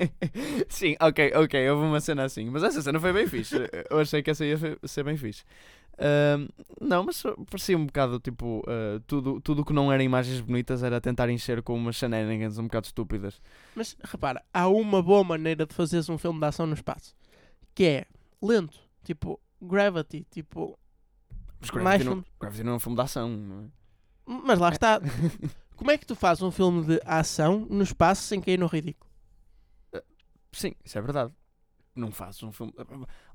Sim, 0.70 0.96
ok, 1.01 1.34
ok, 1.36 1.70
houve 1.70 1.86
uma 1.86 2.00
cena 2.00 2.24
assim. 2.24 2.50
Mas 2.50 2.63
essa 2.63 2.82
cena 2.82 2.98
foi 3.00 3.12
bem 3.12 3.27
fixe. 3.27 3.56
Eu 3.89 4.00
achei 4.00 4.24
que 4.24 4.29
essa 4.32 4.46
ia 4.46 4.58
ser 4.86 5.03
bem 5.03 5.17
fixe. 5.17 5.44
Ahm, 6.00 6.48
não, 6.80 7.04
mas 7.04 7.24
parecia 7.50 7.77
um 7.77 7.86
bocado 7.86 8.20
tipo. 8.20 8.63
ah, 8.68 9.01
tudo 9.08 9.42
tudo 9.42 9.66
que 9.66 9.74
não 9.74 9.92
era 9.92 10.04
imagens 10.04 10.39
bonitas 10.42 10.84
era 10.84 11.01
tentar 11.01 11.30
encher 11.30 11.62
com 11.63 11.75
umas 11.75 11.96
shenanigans 11.96 12.57
um 12.60 12.64
bocado 12.64 12.86
estúpidas. 12.86 13.42
Mas 13.75 13.98
repara, 14.03 14.44
há 14.53 14.68
uma 14.68 15.01
boa 15.01 15.24
maneira 15.24 15.66
de 15.66 15.74
fazeres 15.74 16.07
um 16.10 16.18
filme 16.18 16.40
de 16.40 16.46
ação 16.46 16.68
no 16.68 16.74
espaço. 16.75 17.16
Que 17.74 17.83
é 17.86 18.05
lento. 18.42 18.79
Tipo, 19.03 19.40
Gravity. 19.62 20.25
Tipo. 20.29 20.77
Mas 21.60 21.72
Mais 21.72 21.83
Gravity, 21.83 22.03
não, 22.05 22.12
filmes- 22.12 22.31
Gravity 22.40 22.64
não 22.64 22.72
é 22.74 22.75
um 22.75 22.79
filme 22.79 22.96
de 22.96 23.01
ação, 23.01 23.29
não 23.29 23.62
é? 23.64 23.68
Mas 24.46 24.60
lá 24.60 24.70
está. 24.70 25.00
Como 25.75 25.90
é 25.92 25.98
que 25.98 26.05
tu 26.05 26.16
fazes 26.16 26.44
um 26.44 26.51
filme 26.51 26.83
de 26.86 27.01
ação 27.05 27.66
no 27.70 27.83
espaço 27.83 28.24
sem 28.24 28.40
cair 28.42 28.57
no 28.60 28.66
ridículo? 28.68 29.10
Sim, 30.51 30.74
isso 30.83 30.98
é 30.98 31.01
verdade. 31.01 31.31
Não 31.96 32.12
fazes 32.12 32.42
um 32.44 32.51
filme. 32.51 32.74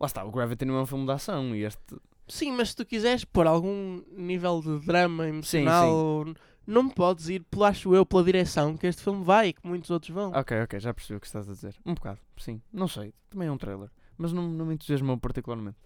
Lá 0.01 0.07
está, 0.07 0.25
o 0.25 0.31
Gravity 0.31 0.65
não 0.65 0.77
é 0.77 0.83
um 0.83 0.87
filme 0.87 1.05
de 1.07 1.13
ação 1.13 1.55
e 1.55 1.65
este. 1.65 1.97
Sim, 2.29 2.53
mas 2.53 2.71
se 2.71 2.77
tu 2.77 2.85
quiseres 2.87 3.25
pôr 3.25 3.47
algum 3.47 4.03
nível 4.17 4.61
de 4.63 4.87
drama 4.87 5.29
emocional, 5.29 6.25
não 6.67 6.89
podes 6.89 7.29
ir, 7.29 7.43
pelo 7.51 7.65
acho 7.65 7.95
eu, 7.95 8.07
pela 8.07 8.23
direção 8.25 8.77
que 8.77 8.87
este 8.87 9.03
filme 9.03 9.23
vai 9.25 9.49
e 9.49 9.53
que 9.53 9.67
muitos 9.67 9.91
outros 9.91 10.11
vão. 10.15 10.31
Ok, 10.33 10.63
ok, 10.63 10.81
já 10.81 10.95
percebi 10.95 11.17
o 11.17 11.21
que 11.21 11.27
estás 11.27 11.49
a 11.49 11.53
dizer. 11.53 11.75
Um 11.85 11.95
bocado, 11.95 12.21
sim. 12.39 12.63
Não 12.73 12.89
sei, 12.89 13.13
também 13.29 13.49
é 13.49 13.53
um 13.53 13.59
trailer. 13.59 13.91
Mas 14.17 14.33
não, 14.33 14.49
não 14.49 14.67
me 14.67 14.75
entusiasmou 14.75 15.19
particularmente. 15.19 15.77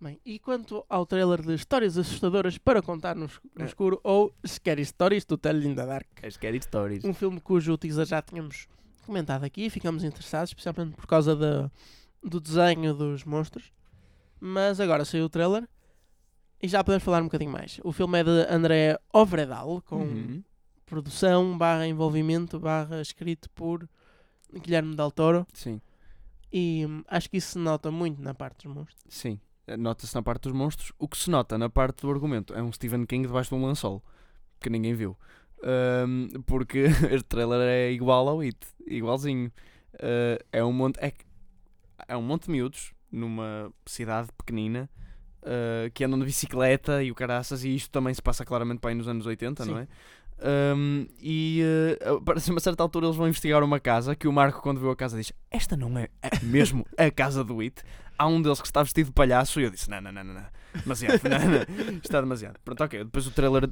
Bem, 0.00 0.20
e 0.24 0.38
quanto 0.38 0.84
ao 0.88 1.06
trailer 1.06 1.40
de 1.40 1.54
histórias 1.54 1.96
assustadoras 1.96 2.58
para 2.58 2.82
contar 2.82 3.14
no, 3.16 3.26
no 3.56 3.62
É. 3.62 3.64
escuro 3.64 3.98
ou 4.04 4.34
Scary 4.46 4.84
Stories 4.84 5.24
to 5.24 5.38
Tell 5.38 5.56
in 5.62 5.74
the 5.74 5.86
Dark, 5.86 6.06
É 6.20 6.28
Scary 6.30 6.60
Stories. 6.60 7.04
um 7.04 7.14
filme 7.14 7.40
cujo 7.40 7.78
teaser 7.78 8.04
já 8.04 8.20
tínhamos 8.20 8.66
comentado 9.06 9.44
aqui 9.44 9.66
e 9.66 9.70
ficamos 9.70 10.04
interessados, 10.04 10.50
especialmente 10.50 10.94
por 10.94 11.06
causa 11.06 11.34
da, 11.34 11.70
do 12.22 12.38
desenho 12.38 12.92
dos 12.92 13.24
monstros. 13.24 13.72
Mas 14.40 14.80
agora 14.80 15.04
saiu 15.04 15.24
o 15.26 15.28
trailer 15.28 15.68
e 16.62 16.68
já 16.68 16.82
podemos 16.82 17.02
falar 17.04 17.20
um 17.20 17.24
bocadinho 17.26 17.50
mais. 17.52 17.80
O 17.84 17.92
filme 17.92 18.20
é 18.20 18.24
de 18.24 18.30
André 18.52 18.98
Ovredal, 19.12 19.82
com 19.82 19.96
Uhum. 20.02 20.42
produção, 20.86 21.56
barra 21.56 21.86
envolvimento, 21.86 22.58
barra 22.60 23.00
escrito 23.00 23.48
por 23.50 23.88
Guilherme 24.52 24.94
Del 24.94 25.10
Toro. 25.10 25.46
Sim, 25.52 25.80
E 26.52 26.86
hum, 26.86 27.02
acho 27.08 27.28
que 27.30 27.38
isso 27.38 27.52
se 27.52 27.58
nota 27.58 27.90
muito 27.90 28.20
na 28.22 28.32
parte 28.34 28.66
dos 28.66 28.74
monstros. 28.76 29.02
sim. 29.08 29.40
Nota-se 29.78 30.14
na 30.14 30.22
parte 30.22 30.42
dos 30.42 30.52
monstros. 30.52 30.92
O 30.98 31.08
que 31.08 31.16
se 31.16 31.30
nota 31.30 31.56
na 31.56 31.70
parte 31.70 32.02
do 32.02 32.10
argumento 32.10 32.52
é 32.54 32.62
um 32.62 32.70
Stephen 32.70 33.06
King 33.06 33.26
debaixo 33.26 33.48
de 33.48 33.54
um 33.56 33.66
lençol. 33.66 34.04
Que 34.60 34.68
ninguém 34.68 34.92
viu. 34.92 35.16
Ahm, 35.62 36.28
porque 36.44 36.80
este 37.10 37.24
trailer 37.24 37.60
é 37.62 37.90
igual 37.90 38.28
ao 38.28 38.40
It. 38.40 38.58
Igualzinho. 38.86 39.50
Ah, 39.94 40.38
é 40.52 40.62
um 40.62 40.70
monte. 40.70 40.98
É, 41.00 41.14
é 42.06 42.14
um 42.14 42.20
monte 42.20 42.44
de 42.44 42.50
miúdos 42.50 42.92
numa 43.14 43.72
cidade 43.86 44.28
pequenina. 44.36 44.88
ah, 45.42 45.90
que 45.92 46.04
andam 46.04 46.18
de 46.18 46.24
bicicleta 46.24 47.02
e 47.02 47.10
o 47.10 47.14
caraças, 47.14 47.64
e 47.64 47.74
isto 47.74 47.90
também 47.90 48.12
se 48.14 48.22
passa 48.22 48.44
claramente 48.44 48.78
para 48.80 48.90
aí 48.90 48.96
nos 48.96 49.08
anos 49.08 49.26
80, 49.26 49.64
não 49.64 49.74
Sim. 49.74 49.80
é? 49.82 49.88
Um, 50.76 51.06
e 51.22 51.62
uh, 52.10 52.20
parece 52.20 52.50
uma 52.50 52.60
certa 52.60 52.82
altura 52.82 53.06
eles 53.06 53.16
vão 53.16 53.28
investigar 53.28 53.62
uma 53.62 53.78
casa 53.78 54.16
que 54.16 54.26
o 54.26 54.32
Marco, 54.32 54.60
quando 54.60 54.80
viu 54.80 54.90
a 54.90 54.96
casa, 54.96 55.16
diz: 55.16 55.32
Esta 55.50 55.76
não 55.76 55.96
é, 55.96 56.08
é 56.20 56.30
mesmo 56.42 56.84
a 56.98 57.10
casa 57.10 57.44
do 57.44 57.60
It. 57.60 57.82
Há 58.18 58.26
um 58.26 58.42
deles 58.42 58.60
que 58.60 58.66
está 58.66 58.82
vestido 58.82 59.06
de 59.06 59.12
palhaço 59.12 59.60
e 59.60 59.64
eu 59.64 59.70
disse: 59.70 59.88
Não, 59.88 60.00
não, 60.00 60.12
não, 60.12 60.24
não, 60.24 60.34
não. 60.34 60.46
Demasiado, 60.82 61.20
não, 61.24 61.38
não. 61.38 61.98
Está 62.02 62.20
demasiado. 62.20 62.58
Pronto, 62.64 62.82
ok. 62.82 63.04
Depois 63.04 63.26
o 63.26 63.30
trailer. 63.30 63.70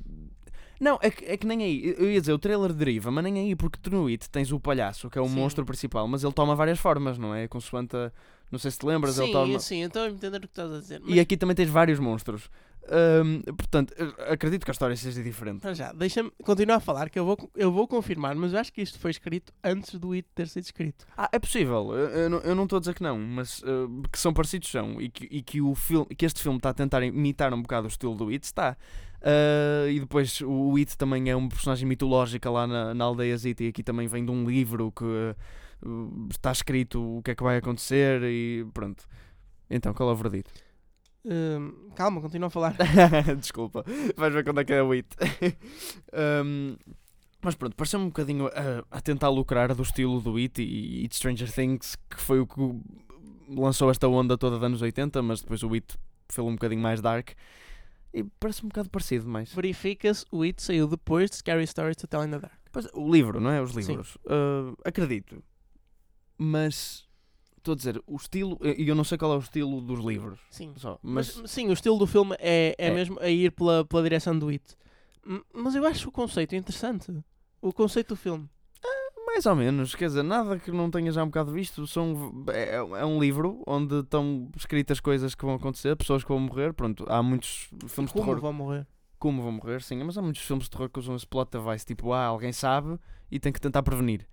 Não, 0.81 0.99
é 1.03 1.11
que, 1.11 1.25
é 1.25 1.37
que 1.37 1.47
nem 1.47 1.63
aí. 1.63 1.95
Eu 1.99 2.11
ia 2.11 2.21
dizer, 2.21 2.33
o 2.33 2.39
trailer 2.39 2.73
deriva, 2.73 3.11
mas 3.11 3.23
nem 3.23 3.39
aí, 3.39 3.55
porque 3.55 3.79
tu 3.81 3.91
no 3.91 4.07
It 4.07 4.29
tens 4.31 4.51
o 4.51 4.59
palhaço, 4.59 5.11
que 5.11 5.19
é 5.19 5.23
o 5.23 5.29
Sim. 5.29 5.35
monstro 5.35 5.65
principal, 5.65 6.09
mas 6.09 6.25
ele 6.25 6.33
toma 6.33 6.57
várias 6.57 6.79
formas, 6.79 7.19
não 7.19 7.35
é? 7.35 7.47
Consoante 7.49 7.97
a. 7.97 8.13
Não 8.53 8.59
sei 8.59 8.71
se 8.71 8.79
te 8.79 8.87
lembras, 8.87 9.17
ele 9.19 9.29
sim, 9.29 9.33
toma. 9.33 9.59
sim, 9.59 9.83
então 9.83 10.05
eu 10.05 10.13
entender 10.13 10.37
o 10.37 10.41
que 10.43 10.47
estás 10.47 10.71
a 10.73 10.79
dizer. 10.79 11.03
E 11.07 11.19
aqui 11.19 11.37
também 11.39 11.57
tens 11.57 11.71
vários 11.71 11.99
monstros. 11.99 12.51
Um, 12.85 13.41
portanto, 13.55 13.95
acredito 14.29 14.65
que 14.65 14.71
a 14.71 14.73
história 14.73 14.97
seja 14.97 15.23
diferente. 15.23 15.61
Para 15.61 15.73
já, 15.73 15.93
deixa-me 15.93 16.33
continuar 16.43 16.77
a 16.77 16.81
falar 16.81 17.09
que 17.09 17.19
eu 17.19 17.25
vou, 17.25 17.51
eu 17.55 17.71
vou 17.71 17.87
confirmar, 17.87 18.35
mas 18.35 18.53
eu 18.53 18.59
acho 18.59 18.73
que 18.73 18.83
isto 18.83 18.99
foi 18.99 19.13
escrito 19.13 19.53
antes 19.63 19.95
do 19.99 20.13
It 20.13 20.29
ter 20.35 20.49
sido 20.49 20.65
escrito. 20.65 21.07
Ah, 21.17 21.29
é 21.33 21.39
possível. 21.39 21.95
Eu, 21.95 22.41
eu 22.41 22.55
não- 22.55 22.65
estou 22.65 22.77
a 22.77 22.81
dizer 22.81 22.95
que 22.95 23.03
não, 23.03 23.17
mas 23.19 23.61
uh, 23.63 24.03
que 24.11 24.19
são 24.19 24.35
parecidos 24.35 24.69
são. 24.69 25.01
E 25.01 25.09
que, 25.09 25.29
e 25.31 25.43
que, 25.43 25.61
o 25.63 25.75
filme, 25.75 26.07
que 26.15 26.27
este 26.27 26.43
filme 26.43 26.59
está 26.59 26.71
a 26.71 26.75
tentar 26.75 27.03
imitar 27.05 27.55
um 27.55 27.63
bocado 27.63 27.87
o 27.87 27.89
estilo 27.89 28.15
do 28.17 28.29
It, 28.29 28.45
está. 28.45 28.77
Uh, 29.21 29.89
e 29.89 30.01
depois 30.01 30.41
o 30.41 30.77
It 30.77 30.99
também 30.99 31.31
é 31.31 31.37
uma 31.37 31.49
personagem 31.49 31.87
mitológica 31.87 32.51
lá 32.51 32.67
na, 32.67 32.93
na 32.93 33.05
aldeia 33.05 33.37
Zita 33.37 33.63
e 33.63 33.69
aqui 33.69 33.83
também 33.85 34.09
vem 34.09 34.25
de 34.25 34.33
um 34.33 34.45
livro 34.45 34.91
que 34.91 35.05
está 36.31 36.53
escrito 36.53 37.19
o 37.19 37.23
que 37.23 37.33
é 37.33 37.35
que 37.35 37.43
vai 37.43 37.57
acontecer 37.57 38.23
e 38.23 38.65
pronto. 38.73 39.05
Então, 39.69 39.95
qual 39.95 40.11
é 40.11 40.13
o 40.13 40.17
verdito? 40.17 40.53
Hum, 41.25 41.91
calma, 41.95 42.21
continua 42.21 42.49
a 42.49 42.51
falar. 42.51 42.77
Desculpa, 43.39 43.85
vais 44.17 44.35
ver 44.35 44.45
quando 44.45 44.61
é 44.61 44.65
que 44.65 44.73
é 44.73 44.83
o 44.83 44.93
It. 44.93 45.09
Um, 46.15 46.77
mas 47.41 47.55
pronto, 47.57 47.75
pareceu-me 47.75 48.07
um 48.07 48.09
bocadinho 48.09 48.47
a, 48.47 48.99
a 48.99 49.01
tentar 49.01 49.29
lucrar 49.29 49.75
do 49.75 49.83
estilo 49.83 50.21
do 50.21 50.37
It 50.37 50.63
e, 50.63 51.05
e 51.05 51.09
de 51.09 51.17
Stranger 51.17 51.51
Things, 51.51 51.97
que 52.09 52.21
foi 52.21 52.39
o 52.39 52.47
que 52.47 52.61
lançou 53.49 53.91
esta 53.91 54.07
onda 54.07 54.39
toda 54.39 54.57
dos 54.57 54.65
anos 54.65 54.83
80, 54.83 55.21
mas 55.23 55.41
depois 55.41 55.63
o 55.63 55.73
It 55.75 55.99
foi 56.29 56.45
um 56.45 56.53
bocadinho 56.53 56.81
mais 56.81 57.01
dark. 57.01 57.31
E 58.15 58.25
parece 58.39 58.65
um 58.65 58.69
bocado 58.69 58.91
parecido, 58.91 59.27
mas. 59.29 59.53
Verifica-se, 59.53 60.25
o 60.31 60.43
It 60.43 60.63
saiu 60.63 60.87
depois 60.87 61.31
de 61.31 61.37
Scary 61.37 61.67
Stories 61.67 61.97
to 61.97 62.07
Tell 62.07 62.25
in 62.25 62.31
the 62.31 62.39
Dark. 62.39 62.55
Pois, 62.71 62.87
o 62.95 63.11
livro, 63.11 63.41
não 63.41 63.51
é? 63.51 63.61
Os 63.61 63.73
livros. 63.73 64.17
Uh, 64.27 64.77
acredito. 64.85 65.43
Mas 66.43 67.09
Estou 67.59 67.75
a 67.75 67.77
dizer, 67.77 68.03
o 68.09 68.17
estilo, 68.17 68.59
e 68.61 68.89
eu 68.89 68.95
não 68.97 69.05
sei 69.05 69.17
qual 69.17 69.35
é 69.35 69.37
o 69.37 69.39
estilo 69.39 69.81
dos 69.81 70.01
livros, 70.05 70.41
Sim. 70.51 70.73
só, 70.77 70.99
Mas, 71.01 71.37
mas, 71.37 71.49
sim, 71.49 71.69
o 71.69 71.73
estilo 71.73 71.97
do 71.97 72.09
filme 72.09 72.35
é, 72.41 72.75
é, 72.77 72.89
É. 72.89 72.91
mesmo 72.91 73.21
a 73.21 73.29
ir 73.29 73.53
pela, 73.53 73.85
pela 73.85 74.03
direção 74.03 74.37
do 74.37 74.49
It. 74.49 74.77
Mas 75.55 75.77
eu 75.77 75.87
acho 75.87 76.09
o 76.09 76.13
conceito 76.13 76.57
interessante. 76.57 77.17
O 77.61 77.73
conceito 77.73 78.09
do 78.09 78.17
filme. 78.17 78.51
mais 79.25 79.47
ou 79.47 79.55
menos, 79.55 79.95
quer 79.95 80.07
dizer, 80.09 80.25
nada 80.25 80.59
que 80.59 80.73
não 80.73 80.91
tenha 80.91 81.13
já 81.13 81.23
um 81.23 81.27
bocado 81.29 81.53
visto. 81.53 81.87
São, 81.87 82.45
é, 82.53 82.75
é 82.75 83.07
um 83.07 83.21
livro 83.21 83.63
onde 83.65 84.01
estão 84.01 84.51
escritas 84.57 84.99
coisas 84.99 85.33
que 85.33 85.45
vão 85.45 85.55
acontecer, 85.55 85.95
pessoas 85.97 86.25
que 86.25 86.29
vão 86.31 86.41
morrer. 86.41 86.75
Pronto, 86.75 87.07
há 87.09 87.23
muitos 87.23 87.71
filmes 87.87 88.11
de 88.11 88.19
Como 88.19 88.25
terror 88.25 88.41
vão 88.41 88.53
morrer? 88.53 88.87
como 89.21 89.41
vão 89.41 89.53
morrer, 89.53 89.81
sim, 89.83 90.03
mas 90.03 90.19
há 90.19 90.23
muitos 90.23 90.43
filmes 90.43 90.65
de 90.65 90.71
terror 90.73 90.91
que 90.91 90.99
usam 90.99 91.15
esse 91.15 91.27
plot 91.29 91.49
device, 91.53 91.87
tipo, 91.87 92.13
ah, 92.13 92.25
alguém 92.27 92.53
sabe 92.53 92.99
e 93.31 93.39
tem 93.39 93.53
que 93.53 93.61
tentar 93.61 93.85
prevenir. 93.85 94.27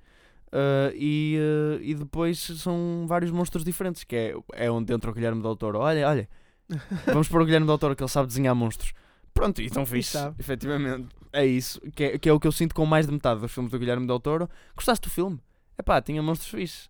Ah, 0.51 0.91
e, 0.93 1.37
ah, 1.39 1.79
e 1.81 1.95
depois 1.95 2.39
são 2.39 3.05
vários 3.07 3.31
monstros 3.31 3.63
diferentes, 3.63 4.03
que 4.03 4.15
é, 4.15 4.33
é 4.53 4.71
onde 4.71 4.93
entra 4.93 5.09
o 5.09 5.13
Guilherme 5.13 5.41
Del 5.41 5.55
Toro. 5.55 5.79
Olha, 5.79 6.07
olha, 6.07 6.29
vamos 7.05 7.27
pôr 7.27 7.41
o 7.41 7.45
Guilherme 7.45 7.67
Del 7.67 7.77
Toro 7.77 7.95
que 7.95 8.03
ele 8.03 8.09
sabe 8.09 8.27
desenhar 8.27 8.55
monstros. 8.55 8.93
Pronto, 9.33 9.61
e 9.61 9.65
estão 9.65 9.85
fixe, 9.85 10.17
efetivamente. 10.37 11.07
É 11.31 11.45
isso, 11.45 11.79
que 11.91 12.03
é, 12.03 12.17
que 12.17 12.27
é 12.27 12.33
o 12.33 12.39
que 12.39 12.47
eu 12.47 12.51
sinto 12.51 12.73
com 12.73 12.85
mais 12.85 13.05
de 13.05 13.11
metade 13.13 13.39
dos 13.39 13.51
filmes 13.51 13.71
do 13.71 13.79
Guilherme 13.79 14.07
Del 14.07 14.19
Toro. 14.19 14.49
Gostaste 14.75 15.07
do 15.07 15.11
filme? 15.11 15.39
Epá, 15.77 16.01
tinha 16.01 16.21
monstros 16.21 16.49
fixes. 16.49 16.89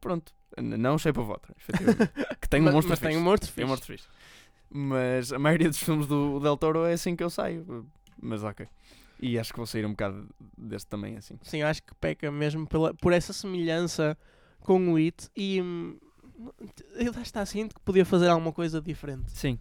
Pronto, 0.00 0.32
não 0.56 0.96
Shape 0.96 1.18
of 1.18 1.28
Water, 1.28 1.54
efetivamente. 1.58 2.12
que 2.40 2.48
tem 2.48 2.60
um 2.60 2.64
mas, 2.64 2.74
monstro 2.74 2.90
mas 2.90 2.98
fixe. 3.00 3.10
tem 3.10 3.18
um 3.18 3.24
monstro 3.24 3.52
Tem 3.52 3.64
um 3.64 3.68
monstro 3.68 3.92
fixe. 3.92 4.08
Mas 4.70 5.32
a 5.32 5.38
maioria 5.38 5.68
dos 5.68 5.78
filmes 5.78 6.06
do 6.06 6.38
Del 6.40 6.56
Toro 6.56 6.84
é 6.84 6.92
assim 6.92 7.16
que 7.16 7.24
eu 7.24 7.30
saio. 7.30 7.86
Mas 8.20 8.42
ok. 8.42 8.66
E 9.20 9.38
acho 9.38 9.52
que 9.52 9.56
vou 9.56 9.66
sair 9.66 9.84
um 9.84 9.90
bocado 9.90 10.28
deste 10.56 10.88
também 10.88 11.16
assim. 11.16 11.38
Sim, 11.42 11.58
eu 11.58 11.66
acho 11.66 11.82
que 11.82 11.94
peca 11.96 12.30
mesmo 12.30 12.66
pela, 12.66 12.94
por 12.94 13.12
essa 13.12 13.32
semelhança 13.32 14.16
com 14.60 14.92
o 14.92 14.96
It 14.96 15.28
e 15.36 15.60
hum, 15.60 15.98
eu 16.94 17.12
lá 17.12 17.22
está 17.22 17.44
sinto 17.44 17.74
que 17.74 17.80
podia 17.80 18.04
fazer 18.04 18.28
alguma 18.28 18.52
coisa 18.52 18.80
diferente. 18.80 19.30
Sim, 19.32 19.58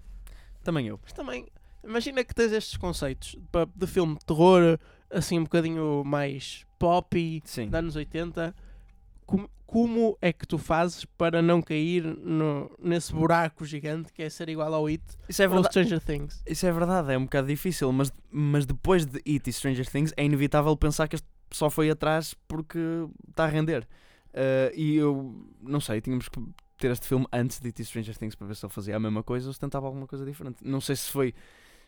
também 0.63 0.87
eu. 0.87 0.99
Mas 1.01 1.13
também, 1.13 1.47
imagina 1.83 2.23
que 2.23 2.35
tens 2.35 2.51
estes 2.51 2.77
conceitos 2.77 3.35
de 3.75 3.87
filme 3.87 4.15
de 4.17 4.25
terror, 4.25 4.77
assim 5.09 5.39
um 5.39 5.43
bocadinho 5.43 6.03
mais 6.05 6.65
pop 6.77 7.17
e 7.17 7.41
Sim. 7.45 7.69
de 7.69 7.77
anos 7.77 7.95
80. 7.95 8.55
Como, 9.27 9.47
como 9.67 10.17
é 10.21 10.33
que 10.33 10.47
tu 10.47 10.57
fazes 10.57 11.05
para 11.05 11.41
não 11.41 11.61
cair 11.61 12.03
no, 12.03 12.71
nesse 12.81 13.13
buraco 13.13 13.65
gigante 13.65 14.11
que 14.11 14.23
é 14.23 14.29
ser 14.29 14.49
igual 14.49 14.73
ao 14.73 14.87
It 14.87 15.03
Isso 15.29 15.43
é 15.43 15.45
ou 15.45 15.51
verdade. 15.51 15.73
Stranger 15.73 16.01
Things? 16.03 16.41
Isso 16.47 16.65
é 16.65 16.71
verdade, 16.71 17.13
é 17.13 17.17
um 17.17 17.25
bocado 17.25 17.47
difícil, 17.47 17.91
mas, 17.91 18.11
mas 18.31 18.65
depois 18.65 19.05
de 19.05 19.21
It 19.27 19.47
e 19.47 19.53
Stranger 19.53 19.87
Things 19.87 20.13
é 20.17 20.25
inevitável 20.25 20.75
pensar 20.75 21.07
que 21.07 21.17
este 21.17 21.27
só 21.51 21.69
foi 21.69 21.89
atrás 21.91 22.33
porque 22.47 22.79
está 23.29 23.43
a 23.43 23.47
render. 23.47 23.87
Ah, 24.33 24.71
e 24.73 24.95
eu 24.95 25.35
não 25.61 25.81
sei, 25.81 25.99
tínhamos 25.99 26.29
que 26.29 26.39
ter 26.77 26.91
este 26.91 27.07
filme 27.07 27.25
antes 27.33 27.59
de 27.59 27.67
It 27.67 27.81
e 27.81 27.85
Stranger 27.85 28.17
Things 28.17 28.35
para 28.35 28.47
ver 28.47 28.55
se 28.55 28.65
ele 28.65 28.73
fazia 28.73 28.95
a 28.95 28.99
mesma 28.99 29.23
coisa 29.23 29.47
ou 29.47 29.53
se 29.53 29.59
tentava 29.59 29.87
alguma 29.87 30.07
coisa 30.07 30.23
diferente. 30.23 30.57
Não 30.63 30.79
sei 30.79 30.95
se 30.95 31.11
foi 31.11 31.33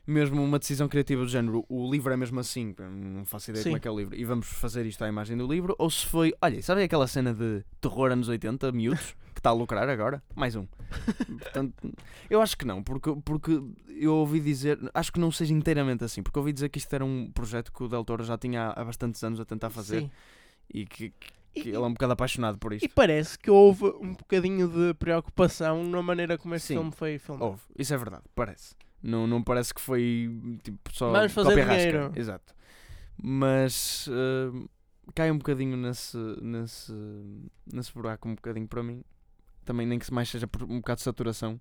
mesmo 0.05 0.43
uma 0.43 0.57
decisão 0.57 0.87
criativa 0.87 1.21
do 1.23 1.29
género, 1.29 1.63
o 1.69 1.89
livro 1.91 2.11
é 2.11 2.17
mesmo 2.17 2.39
assim, 2.39 2.73
não 2.79 3.25
faço 3.25 3.51
ideia 3.51 3.63
Sim. 3.63 3.69
como 3.69 3.77
é 3.77 3.79
que 3.79 3.87
é 3.87 3.91
o 3.91 3.97
livro, 3.97 4.15
e 4.15 4.25
vamos 4.25 4.47
fazer 4.47 4.85
isto 4.85 5.03
à 5.03 5.07
imagem 5.07 5.37
do 5.37 5.47
livro, 5.47 5.75
ou 5.77 5.89
se 5.89 6.05
foi, 6.05 6.33
olha, 6.41 6.61
sabe 6.63 6.83
aquela 6.83 7.07
cena 7.07 7.33
de 7.33 7.63
terror 7.79 8.11
anos 8.11 8.27
80, 8.27 8.71
miúdos, 8.71 9.15
que 9.33 9.39
está 9.39 9.51
a 9.51 9.53
lucrar 9.53 9.87
agora? 9.87 10.23
Mais 10.35 10.55
um. 10.55 10.65
Portanto, 11.39 11.93
eu 12.29 12.41
acho 12.41 12.57
que 12.57 12.65
não, 12.65 12.81
porque, 12.81 13.15
porque 13.23 13.61
eu 13.87 14.15
ouvi 14.15 14.39
dizer, 14.39 14.79
acho 14.93 15.11
que 15.11 15.19
não 15.19 15.31
seja 15.31 15.53
inteiramente 15.53 16.03
assim, 16.03 16.23
porque 16.23 16.39
ouvi 16.39 16.51
dizer 16.53 16.69
que 16.69 16.79
isto 16.79 16.91
era 16.93 17.05
um 17.05 17.29
projeto 17.31 17.71
que 17.71 17.83
o 17.83 17.87
Del 17.87 18.03
Toro 18.03 18.23
já 18.23 18.37
tinha 18.37 18.69
há 18.69 18.81
há 18.81 18.83
bastantes 18.85 19.23
anos 19.23 19.39
a 19.39 19.45
tentar 19.45 19.69
fazer 19.69 20.01
Sim. 20.01 20.11
e 20.73 20.85
que, 20.85 21.09
que 21.11 21.29
E, 21.55 21.69
ele 21.69 21.75
é 21.75 21.79
um 21.79 21.93
bocado 21.93 22.13
apaixonado 22.13 22.57
por 22.57 22.73
isto. 22.73 22.85
e 22.85 22.89
parece 22.89 23.37
que 23.37 23.51
houve 23.51 23.85
um 23.85 24.13
bocadinho 24.13 24.67
de 24.67 24.93
preocupação 24.95 25.83
na 25.83 26.01
maneira 26.01 26.37
como 26.37 26.55
este 26.55 26.69
Sim. 26.69 26.73
filme 26.75 26.91
foi 26.91 27.19
filmado. 27.19 27.45
Houve, 27.45 27.61
isso 27.77 27.93
é 27.93 27.97
verdade, 27.97 28.23
parece. 28.33 28.73
Não, 29.01 29.25
não 29.27 29.41
parece 29.43 29.73
que 29.73 29.81
foi 29.81 30.29
tipo 30.63 30.93
só 30.93 31.11
Vamos 31.11 31.31
fazer 31.31 31.65
dinheiro. 31.65 32.11
Exato. 32.15 32.53
Mas 33.21 34.07
eh, 34.11 34.67
cai 35.15 35.31
um 35.31 35.37
bocadinho 35.37 35.75
nesse, 35.77 36.17
nesse, 36.41 36.93
nesse 37.71 37.93
buraco 37.93 38.27
um 38.29 38.35
bocadinho 38.35 38.67
para 38.67 38.83
mim. 38.83 39.03
Também 39.65 39.85
nem 39.87 39.99
que 39.99 40.11
mais 40.13 40.29
seja 40.29 40.47
por 40.47 40.63
um 40.63 40.77
bocado 40.77 40.97
de 40.97 41.03
saturação. 41.03 41.59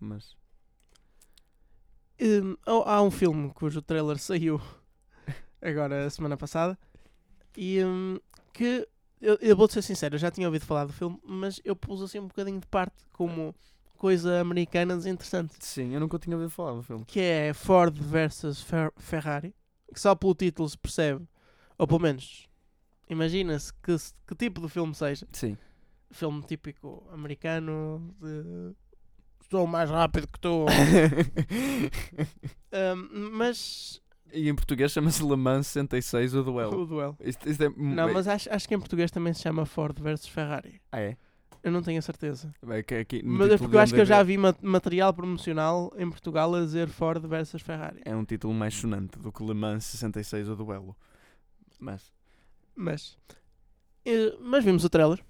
Mas 0.00 0.36
Hum, 2.20 2.56
há 2.64 2.94
há 2.94 3.02
um 3.02 3.10
filme 3.10 3.50
cujo 3.52 3.82
trailer 3.82 4.18
saiu 4.22 4.60
agora 5.60 6.06
a 6.06 6.10
semana 6.10 6.36
passada 6.36 6.78
e 7.56 7.82
hum, 7.84 8.18
que 8.52 8.86
eu, 9.20 9.38
eu 9.40 9.56
vou-te 9.56 9.74
ser 9.74 9.82
sincero, 9.82 10.14
eu 10.14 10.18
já 10.18 10.30
tinha 10.30 10.46
ouvido 10.46 10.64
falar 10.66 10.84
do 10.84 10.92
filme, 10.92 11.18
mas 11.24 11.60
eu 11.64 11.74
pus 11.74 12.02
assim 12.02 12.18
um 12.20 12.28
bocadinho 12.28 12.60
de 12.60 12.66
parte 12.66 12.94
como 13.12 13.54
coisa 14.04 14.38
americana 14.38 14.94
desinteressante, 14.98 15.54
sim, 15.60 15.94
eu 15.94 15.98
nunca 16.00 16.18
tinha 16.18 16.36
ouvido 16.36 16.50
falar 16.50 16.74
do 16.74 16.82
filme. 16.82 17.06
que 17.06 17.18
é 17.20 17.54
Ford 17.54 17.96
versus 17.98 18.60
Fer- 18.60 18.92
Ferrari, 18.98 19.54
que 19.94 19.98
só 19.98 20.14
pelo 20.14 20.34
título 20.34 20.68
se 20.68 20.76
percebe, 20.76 21.26
ou 21.78 21.86
pelo 21.86 22.00
menos 22.00 22.46
imagina-se 23.08 23.72
que, 23.82 23.96
que 24.26 24.34
tipo 24.34 24.60
de 24.60 24.68
filme 24.68 24.94
seja. 24.94 25.26
Sim. 25.32 25.56
Filme 26.10 26.42
típico 26.42 27.02
americano 27.14 28.14
de 28.20 28.74
sou 29.50 29.66
mais 29.66 29.88
rápido 29.88 30.28
que 30.28 30.38
tu. 30.38 30.66
Hum, 32.72 33.30
mas 33.32 34.02
e 34.32 34.48
em 34.50 34.54
português 34.54 34.92
chama-se 34.92 35.22
Le 35.22 35.34
Mans 35.36 35.66
66 35.68 36.34
o 36.34 36.42
duelo. 36.44 36.82
o 36.82 36.86
duelo. 36.86 37.16
Isto, 37.20 37.48
isto 37.48 37.62
é, 37.64 37.70
Não, 37.70 38.12
mas 38.12 38.28
acho, 38.28 38.52
acho 38.52 38.68
que 38.68 38.74
em 38.74 38.78
português 38.78 39.10
também 39.10 39.32
se 39.32 39.40
chama 39.40 39.64
Ford 39.64 39.98
versus 39.98 40.28
Ferrari. 40.28 40.80
Ah, 40.92 41.00
é? 41.00 41.16
Eu 41.64 41.72
não 41.72 41.82
tenho 41.82 41.98
a 41.98 42.02
certeza. 42.02 42.54
É 42.68 42.82
que 42.82 42.94
aqui 42.94 43.22
Mas 43.24 43.50
é 43.50 43.56
porque 43.56 43.74
eu 43.74 43.80
acho 43.80 43.94
que 43.94 44.00
eu 44.00 44.04
já 44.04 44.18
IMDb 44.18 44.32
vi 44.32 44.38
ma- 44.38 44.54
material 44.60 45.14
promocional 45.14 45.90
em 45.96 46.08
Portugal 46.10 46.54
a 46.54 46.60
dizer 46.60 46.88
Ford 46.88 47.26
versus 47.26 47.62
Ferrari. 47.62 48.02
É 48.04 48.14
um 48.14 48.22
título 48.22 48.52
mais 48.52 48.74
sonante 48.74 49.18
do 49.18 49.32
que 49.32 49.42
Le 49.42 49.54
Mans 49.54 49.84
66 49.84 50.50
o 50.50 50.56
duelo. 50.56 50.94
Mas. 51.80 52.12
Mas, 52.76 53.16
eh, 54.04 54.36
mas 54.42 54.62
vimos 54.62 54.84
o 54.84 54.90
trailer. 54.90 55.24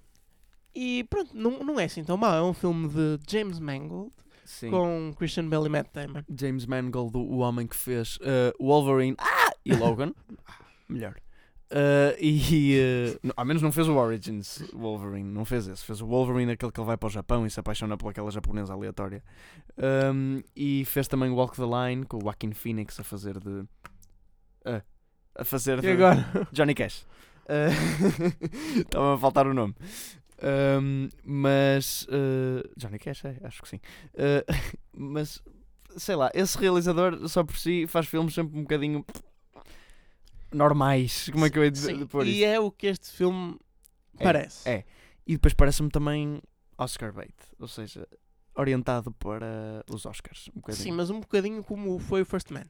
E 0.75 1.05
pronto, 1.05 1.31
não, 1.33 1.63
não 1.63 1.79
é 1.79 1.85
assim 1.85 2.03
tão 2.03 2.17
mau. 2.17 2.35
É 2.35 2.43
um 2.43 2.53
filme 2.53 2.89
de 2.89 3.17
James 3.29 3.57
Mangold 3.57 4.11
Sim. 4.43 4.71
com 4.71 5.13
Christian 5.17 5.47
Bale 5.47 5.67
e 5.67 5.69
Matt 5.69 5.87
Damon. 5.93 6.21
James 6.37 6.65
Mangold, 6.65 7.15
o 7.15 7.37
homem 7.37 7.65
que 7.65 7.77
fez 7.77 8.17
uh, 8.17 8.51
Wolverine 8.59 9.15
ah! 9.19 9.53
e 9.63 9.73
Logan. 9.73 10.13
Melhor. 10.89 11.15
Uh, 11.71 12.13
e 12.21 12.77
uh, 13.25 13.33
ao 13.35 13.43
menos 13.43 13.61
não 13.61 13.71
fez 13.71 13.87
o 13.87 13.95
Origins 13.95 14.61
Wolverine, 14.71 15.29
não 15.29 15.43
fez 15.43 15.67
esse. 15.67 15.83
Fez 15.83 15.99
o 15.99 16.05
Wolverine, 16.05 16.51
aquele 16.51 16.71
que 16.71 16.79
ele 16.79 16.85
vai 16.85 16.95
para 16.95 17.07
o 17.07 17.09
Japão 17.09 17.45
e 17.45 17.49
se 17.49 17.59
apaixona 17.59 17.97
por 17.97 18.09
aquela 18.09 18.29
japonesa 18.29 18.73
aleatória. 18.73 19.23
Um, 20.13 20.41
e 20.55 20.85
fez 20.85 21.07
também 21.07 21.31
Walk 21.31 21.55
the 21.55 21.63
Line 21.63 22.05
com 22.05 22.17
o 22.17 22.21
Joaquin 22.21 22.53
Phoenix 22.53 22.99
a 22.99 23.03
fazer 23.03 23.39
de. 23.39 23.49
uh, 23.49 24.81
a 25.33 25.43
fazer 25.43 25.79
E 25.79 25.81
de 25.81 25.91
agora? 25.91 26.47
Johnny 26.51 26.75
Cash. 26.75 27.05
Uh, 27.45 28.79
Estava 28.81 29.15
a 29.15 29.17
faltar 29.17 29.47
o 29.47 29.53
nome. 29.53 29.75
Um, 30.81 31.09
mas. 31.23 32.07
Johnny 32.77 32.99
Cash, 32.99 33.25
é, 33.25 33.37
acho 33.43 33.61
que 33.63 33.69
sim. 33.69 33.79
Mas, 34.97 35.41
sei 35.97 36.15
lá, 36.15 36.29
esse 36.33 36.57
realizador 36.57 37.27
só 37.27 37.43
por 37.43 37.57
si 37.57 37.85
faz 37.87 38.05
filmes 38.05 38.33
sempre 38.35 38.57
um 38.57 38.61
bocadinho. 38.61 39.03
Normais. 40.55 41.29
Como 41.31 41.45
é 41.45 41.49
que 41.49 41.57
eu 41.59 41.63
ia 41.63 41.71
dizer 41.71 41.95
Sim, 41.95 42.05
pôr 42.07 42.25
e 42.25 42.37
isso? 42.41 42.45
é 42.45 42.59
o 42.59 42.71
que 42.71 42.87
este 42.87 43.09
filme 43.11 43.57
É, 44.17 44.23
parece. 44.23 44.67
é. 44.69 44.83
E 45.27 45.33
depois 45.33 45.53
parece-me 45.53 45.89
também 45.89 46.41
Oscar 46.77 47.11
bait. 47.13 47.33
Ou 47.59 47.67
seja, 47.67 48.07
orientado 48.55 49.11
para 49.13 49.83
os 49.89 50.05
Oscars. 50.05 50.49
Um. 50.55 50.71
Sim, 50.71 50.91
mas 50.91 51.09
um 51.09 51.19
bocadinho 51.19 51.63
como 51.63 51.97
foi 51.99 52.21
o 52.21 52.25
First 52.25 52.51
Man. 52.51 52.65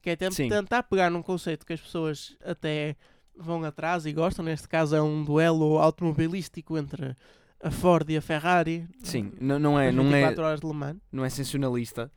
Que 0.00 0.10
é 0.10 0.16
tentar 0.16 0.84
pegar 0.84 1.10
num 1.10 1.22
conceito 1.22 1.66
que 1.66 1.72
as 1.72 1.80
pessoas 1.80 2.36
até 2.44 2.96
vão 3.36 3.64
atrás 3.64 4.06
e 4.06 4.12
gostam. 4.12 4.44
Neste 4.44 4.68
caso 4.68 4.94
é 4.94 5.02
um 5.02 5.24
duelo 5.24 5.78
automobilístico 5.78 6.78
entre 6.78 7.16
a 7.60 7.70
Ford 7.70 8.08
e 8.08 8.16
a 8.16 8.22
Ferrari. 8.22 8.88
Sim, 9.02 9.32
não, 9.40 9.58
não 9.58 9.78
é. 9.78 9.90
Não 9.90 10.04
é 10.14 10.20
24 10.28 10.44
horas 10.44 10.60
de 10.60 10.66
Le 10.66 10.72
Mans. 10.74 10.96
não 11.10 11.24
é 11.24 11.28
sensacionalista, 11.30 12.12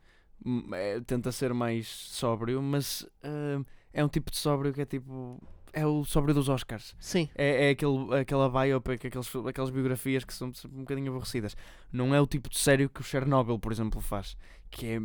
é- 0.72 1.00
tenta 1.00 1.32
ser 1.32 1.52
mais 1.52 1.88
sóbrio, 1.88 2.62
mas 2.62 3.04
hum, 3.24 3.64
é 3.92 4.04
um 4.04 4.08
tipo 4.08 4.30
de 4.30 4.36
sóbrio 4.36 4.72
que 4.72 4.80
é 4.80 4.86
tipo. 4.86 5.40
É 5.72 5.86
o 5.86 6.04
sóbrio 6.04 6.34
dos 6.34 6.48
Oscars. 6.50 6.94
Sim. 7.00 7.28
É, 7.34 7.68
é 7.68 7.70
aquele, 7.70 8.14
aquela 8.20 8.48
biopic, 8.48 9.06
aqueles, 9.06 9.34
aquelas 9.48 9.70
biografias 9.70 10.22
que 10.22 10.34
são 10.34 10.52
um 10.66 10.80
bocadinho 10.80 11.10
aborrecidas. 11.10 11.56
Não 11.90 12.14
é 12.14 12.20
o 12.20 12.26
tipo 12.26 12.50
de 12.50 12.58
sério 12.58 12.90
que 12.90 13.00
o 13.00 13.04
Chernobyl, 13.04 13.58
por 13.58 13.72
exemplo, 13.72 14.00
faz, 14.00 14.36
que 14.70 14.86
é 14.86 15.00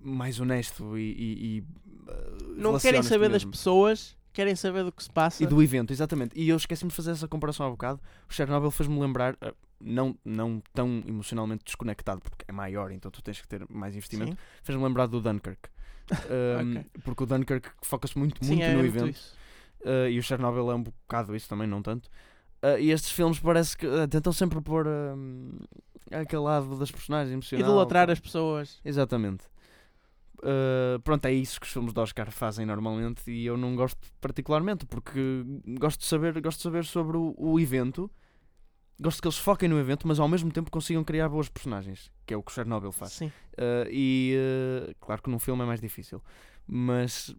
mais 0.00 0.40
honesto 0.40 0.96
e. 0.98 1.02
e, 1.02 1.56
e, 1.56 1.60
uh, 1.60 2.54
Não 2.56 2.78
querem 2.78 3.02
saber 3.02 3.28
das 3.28 3.42
mesmo. 3.42 3.50
pessoas, 3.50 4.16
querem 4.32 4.56
saber 4.56 4.84
do 4.84 4.92
que 4.92 5.02
se 5.02 5.10
passa. 5.10 5.44
E 5.44 5.46
do 5.46 5.62
evento, 5.62 5.92
exatamente. 5.92 6.32
E 6.38 6.48
eu 6.48 6.56
esqueci-me 6.56 6.90
de 6.90 6.96
fazer 6.96 7.10
essa 7.10 7.28
comparação 7.28 7.66
há 7.66 7.70
bocado. 7.70 8.00
O 8.28 8.32
Chernobyl 8.32 8.70
fez-me 8.70 8.98
lembrar, 8.98 9.34
uh, 9.34 9.54
não, 9.78 10.16
não 10.24 10.62
tão 10.72 11.02
emocionalmente 11.06 11.62
desconectado, 11.62 12.22
porque 12.22 12.44
é 12.48 12.52
maior, 12.52 12.90
então 12.90 13.10
tu 13.10 13.20
tens 13.22 13.38
que 13.38 13.46
ter 13.46 13.66
mais 13.68 13.94
investimento. 13.94 14.36
Fez-me 14.62 14.82
lembrar 14.82 15.06
do 15.06 15.20
Dunkirk. 15.20 15.68
Um, 16.10 16.78
Ok. 16.78 16.86
Porque 17.02 17.22
o 17.24 17.26
Dunkirk 17.26 17.70
foca-se 17.82 18.18
muito, 18.18 18.44
Sim, 18.44 18.52
muito 18.56 18.64
é 18.64 18.72
no 18.72 18.78
muito 18.80 18.96
evento 18.96 19.10
isso. 19.10 19.34
uh, 19.84 20.08
e 20.08 20.18
o 20.18 20.22
Chernobyl 20.22 20.70
é 20.70 20.74
um 20.74 20.82
bocado 20.82 21.34
isso 21.34 21.48
também, 21.48 21.66
não 21.66 21.82
tanto. 21.82 22.08
Ah, 22.62 22.78
e 22.78 22.90
estes 22.90 23.10
filmes 23.12 23.38
parece 23.38 23.76
que 23.76 23.86
ah, 23.86 24.08
tentam 24.08 24.32
sempre 24.32 24.58
pôr 24.62 24.86
hum, 24.86 25.58
aquele 26.10 26.40
lado 26.42 26.78
das 26.78 26.90
personagens 26.90 27.30
emocional. 27.30 27.66
Idolatrar 27.68 28.10
as 28.10 28.18
pessoas. 28.18 28.80
Exatamente. 28.82 29.44
Uh, 30.38 30.98
pronto, 31.02 31.24
é 31.26 31.32
isso 31.32 31.58
que 31.60 31.66
os 31.66 31.72
filmes 31.72 31.92
de 31.92 32.00
Oscar 32.00 32.30
fazem 32.30 32.66
normalmente 32.66 33.30
e 33.30 33.46
eu 33.46 33.56
não 33.56 33.74
gosto 33.74 33.98
particularmente 34.20 34.84
porque 34.84 35.42
gosto 35.78 36.00
de 36.00 36.06
saber, 36.06 36.38
gosto 36.40 36.58
de 36.58 36.62
saber 36.64 36.84
sobre 36.84 37.16
o, 37.16 37.34
o 37.38 37.58
evento, 37.60 38.10
gosto 39.00 39.20
que 39.20 39.28
eles 39.28 39.38
foquem 39.38 39.68
no 39.68 39.78
evento, 39.78 40.06
mas 40.06 40.18
ao 40.18 40.28
mesmo 40.28 40.50
tempo 40.52 40.70
consigam 40.70 41.02
criar 41.02 41.28
boas 41.28 41.48
personagens, 41.48 42.10
que 42.26 42.34
é 42.34 42.36
o 42.36 42.42
que 42.42 42.50
o 42.50 42.54
Chernobyl 42.54 42.92
faz. 42.92 43.12
Sim. 43.12 43.26
Uh, 43.26 43.88
e 43.90 44.36
uh, 44.36 44.94
claro 45.00 45.22
que 45.22 45.30
num 45.30 45.38
filme 45.38 45.62
é 45.62 45.66
mais 45.66 45.80
difícil, 45.80 46.22
mas 46.66 47.34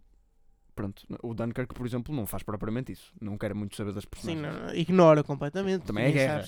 pronto, 0.74 1.02
o 1.22 1.34
Dunkirk, 1.34 1.74
por 1.74 1.86
exemplo, 1.86 2.14
não 2.14 2.26
faz 2.26 2.42
propriamente 2.42 2.92
isso. 2.92 3.12
Não 3.20 3.38
quer 3.38 3.54
muito 3.54 3.74
saber 3.74 3.92
das 3.92 4.04
Sim, 4.04 4.10
personagens. 4.10 4.54
não, 4.54 4.66
não, 4.66 4.74
ignora 4.74 5.24
completamente. 5.24 5.86
Também 5.86 6.04
é 6.04 6.12
guerra. 6.12 6.44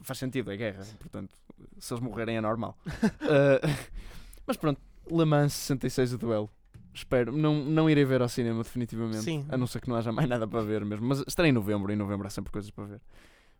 Faz 0.00 0.18
sentido, 0.18 0.50
é 0.50 0.56
guerra, 0.56 0.84
portanto, 0.98 1.34
se 1.78 1.92
eles 1.92 2.02
morrerem 2.02 2.36
é 2.36 2.40
normal. 2.40 2.76
Uh, 2.86 3.92
mas 4.46 4.56
pronto, 4.56 4.80
Le 5.10 5.24
Mans 5.24 5.52
66 5.52 6.14
o 6.14 6.18
duelo. 6.18 6.50
Espero, 6.94 7.32
não, 7.32 7.54
não 7.64 7.88
irei 7.88 8.04
ver 8.04 8.20
ao 8.20 8.28
cinema 8.28 8.62
definitivamente, 8.62 9.22
Sim. 9.22 9.46
a 9.48 9.56
não 9.56 9.66
ser 9.66 9.80
que 9.80 9.88
não 9.88 9.96
haja 9.96 10.12
mais 10.12 10.28
nada 10.28 10.46
para 10.46 10.62
ver 10.62 10.84
mesmo, 10.84 11.06
mas 11.06 11.24
estarei 11.26 11.50
em 11.50 11.52
novembro 11.52 11.90
e 11.90 11.94
em 11.94 11.96
novembro 11.96 12.26
há 12.26 12.30
sempre 12.30 12.52
coisas 12.52 12.70
para 12.70 12.84
ver. 12.84 13.00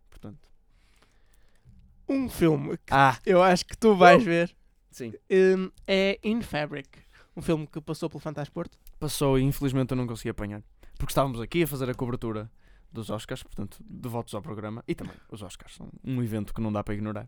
Portanto, 0.09 0.52
Um 2.13 2.29
filme 2.29 2.77
que 2.77 2.93
ah, 2.93 3.17
eu 3.25 3.41
acho 3.41 3.65
que 3.65 3.75
tu 3.75 3.95
vais 3.95 4.23
ver 4.23 4.55
sim. 4.91 5.13
hum, 5.31 5.71
é 5.87 6.19
In 6.23 6.41
Fabric. 6.41 6.99
Um 7.35 7.41
filme 7.41 7.65
que 7.65 7.81
passou 7.81 8.09
pelo 8.09 8.19
Fantasporto. 8.19 8.77
Passou 8.99 9.39
e 9.39 9.41
infelizmente 9.41 9.91
eu 9.91 9.97
não 9.97 10.05
consegui 10.05 10.29
apanhar, 10.29 10.61
porque 10.97 11.11
estávamos 11.11 11.41
aqui 11.41 11.63
a 11.63 11.67
fazer 11.67 11.89
a 11.89 11.93
cobertura 11.95 12.49
dos 12.91 13.09
Oscars, 13.09 13.41
portanto, 13.41 13.77
de 13.83 14.07
votos 14.07 14.35
ao 14.35 14.41
programa, 14.41 14.83
e 14.87 14.93
também 14.93 15.15
os 15.31 15.41
Oscars 15.41 15.73
são 15.75 15.89
um 16.03 16.21
evento 16.21 16.53
que 16.53 16.61
não 16.61 16.71
dá 16.71 16.83
para 16.83 16.93
ignorar. 16.93 17.27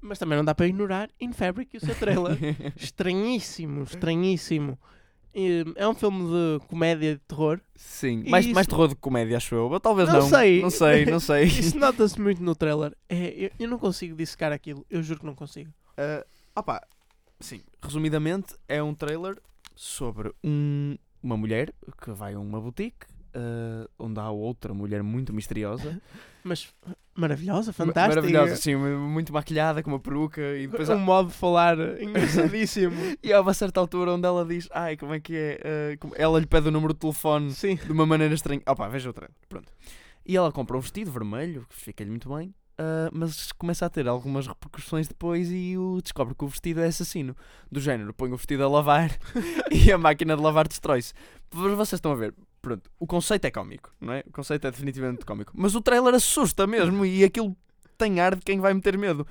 Mas 0.00 0.18
também 0.18 0.36
não 0.36 0.44
dá 0.44 0.54
para 0.54 0.66
ignorar 0.66 1.08
In 1.20 1.32
Fabric 1.32 1.74
e 1.74 1.78
o 1.78 1.80
seu 1.80 1.94
trailer. 1.94 2.36
estranhíssimo, 2.76 3.84
estranhíssimo. 3.84 4.78
É 5.76 5.86
um 5.86 5.94
filme 5.94 6.24
de 6.26 6.66
comédia 6.66 7.14
de 7.14 7.20
terror. 7.20 7.60
Sim, 7.74 8.22
E 8.24 8.30
mais, 8.30 8.44
isso- 8.46 8.54
mais 8.54 8.66
terror 8.66 8.88
de 8.88 8.94
comédia, 8.96 9.36
acho 9.36 9.54
eu. 9.54 9.70
Ou 9.70 9.78
Talvez 9.80 10.08
Não 10.08 10.20
não. 10.20 10.28
sei. 10.28 10.62
Não 10.62 10.70
sei, 10.70 11.04
não 11.06 11.20
sei. 11.20 11.44
Isso 11.44 11.78
nota-se 11.78 12.18
muito 12.20 12.42
no 12.42 12.54
trailer. 12.54 12.96
É, 13.08 13.28
eu, 13.36 13.50
eu 13.58 13.68
não 13.68 13.78
consigo 13.78 14.16
dissecar 14.16 14.50
aquilo. 14.52 14.84
Eu 14.88 15.02
juro 15.02 15.20
que 15.20 15.26
não 15.26 15.34
consigo. 15.34 15.70
Uh, 15.92 16.24
opa, 16.54 16.80
sim, 17.40 17.60
resumidamente 17.82 18.54
é 18.68 18.82
um 18.82 18.94
trailer 18.94 19.36
sobre 19.74 20.32
um- 20.42 20.96
uma 21.22 21.36
mulher 21.36 21.72
que 22.02 22.10
vai 22.12 22.34
a 22.34 22.38
uma 22.38 22.60
boutique 22.60 23.06
uh, 23.36 23.88
onde 23.98 24.18
há 24.18 24.30
outra 24.30 24.72
mulher 24.74 25.02
muito 25.02 25.32
misteriosa, 25.32 26.00
Mas 26.44 26.72
maravilhosa, 27.12 27.70
Ma- 27.70 27.72
fantástica. 27.72 28.14
maravilhosa, 28.20 28.54
sim, 28.56 28.76
muito 28.76 29.32
maquilhada, 29.32 29.82
com 29.82 29.90
uma 29.90 29.98
peruca 29.98 30.40
e 30.56 30.68
depois 30.68 30.88
há, 30.88 30.94
Um 30.94 31.00
modo 31.00 31.28
de 31.30 31.34
falar 31.34 31.76
engraçadíssimo. 32.00 32.94
e 33.20 33.32
há 33.32 33.40
uma 33.40 33.52
certa 33.52 33.80
altura 33.80 34.12
onde 34.12 34.26
ela 34.26 34.44
diz, 34.44 34.68
ai, 34.70 34.96
como 34.96 35.12
é 35.12 35.18
que 35.18 35.34
é? 35.34 35.94
Uh, 35.94 35.98
como- 35.98 36.14
ela 36.16 36.38
lhe 36.38 36.46
pede 36.46 36.68
o 36.68 36.70
número 36.70 36.92
de 36.94 37.00
telefone 37.00 37.52
Sim. 37.52 37.74
de 37.74 37.90
uma 37.90 38.06
maneira 38.06 38.32
estranha. 38.32 38.62
Opa, 38.66 38.86
veja 38.88 39.10
o 39.10 39.12
trailer, 39.12 39.34
pronto. 39.48 39.72
E 40.24 40.36
ela 40.36 40.52
compra 40.52 40.76
um 40.76 40.80
vestido 40.80 41.10
vermelho, 41.10 41.66
que 41.68 41.74
fica-lhe 41.76 42.10
muito 42.10 42.28
bem, 42.32 42.54
ah, 42.78 43.08
mas 43.12 43.50
começa 43.52 43.86
a 43.86 43.90
ter 43.90 44.06
algumas 44.06 44.46
repercussões 44.46 45.08
depois 45.08 45.50
e 45.50 45.76
o, 45.76 46.00
descobre 46.02 46.34
que 46.34 46.44
o 46.44 46.48
vestido 46.48 46.80
é 46.80 46.86
assassino. 46.86 47.34
Do 47.72 47.80
género, 47.80 48.12
põe 48.14 48.30
o 48.32 48.36
vestido 48.36 48.62
a 48.64 48.68
lavar 48.68 49.10
e 49.72 49.90
a 49.90 49.98
máquina 49.98 50.36
de 50.36 50.42
lavar 50.42 50.68
destrói-se. 50.68 51.12
Vocês 51.50 51.94
estão 51.94 52.12
a 52.12 52.16
ver, 52.16 52.34
pronto, 52.66 52.90
o 52.98 53.06
conceito 53.06 53.44
é 53.44 53.50
cómico, 53.50 53.92
não 54.00 54.12
é? 54.12 54.24
O 54.26 54.32
conceito 54.32 54.66
é 54.66 54.70
definitivamente 54.72 55.24
cómico. 55.24 55.52
Mas 55.54 55.74
o 55.76 55.80
trailer 55.80 56.14
assusta 56.14 56.66
mesmo 56.66 57.06
e 57.06 57.22
aquilo 57.22 57.56
tem 57.96 58.18
ar 58.20 58.34
de 58.34 58.42
quem 58.42 58.58
vai 58.58 58.74
meter 58.74 58.98
medo. 58.98 59.24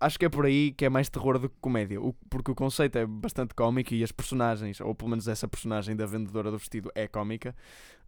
Acho 0.00 0.18
que 0.18 0.24
é 0.24 0.28
por 0.28 0.46
aí 0.46 0.72
que 0.72 0.84
é 0.84 0.88
mais 0.88 1.08
terror 1.08 1.38
do 1.38 1.48
que 1.48 1.54
comédia, 1.60 2.00
o- 2.00 2.12
porque 2.28 2.50
o 2.50 2.54
conceito 2.54 2.96
é 2.98 3.06
bastante 3.06 3.54
cómico 3.54 3.94
e 3.94 4.02
as 4.02 4.10
personagens, 4.10 4.80
ou 4.80 4.94
pelo 4.94 5.10
menos 5.10 5.28
essa 5.28 5.46
personagem 5.46 5.94
da 5.94 6.06
vendedora 6.06 6.50
do 6.50 6.58
vestido 6.58 6.90
é 6.94 7.06
cómica. 7.06 7.54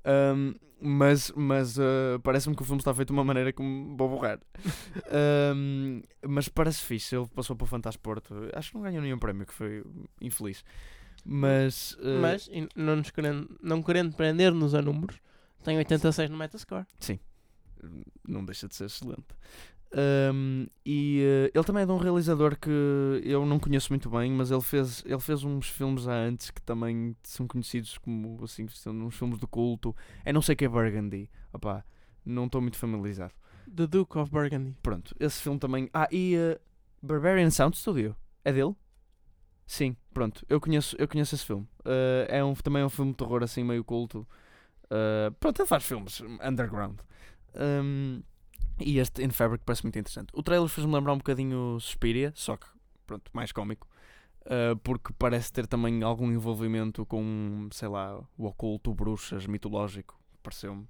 Ahm, 0.04 0.54
mas 0.80 1.30
mas 1.36 1.78
ah, 1.78 2.18
parece-me 2.24 2.56
que 2.56 2.62
o 2.62 2.64
filme 2.64 2.80
está 2.80 2.92
feito 2.92 3.08
de 3.08 3.12
uma 3.12 3.22
maneira 3.24 3.52
que 3.52 3.62
me 3.62 3.94
vou 3.96 4.08
borrar. 4.08 4.40
Ahm, 5.12 6.02
mas 6.26 6.48
parece 6.48 6.82
fixe. 6.84 7.14
Ele 7.14 7.28
passou 7.34 7.54
para 7.54 7.64
o 7.64 7.68
Fantasporto. 7.68 8.34
Acho 8.54 8.70
que 8.70 8.76
não 8.76 8.82
ganhou 8.82 9.02
nenhum 9.02 9.18
prémio, 9.18 9.46
que 9.46 9.54
foi 9.54 9.84
infeliz. 10.20 10.64
Mas, 11.24 11.96
ah, 12.00 12.20
Mas, 12.20 12.48
e 12.52 12.68
não, 12.74 12.96
nos 12.96 13.10
querendo, 13.10 13.58
não 13.62 13.82
querendo 13.82 14.14
prender-nos 14.14 14.74
a 14.74 14.82
números, 14.82 15.20
tem 15.62 15.78
86 15.78 16.30
no 16.30 16.36
Metascore. 16.36 16.86
não 18.26 18.44
deixa 18.44 18.68
de 18.68 18.74
ser 18.74 18.86
excelente. 18.86 19.26
Ahm, 19.94 20.68
e 20.86 21.20
eh, 21.22 21.50
ele 21.54 21.64
também 21.64 21.82
é 21.82 21.86
de 21.86 21.92
um 21.92 21.98
realizador 21.98 22.58
que 22.58 22.70
eu 23.24 23.44
não 23.44 23.58
conheço 23.58 23.92
muito 23.92 24.08
bem, 24.08 24.32
mas 24.32 24.50
ele 24.50 24.62
fez, 24.62 25.04
ele 25.04 25.20
fez 25.20 25.44
uns 25.44 25.68
filmes 25.68 26.08
há 26.08 26.14
antes 26.14 26.50
que 26.50 26.62
também 26.62 27.14
são 27.22 27.46
conhecidos 27.46 27.98
como 27.98 28.42
assim, 28.42 28.66
são 28.68 28.94
uns 28.94 29.14
filmes 29.14 29.38
de 29.38 29.46
culto. 29.46 29.94
É 30.24 30.32
não 30.32 30.40
sei 30.40 30.56
que 30.56 30.64
é 30.64 30.68
Burgundy. 30.68 31.28
Opá, 31.52 31.84
não 32.24 32.46
estou 32.46 32.60
muito 32.62 32.78
familiarizado. 32.78 33.34
The 33.74 33.86
Duke 33.86 34.16
of 34.18 34.30
Burgundy. 34.30 34.74
Pronto, 34.82 35.14
esse 35.20 35.42
filme 35.42 35.58
também. 35.58 35.90
Ah, 35.92 36.08
e 36.10 36.36
eh, 36.36 36.58
Barbarian 37.02 37.50
Sound 37.50 37.76
Studio. 37.76 38.16
É 38.44 38.52
dele? 38.52 38.74
Sim, 39.72 39.96
pronto, 40.12 40.44
eu 40.50 40.60
conheço, 40.60 40.94
eu 40.98 41.08
conheço 41.08 41.34
esse 41.34 41.46
filme. 41.46 41.66
Eh, 41.86 42.26
é 42.28 42.44
um, 42.44 42.52
também 42.52 42.82
é 42.82 42.84
um 42.84 42.90
filme 42.90 43.12
de 43.12 43.16
terror 43.16 43.42
assim 43.42 43.64
meio 43.64 43.82
culto. 43.82 44.28
Eh, 44.90 45.30
pronto, 45.40 45.62
ele 45.62 45.66
faz 45.66 45.82
filmes 45.82 46.20
underground. 46.46 46.98
Um, 47.54 48.22
e 48.78 48.98
este 48.98 49.24
In 49.24 49.30
Fabric 49.30 49.64
parece 49.64 49.82
muito 49.82 49.98
interessante. 49.98 50.28
O 50.34 50.42
trailer 50.42 50.68
fez-me 50.68 50.92
lembrar 50.92 51.14
um 51.14 51.16
bocadinho 51.16 51.80
Suspiria, 51.80 52.34
só 52.36 52.58
que, 52.58 52.66
pronto, 53.06 53.30
mais 53.32 53.50
cómico. 53.50 53.88
Uh, 54.42 54.76
porque 54.82 55.10
parece 55.18 55.50
ter 55.50 55.66
também 55.66 56.02
algum 56.02 56.30
envolvimento 56.30 57.06
com, 57.06 57.70
sei 57.72 57.88
lá, 57.88 58.22
o 58.36 58.44
oculto, 58.44 58.92
bruxas, 58.92 59.46
mitológico. 59.46 60.20
Pareceu-me. 60.42 60.86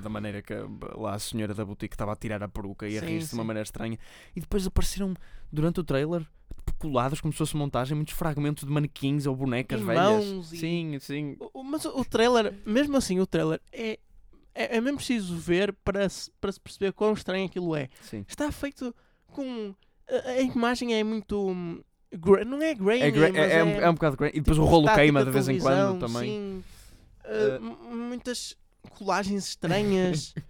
Da 0.00 0.08
maneira 0.08 0.40
que 0.40 0.54
uh, 0.54 1.00
lá 1.00 1.14
a 1.14 1.18
senhora 1.18 1.52
da 1.52 1.64
boutique 1.64 1.96
estava 1.96 2.12
a 2.12 2.16
tirar 2.16 2.44
a 2.44 2.48
peruca 2.48 2.86
e 2.86 2.96
a 2.96 3.00
rir-se 3.00 3.30
de 3.30 3.34
uma 3.34 3.42
maneira 3.42 3.64
estranha. 3.64 3.98
E 4.36 4.40
depois 4.40 4.64
apareceram, 4.68 5.14
durante 5.50 5.80
o 5.80 5.84
trailer, 5.84 6.24
colados 6.80 7.20
como 7.20 7.32
se 7.32 7.38
fosse 7.38 7.56
montagem, 7.56 7.94
muitos 7.94 8.14
fragmentos 8.14 8.64
de 8.64 8.70
manequins 8.72 9.26
ou 9.26 9.36
bonecas 9.36 9.80
E 9.80 9.84
velhas. 9.84 10.24
mãos 10.24 10.52
e- 10.52 10.56
Sim, 10.56 10.98
sim. 11.00 11.36
Mas 11.64 11.84
o 11.84 12.04
trailer, 12.04 12.54
mesmo 12.66 12.96
assim, 12.96 13.20
o 13.20 13.26
trailer 13.26 13.60
é, 13.72 13.98
é, 14.54 14.76
é 14.76 14.80
mesmo 14.80 14.96
preciso 14.96 15.36
ver 15.36 15.72
para 15.84 16.08
se, 16.08 16.30
para 16.40 16.50
se 16.50 16.58
perceber 16.60 16.92
quão 16.92 17.12
estranho 17.12 17.46
aquilo 17.46 17.76
é. 17.76 17.88
sim. 18.02 18.24
Está 18.26 18.50
feito 18.50 18.94
com. 19.28 19.74
A, 20.08 20.30
a 20.30 20.40
imagem 20.40 20.94
é 20.94 21.04
muito. 21.04 21.50
hum, 21.50 21.80
gra- 22.12 22.44
não 22.44 22.60
é 22.60 22.74
grainy, 22.74 23.04
É, 23.04 23.10
gra- 23.10 23.28
é, 23.28 23.32
mas 23.32 23.50
é, 23.52 23.62
um, 23.64 23.80
é 23.82 23.90
um 23.90 23.94
bocado 23.94 24.16
grande. 24.16 24.36
E 24.36 24.40
depois 24.40 24.56
tipo 24.56 24.66
o 24.66 24.70
rolo 24.70 24.92
queima 24.94 25.24
de 25.24 25.30
vez 25.30 25.48
em 25.48 25.58
quando 25.60 26.00
também. 26.00 26.28
Sim. 26.30 26.64
Uh, 27.24 27.64
m- 27.90 27.94
muitas 28.08 28.56
colagens 28.98 29.46
estranhas. 29.48 30.34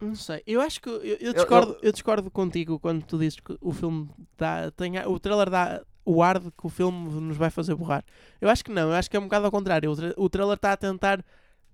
não 0.00 0.14
sei. 0.14 0.42
Eu 0.46 0.60
acho 0.60 0.80
que. 0.80 0.88
Eu, 0.88 1.00
eu 1.20 1.32
discordo, 1.34 1.76
eu 1.82 1.92
discordo 1.92 2.30
contigo 2.30 2.78
quando 2.78 3.04
tu 3.04 3.18
dizes 3.18 3.38
que 3.40 3.56
o 3.60 3.72
filme 3.72 4.08
dá. 4.38 4.70
Tem, 4.70 4.98
o 5.06 5.18
trailer 5.20 5.50
dá 5.50 5.82
o 6.04 6.22
ar 6.22 6.38
de 6.38 6.50
que 6.50 6.66
o 6.66 6.68
filme 6.68 7.08
nos 7.20 7.36
vai 7.36 7.50
fazer 7.50 7.74
borrar. 7.74 8.04
Eu 8.40 8.48
acho 8.48 8.64
que 8.64 8.70
não. 8.72 8.88
Eu 8.88 8.94
acho 8.94 9.10
que 9.10 9.16
é 9.16 9.20
um 9.20 9.24
bocado 9.24 9.46
ao 9.46 9.50
contrário. 9.52 9.90
O, 9.90 9.96
tra- 9.96 10.14
o 10.16 10.28
trailer 10.30 10.54
está 10.54 10.72
a 10.72 10.76
tentar 10.76 11.24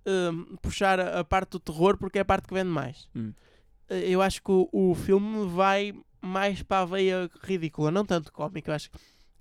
hum, 0.07 0.57
puxar 0.61 0.99
a, 1.01 1.21
a 1.21 1.25
parte 1.25 1.51
do 1.53 1.61
terror 1.61 1.97
porque 1.97 2.19
é 2.19 2.23
a 2.23 2.25
parte 2.25 2.49
que 2.49 2.55
vende 2.55 2.71
mais. 2.71 3.09
Hum. 3.15 3.33
Eh, 3.89 4.11
Eu 4.11 4.21
acho 4.23 4.43
que 4.43 4.51
o, 4.51 4.69
o 4.73 4.95
filme 4.95 5.47
vai 5.49 5.95
mais 6.21 6.63
para 6.63 6.83
a 6.83 6.85
veia 6.85 7.31
ridícula, 7.43 7.91
não 7.91 8.05
tanto 8.05 8.33
cómico. 8.33 8.69
Eu 8.71 8.75
acho 8.75 8.91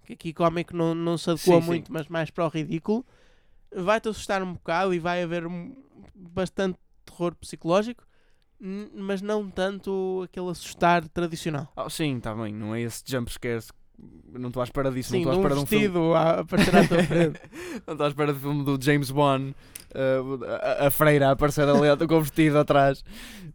que 0.05 0.13
aqui 0.13 0.31
cómico 0.33 0.75
não, 0.75 0.93
não 0.93 1.17
se 1.17 1.29
adequa 1.31 1.45
Sim, 1.55 1.61
sim. 1.61 1.65
muito, 1.67 1.91
mas 1.91 2.07
mais 2.07 2.29
para 2.29 2.45
o 2.45 2.49
ridículo. 2.49 3.03
Vai-te 3.75 4.07
assustar 4.07 4.41
um 4.43 4.53
bocado 4.53 4.93
e 4.93 4.99
vai 4.99 5.23
haver 5.23 5.45
um- 5.47 5.75
bastante 6.13 6.77
terror 7.03 7.35
psicológico, 7.35 8.03
mas 8.59 9.21
não 9.21 9.49
tanto 9.49 10.21
aquele 10.23 10.49
assustar 10.49 11.07
tradicional. 11.09 11.71
Ah, 11.75 11.89
sim, 11.89 12.17
está 12.17 12.33
bem. 12.33 12.53
Não 12.53 12.73
é 12.73 12.81
esse 12.81 13.03
jump 13.05 13.31
scare. 13.31 13.63
Não 14.33 14.49
estou 14.49 14.61
à 14.61 14.65
espera 14.65 14.91
disso. 14.91 15.11
Sim, 15.11 15.23
não 15.23 15.31
de 15.31 15.37
estou 15.37 15.53
à 15.53 15.55
um 15.55 15.55
espera 15.55 15.55
de 15.55 15.61
um 15.61 15.65
filme. 15.65 15.83
vestido 15.87 16.13
a 16.13 16.39
aparecer 16.41 16.75
à 16.75 16.87
tua 16.87 17.03
frente. 17.07 17.41
Não 17.87 17.93
estou 17.93 18.05
à 18.05 18.09
espera 18.09 18.33
do 18.33 18.39
filme 18.39 18.63
do 18.65 18.77
James 18.83 19.09
Bond. 19.11 19.55
uh, 19.95 20.43
a, 20.81 20.87
a 20.87 20.91
freira 20.91 21.29
a 21.29 21.31
aparecer 21.31 21.67
ali 21.69 21.87
com 22.07 22.15
o 22.15 22.21
vestido 22.21 22.57
atrás. 22.59 23.03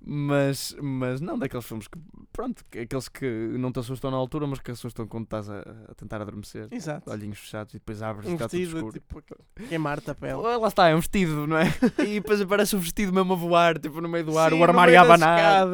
Mas, 0.03 0.74
mas 0.81 1.20
não 1.20 1.38
daqueles 1.38 1.66
filmes 1.66 1.87
que. 1.87 1.98
Pronto, 2.33 2.64
que- 2.70 2.79
aqueles 2.79 3.07
que 3.09 3.26
não 3.59 3.70
te 3.70 3.81
assustam 3.81 4.11
na 4.11 4.16
altura, 4.16 4.46
mas 4.46 4.59
que 4.61 4.70
assustam 4.70 5.07
quando 5.07 5.24
estás 5.24 5.50
a, 5.50 5.59
a 5.90 5.94
tentar 5.94 6.22
adormecer. 6.22 6.68
Exato. 6.70 7.11
Olhinhos 7.11 7.38
fechados 7.38 7.74
e 7.74 7.76
depois 7.79 8.00
abres 8.00 8.26
e 8.26 8.31
Um 8.31 8.35
está 8.35 8.48
tudo 8.48 8.59
vestido 8.59 8.76
escuro. 8.79 8.92
tipo 8.94 9.22
queimar-te 9.68 10.11
a 10.11 10.14
pele. 10.14 10.35
Lá 10.40 10.66
está, 10.68 10.88
é 10.88 10.94
um 10.94 11.00
vestido, 11.00 11.46
não 11.46 11.59
é? 11.59 11.64
E 12.00 12.14
depois 12.14 12.40
aparece 12.40 12.74
o 12.74 12.79
vestido 12.79 13.12
mesmo 13.12 13.35
a 13.35 13.37
voar, 13.37 13.79
tipo 13.79 14.00
no 14.00 14.09
meio 14.09 14.24
do 14.24 14.38
ar, 14.38 14.53
Sim, 14.53 14.59
o 14.61 14.64
armário 14.64 14.98
a 14.98 15.03
abanar. 15.03 15.66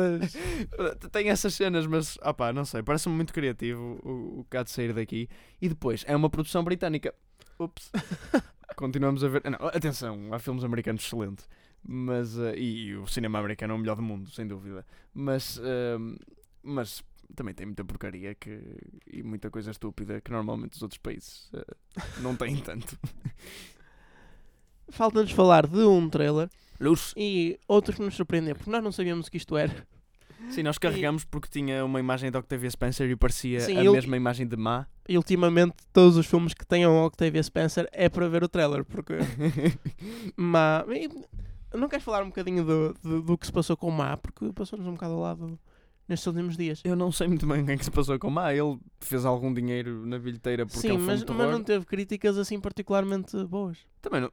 Tem 1.12 1.28
essas 1.28 1.54
cenas, 1.54 1.86
mas 1.86 2.18
opá, 2.24 2.52
não 2.52 2.64
sei, 2.64 2.82
parece-me 2.82 3.14
muito 3.14 3.32
criativo 3.32 4.00
o, 4.02 4.40
o 4.40 4.44
de 4.62 4.70
sair 4.70 4.92
daqui. 4.92 5.28
E 5.60 5.68
depois, 5.68 6.04
é 6.06 6.14
uma 6.14 6.30
produção 6.30 6.62
britânica. 6.62 7.14
Ups. 7.58 7.90
Continuamos 8.76 9.24
a 9.24 9.28
ver. 9.28 9.42
Não, 9.44 9.68
atenção, 9.68 10.32
há 10.32 10.38
filmes 10.38 10.64
americanos 10.64 11.04
excelentes. 11.04 11.48
Mas, 11.82 12.38
eh, 12.38 12.58
e, 12.58 12.96
o 12.96 13.06
cinema 13.06 13.38
americano 13.38 13.72
é 13.72 13.76
o 13.76 13.78
melhor 13.78 13.96
do 13.96 14.02
mundo, 14.02 14.30
sem 14.30 14.46
dúvida. 14.46 14.84
Mas, 15.14 15.60
ehm, 15.62 16.16
mas 16.62 17.02
também 17.34 17.54
tem 17.54 17.66
muita 17.66 17.84
porcaria 17.84 18.34
que, 18.34 18.60
e 19.10 19.22
muita 19.22 19.50
coisa 19.50 19.70
estúpida 19.70 20.20
que 20.20 20.30
normalmente 20.30 20.74
os 20.74 20.82
outros 20.82 20.98
países 20.98 21.48
eh, 21.54 21.76
não 22.20 22.36
têm 22.36 22.56
tanto. 22.62 22.98
Falta-nos 24.88 25.32
falar 25.32 25.66
de 25.66 25.78
um 25.78 26.08
trailer 26.08 26.48
Luz. 26.78 27.12
e 27.16 27.58
outro 27.66 27.94
que 27.94 28.02
nos 28.02 28.14
surpreendeu, 28.14 28.54
porque 28.54 28.70
nós 28.70 28.82
não 28.82 28.92
sabíamos 28.92 29.28
que 29.28 29.36
isto 29.36 29.56
era. 29.56 29.86
Sim, 30.50 30.62
nós 30.62 30.78
carregamos 30.78 31.24
porque 31.24 31.48
tinha 31.50 31.84
uma 31.84 31.98
imagem 31.98 32.30
de 32.30 32.38
Octavia 32.38 32.70
Spencer 32.70 33.10
e 33.10 33.16
parecia 33.16 33.60
Sim, 33.60 33.78
a 33.78 33.90
mesma 33.92 34.16
imagem 34.16 34.46
de 34.46 34.56
má. 34.56 34.86
E 35.08 35.16
ultimamente 35.16 35.74
todos 35.92 36.16
os 36.16 36.26
filmes 36.26 36.54
que 36.54 36.64
tenham 36.64 37.04
Octavia 37.04 37.42
Spencer 37.42 37.88
é 37.92 38.08
para 38.08 38.28
ver 38.28 38.44
o 38.44 38.48
trailer, 38.48 38.84
porque 38.84 39.14
Má. 40.36 40.84
e- 40.88 41.76
Não 41.76 41.88
queres 41.88 42.04
falar 42.04 42.22
um 42.22 42.26
bocadinho 42.26 42.64
do, 42.64 42.94
do, 43.02 43.22
do 43.22 43.38
que 43.38 43.46
se 43.46 43.52
passou 43.52 43.76
com 43.76 43.90
Má, 43.90 44.16
porque 44.16 44.52
passou-nos 44.52 44.86
um 44.86 44.92
bocado 44.92 45.14
ao 45.14 45.20
lado 45.20 45.58
nestes 46.08 46.26
últimos 46.26 46.56
dias. 46.56 46.80
Eu 46.84 46.96
não 46.96 47.10
sei 47.10 47.26
muito 47.26 47.46
bem 47.46 47.62
o 47.62 47.66
que 47.66 47.72
é 47.72 47.76
que 47.76 47.84
se 47.84 47.90
passou 47.90 48.18
com 48.18 48.28
o 48.28 48.30
má. 48.30 48.52
Ele 48.52 48.78
fez 49.00 49.24
algum 49.24 49.52
dinheiro 49.52 50.06
na 50.06 50.18
bilheteira 50.18 50.64
porque 50.66 50.80
Sim, 50.80 50.88
é 50.88 50.92
um 50.92 50.98
filme 50.98 51.12
mas, 51.12 51.24
mas 51.24 51.50
não 51.50 51.62
teve 51.62 51.84
críticas 51.84 52.38
assim 52.38 52.60
particularmente 52.60 53.36
boas. 53.44 53.78
Também 54.00 54.20
não... 54.20 54.30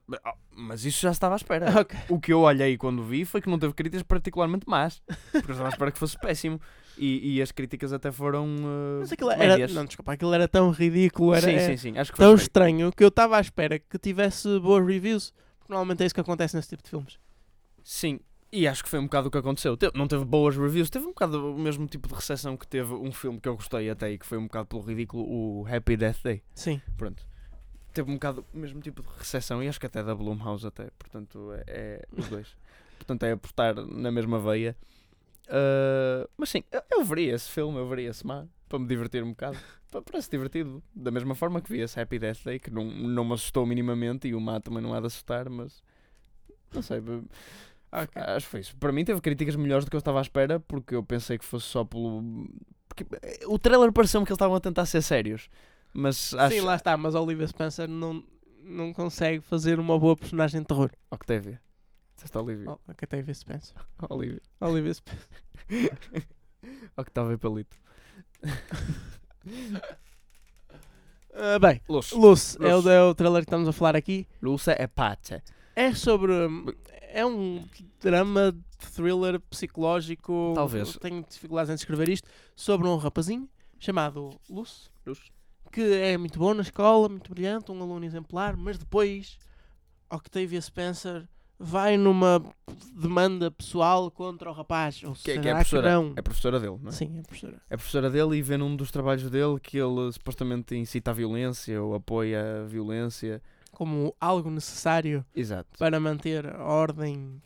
Mas 0.56 0.86
isso 0.86 1.02
já 1.02 1.12
estava 1.12 1.36
à 1.36 1.38
espera. 1.38 1.74
Ok. 1.84 2.00
O 2.10 2.20
que 2.20 2.32
eu 2.32 2.42
olhei 2.42 2.78
quando 2.78 3.04
vi 3.04 3.26
foi 3.26 3.42
que 3.42 3.50
não 3.50 3.58
teve 3.58 3.74
críticas 3.74 4.04
particularmente 4.04 4.68
más. 4.68 5.02
Porque 5.32 5.50
eu 5.50 5.54
estava 5.54 5.66
à 5.66 5.70
espera 5.70 5.92
que 5.92 6.00
fosse 6.00 6.18
péssimo. 6.20 6.62
E, 6.98 7.36
e 7.36 7.42
as 7.42 7.52
críticas 7.52 7.92
até 7.92 8.12
foram. 8.12 8.46
uh, 8.46 9.00
Mas 9.00 9.12
aquilo 9.12 9.32
era. 9.32 9.48
médias. 9.48 9.74
Não, 9.74 9.84
desculpa, 9.84 10.14
aquilo 10.14 10.32
era 10.32 10.48
tão 10.48 10.70
ridículo, 10.70 11.34
era 11.34 11.48
sim, 11.48 11.54
é 11.54 11.60
sim, 11.70 11.78
sim. 11.78 11.98
Acho 11.98 12.12
que 12.12 12.18
foi 12.18 12.26
tão 12.26 12.36
estranho 12.36 12.92
que 12.92 13.04
eu 13.04 13.08
estava 13.08 13.38
à 13.38 13.42
espera 13.42 13.80
que 13.80 13.98
tivesse 13.98 14.60
boas 14.60 14.86
reviews. 14.86 15.34
Porque 15.58 15.74
normalmente 15.74 16.04
é 16.04 16.06
isso 16.06 16.14
que 16.14 16.22
acontece 16.22 16.56
nesse 16.56 16.70
tipo 16.70 16.84
de 16.84 16.90
filmes. 16.90 17.18
Sim. 17.84 18.20
E 18.56 18.68
acho 18.68 18.84
que 18.84 18.90
foi 18.90 19.00
um 19.00 19.06
bocado 19.06 19.30
o 19.30 19.32
que 19.32 19.38
aconteceu. 19.40 19.76
Te- 19.76 19.90
Não 19.96 20.08
teve 20.08 20.24
boas 20.26 20.56
reviews, 20.56 20.88
teve 20.90 21.06
um 21.06 21.10
bocado 21.10 21.56
o 21.56 21.58
mesmo 21.58 21.88
tipo 21.88 22.08
de 22.08 22.14
recepção 22.14 22.56
que 22.56 22.68
teve 22.68 22.94
um 22.94 23.12
filme 23.12 23.40
que 23.42 23.50
eu 23.50 23.56
gostei 23.56 23.90
até 23.90 24.12
e 24.12 24.18
que 24.20 24.26
foi 24.28 24.38
um 24.38 24.44
bocado 24.44 24.68
pelo 24.68 24.82
ridículo, 24.84 25.24
o 25.28 25.66
Happy 25.68 25.98
Death 25.98 26.22
Day. 26.24 26.44
Sim. 26.54 26.80
Pronto. 26.96 27.26
Teve 27.94 28.12
um 28.12 28.14
bocado 28.14 28.46
o 28.54 28.58
mesmo 28.58 28.80
tipo 28.80 29.02
de 29.02 29.10
recepção 29.18 29.64
e 29.64 29.68
acho 29.68 29.80
que 29.80 29.86
até 29.88 30.04
da 30.04 30.14
Blumhouse 30.14 30.68
até. 30.68 30.90
Portanto, 31.00 31.52
é, 31.54 31.64
é 31.68 32.06
os 32.16 32.28
dois. 32.30 32.56
Portanto, 33.00 33.24
é 33.24 33.32
apostar 33.32 33.76
na 33.76 34.12
mesma 34.12 34.40
veia. 34.40 34.78
Ah, 35.50 36.28
mas 36.38 36.50
sim, 36.50 36.64
eu, 36.72 36.82
eu 36.92 37.04
veria 37.04 37.34
esse 37.34 37.50
filme, 37.50 37.78
eu 37.78 37.88
veria 37.88 38.10
esse 38.12 38.26
má, 38.26 38.46
para 38.70 38.78
me 38.80 38.88
divertir 38.88 39.24
um 39.24 39.30
bocado. 39.32 39.58
Pa- 39.92 40.02
Parece 40.02 40.30
divertido. 40.30 40.82
Da 40.96 41.10
mesma 41.12 41.34
forma 41.36 41.60
que 41.62 41.72
vi 41.72 41.80
esse 41.82 42.00
Happy 42.00 42.20
Death 42.20 42.44
Day, 42.46 42.60
que 42.60 42.70
não, 42.72 42.86
não 42.86 43.26
me 43.26 43.34
assustou 43.34 43.66
minimamente 43.66 44.28
e 44.28 44.36
o 44.36 44.40
má 44.40 44.60
também 44.60 44.82
não 44.82 44.94
há 44.94 45.00
de 45.00 45.08
assustar, 45.08 45.50
mas 45.50 45.84
não 46.74 46.82
sei. 46.82 47.02
B- 47.94 48.02
Ok. 48.04 48.22
Acho 48.22 48.46
que 48.46 48.52
foi 48.52 48.60
isso. 48.62 48.76
Para 48.78 48.92
mim 48.92 49.06
teve 49.06 49.22
críticas 49.22 49.56
melhores 49.56 49.86
do 49.86 49.90
que 49.92 49.96
eu 49.96 50.00
estava 50.00 50.20
à 50.20 50.22
espera, 50.22 50.60
porque 50.60 50.96
eu 50.96 51.04
pensei 51.04 51.38
que 51.38 51.46
fosse 51.46 51.66
só 51.68 51.84
pelo. 51.84 52.48
Porque 52.88 53.06
eh, 53.22 53.40
o 53.48 53.58
trailer 53.60 53.92
pareceu-me 53.92 54.26
que 54.26 54.32
eles 54.32 54.38
estavam 54.38 54.56
a 54.56 54.60
tentar 54.60 54.86
ser 54.86 55.02
sérios. 55.02 55.50
Mas 55.94 56.34
acho. 56.34 56.56
Sim, 56.56 56.62
lá 56.62 56.76
está, 56.76 56.96
mas 56.98 57.14
Olivia 57.16 57.48
Spencer 57.48 57.88
não, 57.88 58.24
não 58.64 58.92
consegue 58.94 59.42
fazer 59.42 59.80
uma 59.80 59.98
boa 60.00 60.16
personagem 60.16 60.62
de 60.62 60.68
terror. 60.68 60.90
Octavia. 61.12 61.62
Disseste 62.16 62.38
Olivia. 62.38 62.72
Oh, 62.72 62.80
Octavia 62.92 63.34
Spencer. 63.34 63.76
Olivia. 64.10 64.42
Olivia 64.60 64.94
Spencer. 64.94 65.28
Octavia 66.98 67.38
Palito. 67.38 67.78
Ah, 71.36 71.58
bem, 71.58 71.82
Luz. 71.90 72.12
Luce 72.12 72.58
é 72.64 72.74
o, 72.74 72.78
Luce. 72.78 72.90
é 72.90 73.02
o 73.02 73.16
trailer 73.16 73.42
que 73.42 73.48
estamos 73.48 73.68
a 73.68 73.74
falar 73.74 73.96
aqui. 73.96 74.28
Luz 74.42 74.68
é 74.68 74.86
pacha. 74.88 75.42
É 75.76 75.92
sobre. 75.94 76.32
É 77.16 77.24
um 77.24 77.64
drama, 78.02 78.56
thriller 78.96 79.40
psicológico. 79.42 80.54
Talvez. 80.56 80.98
Tenho 80.98 81.24
dificuldades 81.24 81.72
em 81.72 81.76
descrever 81.76 82.10
isto. 82.10 82.28
Sobre 82.56 82.88
um 82.88 82.98
rapazinho 82.98 83.48
chamado 83.80 84.32
Luce. 84.50 84.90
Luz. 85.06 85.20
Que 85.72 85.82
é 85.82 86.18
muito 86.18 86.40
bom 86.40 86.54
na 86.56 86.64
escola, 86.64 87.08
muito 87.08 87.30
brilhante, 87.32 87.72
um 87.72 87.82
aluno 87.82 88.04
exemplar. 88.04 88.58
Mas 88.58 88.80
depois, 88.80 89.38
Octavia 90.10 90.60
Spencer 90.60 91.28
vai 91.60 91.98
numa 91.98 92.44
demanda 92.96 93.52
pessoal 93.52 94.10
contra 94.10 94.50
o 94.50 94.54
rapaz. 94.54 95.04
Ou 95.04 95.14
Que, 95.14 95.20
será 95.22 95.42
que 95.42 95.48
é 95.48 95.52
a 95.52 95.56
professora. 95.56 95.92
não? 95.94 96.14
É 96.16 96.22
professora 96.22 96.60
dele, 96.60 96.78
não 96.82 96.90
é? 96.90 96.92
Sim, 96.92 97.20
é 97.20 97.22
professora. 97.22 97.62
É 97.70 97.76
a 97.76 97.78
professora 97.78 98.10
dele 98.10 98.38
e 98.38 98.42
vê 98.42 98.58
num 98.58 98.76
dos 98.76 98.92
trabalhos 98.92 99.30
dele 99.30 99.60
que 99.62 99.78
ele 99.78 100.12
supostamente 100.12 100.76
incita 100.76 101.12
a 101.12 101.14
violência 101.14 101.82
ou 101.82 101.94
apoia 101.94 102.64
a 102.64 102.66
violência. 102.66 103.42
Como 103.74 104.16
algo 104.22 104.50
necessário 104.50 105.26
Exato. 105.36 105.78
para 105.78 106.00
manter 106.00 106.46
a 106.48 106.64
ordem. 106.64 107.42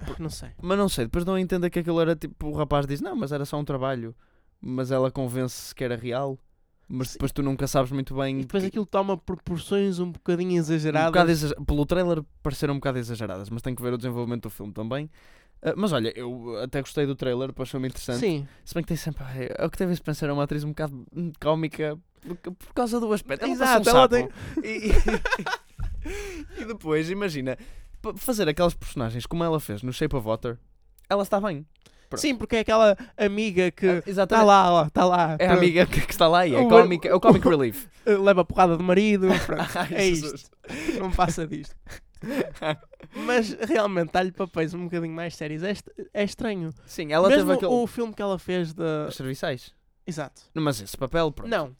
Ah, 0.00 0.14
Não 0.18 0.30
sei. 0.30 0.50
Mas 0.62 0.78
não 0.78 0.88
sei, 0.88 1.04
depois 1.06 1.24
não 1.24 1.38
entenda 1.38 1.68
que 1.68 1.78
aquilo 1.80 2.00
era 2.00 2.14
tipo. 2.14 2.48
O 2.48 2.52
rapaz 2.56 2.86
diz, 2.86 3.00
não, 3.00 3.16
mas 3.16 3.32
era 3.32 3.44
só 3.44 3.58
um 3.58 3.64
trabalho. 3.64 4.14
Mas 4.60 4.90
ela 4.90 5.10
convence 5.10 5.74
que 5.74 5.84
era 5.84 5.96
real. 5.96 6.38
Mas 6.88 7.12
depois 7.12 7.32
tu 7.32 7.42
nunca 7.42 7.66
sabes 7.66 7.90
muito 7.90 8.14
bem. 8.14 8.38
E 8.40 8.42
depois 8.42 8.62
que- 8.62 8.68
aquilo 8.68 8.86
toma 8.86 9.16
proporções 9.16 9.98
um 9.98 10.12
bocadinho 10.12 10.52
um 10.52 10.56
exageradas. 10.56 11.10
bocado 11.10 11.30
exager- 11.30 11.60
Pelo 11.64 11.86
trailer 11.86 12.22
pareceram 12.42 12.74
um 12.74 12.76
bocado 12.76 12.98
exageradas, 12.98 13.48
mas 13.50 13.62
tem 13.62 13.74
que 13.74 13.82
ver 13.82 13.92
o 13.94 13.96
desenvolvimento 13.96 14.42
do 14.44 14.50
filme 14.50 14.72
também. 14.72 15.10
Ah, 15.62 15.72
mas 15.76 15.92
olha, 15.92 16.12
eu 16.16 16.56
até 16.62 16.80
gostei 16.82 17.06
do 17.06 17.14
trailer, 17.16 17.48
depois 17.48 17.70
foi-me 17.70 17.88
interessante. 17.88 18.20
Sim, 18.20 18.46
Se 18.64 18.74
bem 18.74 18.82
que 18.82 18.88
tem 18.88 18.96
sempre. 18.98 19.24
ai, 19.24 19.48
É 19.58 19.64
o 19.64 19.70
que 19.70 19.78
teve 19.78 19.96
Spencer 19.96 20.28
é 20.28 20.32
uma 20.32 20.42
atriz 20.44 20.62
um 20.62 20.68
bocado 20.68 21.06
cómica 21.40 21.98
por, 22.42 22.72
causa 22.74 22.98
do 23.00 23.12
aspecto. 23.12 23.44
Ela 23.44 23.52
Exato, 23.52 23.88
um 23.88 23.92
ela 23.92 24.08
sapo. 24.08 24.32
E, 24.64 24.88
e- 24.88 26.60
e 26.62 26.64
depois, 26.64 27.10
imagina, 27.10 27.56
fazer 28.16 28.48
aquelas 28.48 28.74
personagens 28.74 29.26
como 29.26 29.42
ela 29.44 29.58
fez 29.60 29.82
no 29.82 29.92
Shape 29.92 30.14
of 30.16 30.26
Water, 30.26 30.58
ela 31.08 31.22
está 31.22 31.40
bem. 31.40 31.66
Pronto. 32.08 32.20
sim, 32.20 32.34
porque 32.36 32.56
é 32.56 32.60
aquela 32.60 32.96
amiga 33.16 33.70
que 33.70 33.86
Ah, 33.88 34.02
está 34.06 34.42
lá, 34.42 34.70
ó, 34.72 34.86
está 34.86 35.04
lá. 35.06 35.36
É 35.38 35.46
a 35.46 35.48
pronto, 35.48 35.58
amiga 35.58 35.86
que, 35.86 36.00
que 36.02 36.12
está 36.12 36.28
lá 36.28 36.46
e 36.46 36.54
é, 36.54 36.60
O- 36.60 36.68
cómica, 36.68 37.08
é 37.08 37.14
o 37.14 37.18
comic 37.20 37.48
relief. 37.48 37.86
eh, 38.04 38.16
Leva 38.16 38.42
a 38.42 38.44
porrada 38.44 38.76
do 38.76 38.84
marido. 38.84 39.26
Ai, 39.74 39.94
é 39.94 40.06
isto. 40.06 40.50
Não 40.98 41.10
passa 41.10 41.46
disto. 41.46 41.74
Mas 43.14 43.52
realmente 43.54 44.12
dá-lhe 44.12 44.32
papéis 44.32 44.74
um 44.74 44.84
bocadinho 44.84 45.14
mais 45.14 45.34
sérios. 45.34 45.62
É, 45.62 45.74
é 46.12 46.24
estranho. 46.24 46.72
Sim, 46.86 47.10
ela 47.12 47.28
Mesmo 47.28 47.42
teve 47.44 47.52
aquele. 47.56 47.72
o 47.72 47.86
filme 47.86 48.12
que 48.12 48.22
ela 48.22 48.38
fez 48.38 48.72
da. 48.74 49.06
Os 49.08 49.16
serviçais. 49.16 49.72
Exato. 50.06 50.42
Mas 50.54 50.80
esse 50.82 50.96
papel, 50.96 51.32
pronto. 51.32 51.48
Não. 51.50 51.74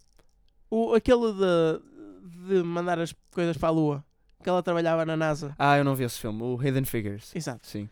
O, 0.75 0.93
aquele 0.95 1.33
de, 1.33 2.49
de 2.49 2.63
mandar 2.65 2.99
as 2.99 3.15
coisas 3.31 3.57
para 3.57 3.69
a 3.69 3.73
lua. 3.73 4.05
Que 4.43 4.49
ela 4.49 4.63
trabalhava 4.63 5.07
na 5.07 5.17
NASA. 5.17 5.55
Ah, 5.59 5.79
eu 5.79 5.85
não 5.85 5.95
vi 5.95 6.05
esse 6.05 6.19
filme, 6.19 6.43
o 6.43 6.61
Hidden 6.61 6.85
Figures. 6.85 7.35
Exato. 7.35 7.67
Sim. 7.67 7.89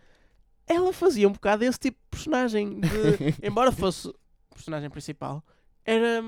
Ela 0.66 0.92
fazia 0.92 1.28
um 1.28 1.32
bocado 1.32 1.64
esse 1.64 1.78
tipo 1.78 1.96
de 2.02 2.08
personagem. 2.10 2.80
De, 2.80 2.88
embora 3.46 3.70
fosse 3.70 4.12
personagem 4.50 4.90
principal, 4.90 5.44
era. 5.84 6.22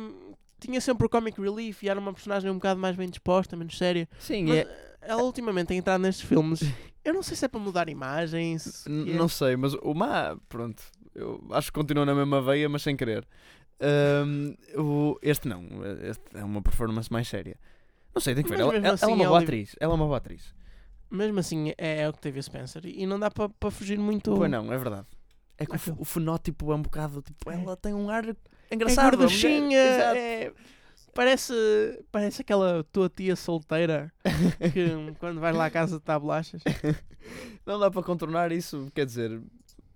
Tinha 0.61 0.81
sempre 0.81 1.07
o 1.07 1.11
comic 1.11 1.39
relief 1.39 1.83
e 1.83 1.89
era 1.89 2.01
uma 2.01 2.13
personagem 2.13 2.51
um 2.51 2.55
bocado 2.55 2.81
mais 2.81 2.97
bem 2.97 3.09
disposta, 3.09 3.57
menos 3.57 3.77
séria. 3.77 4.09
Sim, 4.19 4.45
Mas 4.45 4.59
é. 4.59 4.97
ela 5.03 5.23
ultimamente 5.23 5.67
tem 5.69 5.79
entrado 5.79 6.01
nestes 6.01 6.27
filmes. 6.27 6.63
Eu 7.05 7.13
não 7.13 7.23
sei 7.23 7.37
se 7.37 7.45
é 7.45 7.49
para 7.49 7.61
mudar 7.61 7.89
imagens. 7.91 8.87
É. 8.87 8.91
Não 8.91 9.29
sei, 9.29 9.57
mas 9.57 9.75
o 9.75 9.93
Má, 9.93 10.39
pronto, 10.49 10.83
eu 11.15 11.45
acho 11.51 11.71
que 11.71 11.79
continua 11.79 12.07
na 12.07 12.15
mesma 12.15 12.41
veia, 12.41 12.67
mas 12.69 12.83
sem 12.83 12.97
querer. 12.97 13.27
Ahm, 13.81 14.55
o, 14.77 15.19
este 15.23 15.49
não, 15.49 15.63
este 16.03 16.23
é 16.35 16.45
uma 16.45 16.63
performance 16.63 17.13
mais 17.13 17.29
séria. 17.29 17.59
Não 18.15 18.21
sei, 18.23 18.35
tem 18.35 18.45
que 18.45 18.51
ver. 18.51 18.61
Ela, 18.61 18.77
ela- 18.77 18.95
assim 18.95 19.05
ela 19.07 19.13
é 19.13 19.15
uma 19.17 19.25
é 19.25 19.27
boa 19.27 19.39
Oliv- 19.39 19.49
atriz. 19.49 19.77
Ela 19.81 19.93
é 19.93 19.97
uma 19.97 20.05
boa 20.07 20.17
atriz. 20.19 20.55
Mesmo 21.11 21.39
assim, 21.41 21.73
é 21.77 22.05
a 22.05 22.11
Octavia 22.11 22.43
Spencer. 22.43 22.83
E 22.87 23.07
não 23.07 23.19
dá 23.19 23.31
para 23.31 23.49
para 23.49 23.71
fugir 23.71 23.99
muito. 23.99 24.35
Pois 24.35 24.51
não, 24.51 24.73
é 24.73 24.79
verdade. 24.79 25.07
É 25.59 25.67
que 25.67 25.75
o, 25.91 25.97
o 26.01 26.05
fenótipo 26.05 26.73
é 26.73 26.75
um 26.75 26.83
bocado 26.83 27.23
tipo, 27.23 27.51
É. 27.51 27.55
ela 27.61 27.77
tem 27.77 27.95
um 27.95 28.09
ar 28.11 28.25
É 28.29 28.35
engraçado. 28.75 29.01
a 29.01 29.11
mulher. 29.11 29.19
gorduchinha. 29.19 29.79
É, 29.79 30.53
parece, 31.15 31.53
parece 32.11 32.43
aquela 32.43 32.83
tua 32.85 33.09
tia 33.09 33.37
solteira 33.37 34.13
que 34.73 35.15
quando 35.21 35.41
vais 35.41 35.55
lá 35.57 35.67
à 35.67 35.71
casa 35.71 35.97
está 35.97 36.19
bolachas. 36.19 36.63
Não 37.67 37.79
dá 37.79 37.91
para 37.91 38.03
contornar 38.03 38.51
isso, 38.53 38.91
quer 38.95 39.07
dizer, 39.07 39.41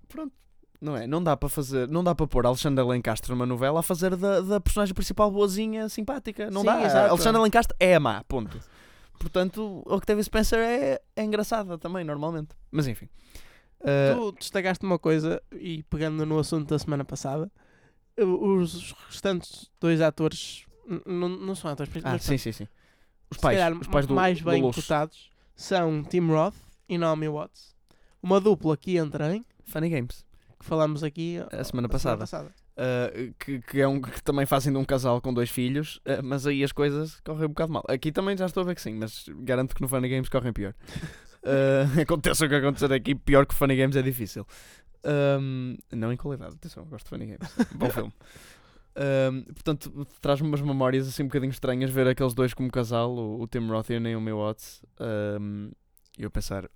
pronto. 0.08 0.32
Não 0.80 0.96
é? 0.96 1.06
Não 1.06 1.22
dá 1.22 1.36
para 1.36 1.48
fazer, 1.48 1.88
não 1.88 2.04
dá 2.04 2.14
para 2.14 2.26
pôr 2.26 2.46
Alexandra 2.46 2.84
Lencastre 2.84 3.30
numa 3.30 3.44
novela 3.44 3.80
a 3.80 3.82
fazer 3.82 4.14
da, 4.14 4.40
da 4.40 4.60
personagem 4.60 4.94
principal 4.94 5.30
boazinha, 5.30 5.88
simpática. 5.88 6.50
Não 6.50 6.60
Sim, 6.60 6.66
dá. 6.66 6.82
exato. 6.84 7.10
Alexandra 7.10 7.42
Lencastre 7.42 7.76
é 7.80 7.96
a 7.96 8.00
má, 8.00 8.22
ponto. 8.24 8.60
Portanto, 9.18 9.82
o 9.84 9.94
Octavia 9.94 10.22
Spencer 10.22 10.60
é, 10.60 11.00
é 11.16 11.24
engraçada 11.24 11.76
também, 11.76 12.04
normalmente. 12.04 12.50
Mas 12.70 12.86
enfim. 12.86 13.08
Uh, 13.80 14.30
Tu 14.32 14.38
destacaste 14.38 14.84
uma 14.84 14.98
coisa, 14.98 15.42
e 15.52 15.82
pegando 15.84 16.24
no 16.24 16.38
assunto 16.38 16.68
da 16.68 16.78
semana 16.78 17.04
passada, 17.04 17.50
os 18.16 18.94
restantes 19.08 19.70
dois 19.80 20.00
atores 20.00 20.64
não 21.06 21.54
são 21.54 21.70
atores 21.70 21.90
ah, 21.90 21.92
principais, 21.92 22.22
sim, 22.22 22.38
sim, 22.38 22.52
sim. 22.52 22.68
Os 23.30 23.38
pais, 23.38 23.58
calhar 23.58 23.78
os 23.78 23.86
pais 23.86 24.06
do, 24.06 24.14
mais 24.14 24.38
do 24.40 24.50
bem 24.50 24.62
Luxo. 24.62 24.80
cotados 24.80 25.30
são 25.54 26.02
Tim 26.02 26.26
Roth 26.28 26.54
e 26.88 26.96
Naomi 26.96 27.28
Watts. 27.28 27.76
Uma 28.22 28.40
dupla 28.40 28.76
que 28.76 28.96
entra 28.96 29.34
em, 29.34 29.44
Funny 29.66 29.90
Games. 29.90 30.24
Que 30.58 30.64
falamos 30.64 31.04
aqui 31.04 31.38
A 31.52 31.62
semana 31.64 31.88
passada. 31.88 32.18
passada. 32.18 32.50
Uh, 32.76 33.34
que, 33.38 33.60
que, 33.60 33.80
é 33.80 33.88
um, 33.88 34.00
que 34.00 34.22
também 34.22 34.46
fazem 34.46 34.72
de 34.72 34.78
um 34.78 34.84
casal 34.84 35.20
com 35.20 35.34
dois 35.34 35.50
filhos, 35.50 35.96
uh, 35.98 36.22
mas 36.22 36.46
aí 36.46 36.62
as 36.62 36.72
coisas 36.72 37.20
correm 37.20 37.46
um 37.46 37.48
bocado 37.48 37.72
mal. 37.72 37.84
Aqui 37.88 38.12
também 38.12 38.36
já 38.36 38.46
estou 38.46 38.62
a 38.62 38.66
ver 38.66 38.74
que 38.74 38.82
sim, 38.82 38.94
mas 38.94 39.26
garanto 39.40 39.74
que 39.74 39.82
no 39.82 39.88
Funny 39.88 40.08
Games 40.08 40.28
correm 40.28 40.52
pior. 40.52 40.74
Uh, 41.42 42.00
aconteça 42.02 42.46
o 42.46 42.48
que 42.48 42.54
acontecer 42.54 42.92
aqui, 42.92 43.14
pior 43.14 43.46
que 43.46 43.54
Funny 43.54 43.76
Games 43.76 43.96
é 43.96 44.02
difícil. 44.02 44.46
Um, 45.04 45.76
não 45.92 46.12
em 46.12 46.16
qualidade, 46.16 46.54
atenção, 46.54 46.82
eu 46.82 46.88
gosto 46.88 47.04
de 47.04 47.10
Funny 47.10 47.26
Games. 47.26 47.54
Bom 47.74 47.90
filme. 47.90 48.12
Um, 48.96 49.42
portanto, 49.42 50.06
traz-me 50.20 50.48
umas 50.48 50.60
memórias 50.60 51.06
assim 51.06 51.22
um 51.22 51.26
bocadinho 51.26 51.50
estranhas 51.50 51.90
ver 51.90 52.08
aqueles 52.08 52.34
dois 52.34 52.52
como 52.52 52.70
casal, 52.70 53.12
o, 53.12 53.40
o 53.40 53.46
Tim 53.46 53.66
Roth 53.68 53.90
e 53.90 53.96
a 53.96 54.00
Naomi 54.00 54.32
Watts. 54.32 54.82
Um, 55.40 55.70
e 56.18 56.24
eu 56.24 56.30
pensar, 56.30 56.68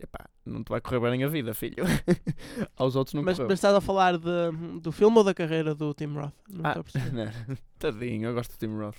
epá, 0.00 0.28
não 0.44 0.62
te 0.64 0.68
vai 0.70 0.80
correr 0.80 1.00
bem 1.00 1.24
a 1.24 1.28
vida, 1.28 1.54
filho. 1.54 1.76
Aos 2.76 2.96
outros 2.96 3.14
não 3.14 3.22
Mas, 3.22 3.36
correu. 3.36 3.48
mas 3.48 3.58
estás 3.58 3.74
a 3.74 3.80
falar 3.80 4.18
de- 4.18 4.80
do 4.80 4.92
filme 4.92 5.16
ou 5.18 5.24
da 5.24 5.34
carreira 5.34 5.74
do 5.74 5.92
Tim 5.94 6.06
Roth? 6.14 6.32
Não 6.48 6.64
Ah, 6.64 6.68
estou 6.68 6.80
a 6.80 6.84
perceber. 6.84 7.12
não, 7.48 7.56
tadinho, 7.78 8.26
eu 8.28 8.34
gosto 8.34 8.52
do 8.52 8.58
Tim 8.58 8.74
Roth. 8.76 8.96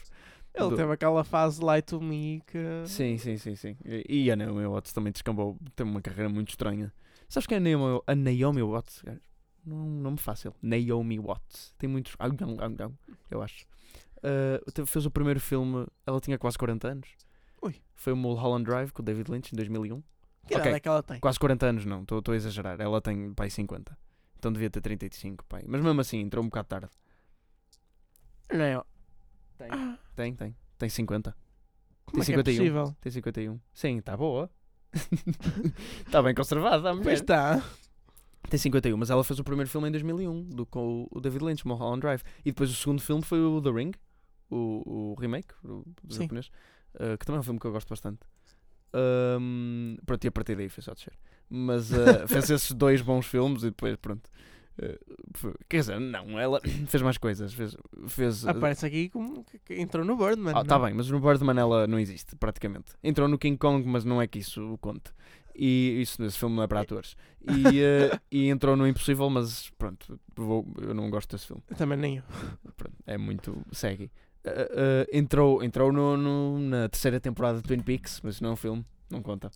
Ele 0.53 0.69
do- 0.69 0.75
teve 0.75 0.91
aquela 0.93 1.23
fase 1.23 1.61
Light 1.61 1.85
to 1.87 1.99
Me 2.01 2.41
que. 2.47 2.57
Sim, 2.85 3.17
sim, 3.17 3.37
sim, 3.37 3.55
sim. 3.55 3.75
E 4.07 4.31
a 4.31 4.35
Naomi 4.35 4.65
Watts 4.65 4.93
também 4.93 5.11
descambou, 5.11 5.57
tem 5.75 5.85
uma 5.85 6.01
carreira 6.01 6.29
muito 6.29 6.49
estranha. 6.49 6.93
Sabes 7.27 7.45
quem 7.47 7.55
é 7.55 7.59
a 7.59 7.77
Naomi, 7.77 8.01
a 8.07 8.15
Naomi 8.15 8.61
Watts? 8.63 9.03
Não, 9.65 9.75
um 9.77 9.99
nome 10.01 10.17
fácil. 10.17 10.53
Naomi 10.61 11.19
Watts. 11.19 11.73
Tem 11.77 11.89
muitos. 11.89 12.15
Eu 13.29 13.41
acho. 13.41 13.65
Uh, 14.19 14.71
teve- 14.71 14.87
fez 14.87 15.05
o 15.05 15.11
primeiro 15.11 15.39
filme, 15.39 15.85
ela 16.05 16.19
tinha 16.21 16.37
quase 16.37 16.57
40 16.57 16.87
anos. 16.87 17.09
Ui. 17.61 17.75
Foi 17.93 18.13
o 18.13 18.15
Mulholland 18.15 18.63
Drive 18.63 18.91
com 18.91 19.01
o 19.01 19.05
David 19.05 19.29
Lynch 19.31 19.51
em 19.53 19.55
2001. 19.57 20.01
Que 20.47 20.53
idade 20.53 20.69
é 20.69 20.79
que 20.79 20.87
ela 20.87 21.01
tem? 21.01 21.19
Quase 21.19 21.39
40 21.39 21.65
anos, 21.65 21.85
não, 21.85 22.01
estou 22.01 22.21
a 22.27 22.35
exagerar. 22.35 22.79
Ela 22.79 23.01
tem, 23.01 23.33
pai, 23.33 23.49
50. 23.49 23.97
Então 24.37 24.51
devia 24.51 24.69
ter 24.69 24.81
35, 24.81 25.43
pai. 25.45 25.63
Mas 25.67 25.81
mesmo 25.81 25.99
assim, 26.01 26.19
entrou 26.19 26.43
um 26.43 26.47
bocado 26.47 26.67
tarde. 26.67 26.89
Não 28.51 28.63
é? 28.63 28.81
Tem, 29.57 29.69
tem, 30.15 30.35
tem. 30.35 30.55
Tem 30.77 30.89
50. 30.89 31.35
como 32.05 32.21
é 32.21 32.25
que 32.25 32.31
é 32.31 32.35
51. 32.35 32.57
possível? 32.57 32.95
Tem 33.01 33.11
51. 33.11 33.59
Sim, 33.73 33.97
está 33.97 34.15
boa. 34.15 34.49
Está 36.05 36.21
bem 36.23 36.35
conservada 36.35 36.89
a 36.89 36.93
mulher. 36.93 37.03
Pois 37.03 37.21
está. 37.21 37.63
Tem 38.49 38.59
51, 38.59 38.95
mas 38.95 39.09
ela 39.09 39.23
fez 39.23 39.39
o 39.39 39.43
primeiro 39.43 39.69
filme 39.69 39.87
em 39.87 39.91
2001 39.91 40.49
do, 40.49 40.65
com 40.65 41.07
o 41.09 41.19
David 41.19 41.43
Lynch, 41.43 41.67
Mulholland 41.67 42.01
Drive. 42.01 42.21
E 42.41 42.51
depois 42.51 42.69
o 42.69 42.75
segundo 42.75 43.01
filme 43.01 43.23
foi 43.23 43.39
o 43.39 43.61
The 43.61 43.71
Ring, 43.71 43.91
o, 44.49 45.13
o 45.13 45.15
remake 45.19 45.53
o, 45.63 45.83
do 46.03 46.13
Sim. 46.13 46.23
japonês, 46.23 46.51
uh, 46.95 47.17
que 47.17 47.25
também 47.25 47.37
é 47.37 47.39
um 47.39 47.43
filme 47.43 47.59
que 47.59 47.65
eu 47.65 47.71
gosto 47.71 47.89
bastante. 47.89 48.19
Um, 48.97 49.97
pronto, 50.05 50.23
e 50.23 50.27
a 50.27 50.31
partir 50.31 50.55
daí 50.55 50.69
foi 50.69 50.81
só 50.83 50.93
descer. 50.93 51.13
Mas 51.49 51.91
uh, 51.91 52.27
fez 52.27 52.49
esses 52.49 52.71
dois 52.71 53.01
bons 53.01 53.25
filmes 53.25 53.63
e 53.63 53.67
depois, 53.67 53.95
pronto. 53.97 54.29
Uh, 54.77 55.53
quer 55.69 55.79
dizer, 55.79 55.99
não, 55.99 56.39
ela 56.39 56.59
fez 56.87 57.01
mais 57.03 57.17
coisas. 57.17 57.53
Fez, 57.53 57.75
fez, 58.07 58.43
uh, 58.43 58.49
Aparece 58.49 58.85
aqui 58.85 59.09
como 59.09 59.43
que- 59.65 59.75
entrou 59.79 60.05
no 60.05 60.15
Birdman. 60.17 60.53
ah, 60.55 60.63
tá 60.63 60.79
bem, 60.79 60.93
mas 60.93 61.09
no 61.09 61.19
Birdman 61.19 61.57
ela 61.59 61.87
não 61.87 61.99
existe, 61.99 62.35
praticamente. 62.35 62.93
Entrou 63.03 63.27
no 63.27 63.37
King 63.37 63.57
Kong, 63.57 63.85
mas 63.87 64.05
não 64.05 64.21
é 64.21 64.27
que 64.27 64.39
isso 64.39 64.77
conte. 64.81 65.11
E 65.57 66.01
isso, 66.01 66.21
esse 66.23 66.37
filme 66.37 66.53
não 66.55 66.63
é 66.63 66.67
para 66.67 66.81
atores. 66.81 67.15
E, 67.47 67.79
eh, 67.81 68.19
e 68.29 68.49
entrou 68.49 68.75
no 68.75 68.85
Impossível, 68.85 69.29
mas 69.29 69.69
pronto, 69.77 70.19
vou- 70.35 70.67
eu 70.81 70.93
não 70.93 71.09
gosto 71.09 71.31
desse 71.33 71.47
filme. 71.47 71.61
Também 71.77 71.97
nem 71.97 72.17
eu. 72.17 72.23
Pronto, 72.75 72.95
é 73.07 73.17
muito. 73.17 73.57
segue. 73.71 74.11
Eh, 74.47 75.07
entrou 75.17 75.63
entrou 75.63 75.91
no, 75.91 76.15
no- 76.15 76.59
na 76.59 76.87
terceira 76.89 77.19
temporada 77.19 77.57
de 77.57 77.63
Twin 77.63 77.79
Peaks, 77.81 78.21
mas 78.23 78.39
não 78.39 78.51
é 78.51 78.53
um 78.53 78.55
filme, 78.55 78.85
não 79.09 79.21
conta. 79.21 79.49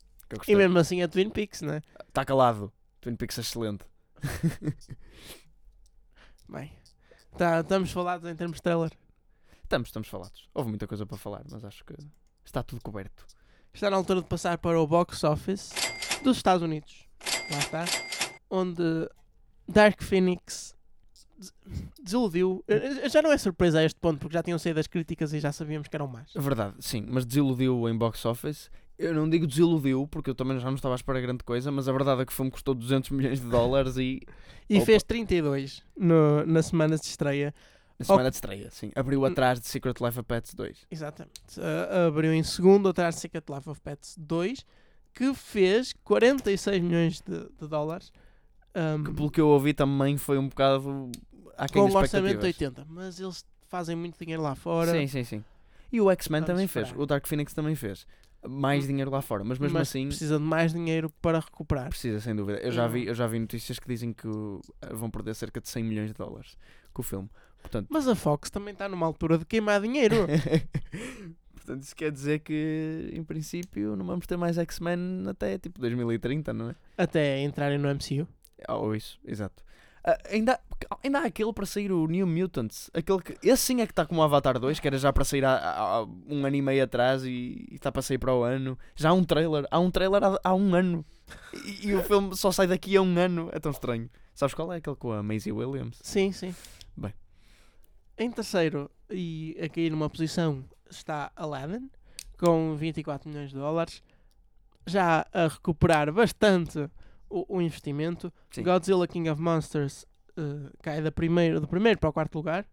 E 0.47 0.55
mesmo 0.55 0.77
assim 0.79 1.01
é 1.01 1.07
Twin 1.07 1.29
Peaks, 1.29 1.61
né? 1.61 1.81
Está 2.07 2.25
calado. 2.25 2.71
Twin 3.01 3.15
Peaks 3.15 3.37
é 3.37 3.41
excelente. 3.41 3.85
Bem, 6.49 6.71
tá, 7.37 7.59
estamos 7.59 7.91
falados 7.91 8.27
em 8.29 8.35
termos 8.35 8.57
de 8.57 8.63
trailer. 8.63 8.91
Estamos, 9.63 9.89
estamos 9.89 10.07
falados. 10.07 10.49
Houve 10.53 10.69
muita 10.69 10.87
coisa 10.87 11.05
para 11.05 11.17
falar, 11.17 11.43
mas 11.49 11.63
acho 11.63 11.85
que 11.85 11.93
está 12.43 12.63
tudo 12.63 12.81
coberto. 12.81 13.25
Está 13.71 13.89
na 13.89 13.97
altura 13.97 14.21
de 14.21 14.27
passar 14.27 14.57
para 14.57 14.79
o 14.79 14.87
box 14.87 15.23
office 15.23 15.69
dos 16.23 16.37
Estados 16.37 16.63
Unidos. 16.63 17.07
Lá 17.51 17.59
está. 17.59 17.85
Onde 18.49 19.07
Dark 19.67 20.01
Phoenix 20.01 20.75
desiludiu. 22.03 22.63
Já 23.11 23.21
não 23.21 23.31
é 23.31 23.37
surpresa 23.37 23.79
a 23.79 23.83
este 23.85 23.99
ponto, 23.99 24.19
porque 24.19 24.33
já 24.33 24.43
tinham 24.43 24.57
saído 24.59 24.79
as 24.79 24.87
críticas 24.87 25.33
e 25.33 25.39
já 25.39 25.51
sabíamos 25.51 25.87
que 25.87 25.95
eram 25.95 26.07
más. 26.07 26.31
Verdade, 26.35 26.75
sim, 26.79 27.05
mas 27.07 27.25
desiludiu 27.25 27.87
em 27.89 27.97
box 27.97 28.25
office. 28.25 28.69
Eu 28.97 29.13
não 29.13 29.29
digo 29.29 29.47
desiludiu, 29.47 30.07
porque 30.07 30.29
eu 30.29 30.35
também 30.35 30.59
já 30.59 30.67
não 30.67 30.75
estava 30.75 30.93
à 30.93 30.97
espera 30.97 31.21
grande 31.21 31.43
coisa, 31.43 31.71
mas 31.71 31.87
a 31.87 31.91
verdade 31.91 32.21
é 32.21 32.25
que 32.25 32.31
o 32.33 32.35
filme 32.35 32.51
custou 32.51 32.73
200 32.75 33.09
milhões 33.11 33.39
de 33.39 33.47
dólares 33.47 33.95
e 33.97 34.19
E 34.69 34.75
Opa. 34.77 34.85
fez 34.85 35.03
32 35.03 35.83
no, 35.97 36.45
na 36.45 36.61
semana 36.61 36.97
de 36.97 37.05
estreia. 37.05 37.53
na 37.97 38.05
semana 38.05 38.29
de 38.29 38.35
estreia, 38.35 38.69
sim, 38.71 38.91
abriu 38.95 39.23
atrás 39.25 39.59
de 39.59 39.67
Secret 39.67 39.95
Life 40.01 40.19
of 40.19 40.23
Pets 40.27 40.53
2. 40.53 40.85
Exatamente. 40.91 41.41
Uh, 41.57 42.07
abriu 42.07 42.33
em 42.33 42.43
segundo 42.43 42.89
atrás 42.89 43.15
de 43.15 43.21
Secret 43.21 43.43
Life 43.49 43.69
of 43.69 43.79
Pets 43.79 44.15
2, 44.17 44.65
que 45.13 45.33
fez 45.33 45.93
46 46.03 46.81
milhões 46.81 47.21
de, 47.21 47.39
de 47.57 47.67
dólares. 47.69 48.11
um, 48.75 49.03
Que 49.05 49.13
pelo 49.13 49.31
que 49.31 49.39
eu 49.39 49.47
ouvi 49.47 49.73
também 49.73 50.17
foi 50.17 50.37
um 50.37 50.49
bocado 50.49 51.09
com 51.67 51.79
um 51.81 51.95
orçamento 51.95 52.39
de 52.39 52.47
expectativas. 52.47 52.83
80. 52.83 52.85
Mas 52.89 53.19
eles 53.19 53.45
fazem 53.67 53.95
muito 53.95 54.17
dinheiro 54.19 54.41
lá 54.41 54.55
fora. 54.55 54.91
Sim, 54.91 55.07
sim, 55.07 55.23
sim. 55.23 55.43
E 55.91 55.99
o 55.99 56.09
X-Men 56.11 56.43
também 56.43 56.65
esperar. 56.65 56.87
fez, 56.87 56.99
o 56.99 57.05
Dark 57.05 57.25
Phoenix 57.27 57.53
também 57.53 57.75
fez. 57.75 58.05
Mais 58.47 58.85
Hum. 58.85 58.87
dinheiro 58.87 59.11
lá 59.11 59.21
fora, 59.21 59.43
mas 59.43 59.59
mesmo 59.59 59.77
mas 59.77 59.89
assim 59.89 60.07
precisa 60.07 60.37
de 60.37 60.43
mais 60.43 60.71
dinheiro 60.71 61.09
para 61.21 61.39
recuperar. 61.39 61.89
precisa, 61.89 62.21
sem 62.21 62.33
dúvida. 62.35 62.59
Eu 62.59 62.71
já 62.71 62.85
Hum. 62.85 62.89
vi, 62.91 63.05
eu 63.07 63.13
já 63.13 63.27
vi 63.27 63.37
notícias 63.39 63.77
que 63.79 63.87
dizem 63.87 64.13
que 64.13 64.27
o- 64.27 64.61
vão 64.93 65.09
perder 65.09 65.35
cerca 65.35 65.59
de 65.59 65.67
100 65.67 65.83
milhões 65.83 66.07
de 66.11 66.13
dólares 66.13 66.55
com 66.93 67.01
o 67.01 67.03
filme. 67.03 67.29
Portanto, 67.61 67.87
Mas 67.89 68.07
a 68.07 68.15
Fox 68.15 68.49
também 68.49 68.71
está 68.71 68.87
numa 68.87 69.05
altura 69.05 69.37
de 69.37 69.45
queimar 69.45 69.81
dinheiro. 69.81 70.15
Portanto, 71.53 71.83
isso 71.83 71.95
quer 71.95 72.11
dizer 72.11 72.39
que, 72.39 73.09
em 73.13 73.23
princípio, 73.23 73.95
não 73.95 74.05
vamos 74.05 74.25
ter 74.25 74.37
mais 74.37 74.57
X-Men 74.57 75.25
até 75.27 75.57
tipo 75.57 75.79
2030, 75.79 76.53
não 76.53 76.69
é? 76.69 76.75
até 76.97 77.41
entrarem 77.41 77.77
no 77.77 77.89
MCU. 77.89 78.27
Ou 78.69 78.95
isso, 78.95 79.19
exato. 79.25 79.63
Ah, 80.11 80.17
ainda, 80.29 80.59
ainda 81.03 81.19
há 81.19 81.25
aquele 81.25 81.51
para 81.53 81.65
sair 81.65 81.91
o 81.91 82.07
New 82.07 82.25
Mutants. 82.27 82.89
Aquele 82.93 83.21
que, 83.21 83.37
esse 83.47 83.63
sim 83.63 83.81
é 83.81 83.85
que 83.85 83.91
está 83.91 84.05
como 84.05 84.21
o 84.21 84.23
Avatar 84.23 84.57
2, 84.59 84.79
que 84.79 84.87
era 84.87 84.97
já 84.97 85.11
para 85.13 85.23
sair 85.25 85.43
há, 85.45 85.55
há- 85.57 86.03
um 86.27 86.45
ano 86.45 86.55
e 86.55 86.61
meio 86.61 86.83
atrás 86.83 87.23
e 87.23 87.67
e 87.71 87.75
está 87.75 87.91
para 87.91 88.01
sair 88.01 88.17
para 88.17 88.33
o 88.33 88.43
ano. 88.43 88.77
Já 88.95 89.09
há 89.09 89.13
um 89.13 89.23
trailer. 89.23 89.65
Há 89.69 89.79
um 89.79 89.91
trailer 89.91 90.23
há, 90.23 90.39
há 90.43 90.53
um 90.55 90.73
ano. 90.75 91.05
E, 91.53 91.87
e 91.89 91.95
o 91.95 92.03
filme 92.03 92.35
só 92.35 92.51
sai 92.51 92.67
daqui 92.67 92.95
a 92.95 93.01
um 93.01 93.17
ano. 93.17 93.49
É 93.51 93.59
tão 93.59 93.71
estranho. 93.71 94.09
Sabes 94.33 94.53
qual 94.55 94.71
é? 94.73 94.77
Aquele 94.77 94.95
com 94.95 95.11
a 95.11 95.21
Maisie 95.21 95.51
Williams. 95.51 95.99
Sim, 96.01 96.31
sim. 96.31 96.55
Bem. 96.95 97.13
Em 98.17 98.31
terceiro, 98.31 98.89
e 99.09 99.57
a 99.61 99.69
cair 99.69 99.89
numa 99.91 100.09
posição, 100.09 100.63
está 100.89 101.31
Aladdin, 101.35 101.89
com 102.37 102.75
24 102.75 103.29
milhões 103.29 103.49
de 103.49 103.55
dólares. 103.57 104.01
Já 104.85 105.25
a 105.33 105.47
recuperar 105.47 106.11
bastante 106.11 106.89
o, 107.29 107.57
o 107.57 107.61
investimento. 107.61 108.31
Sim. 108.51 108.63
Godzilla 108.63 109.07
King 109.07 109.29
of 109.29 109.41
Monsters 109.41 110.05
eh, 110.37 110.69
cai 110.81 111.01
da 111.01 111.11
primeiro, 111.11 111.59
do 111.59 111.67
primeiro 111.67 111.99
para 111.99 112.09
o 112.09 112.13
quarto 112.13 112.35
lugar. 112.35 112.65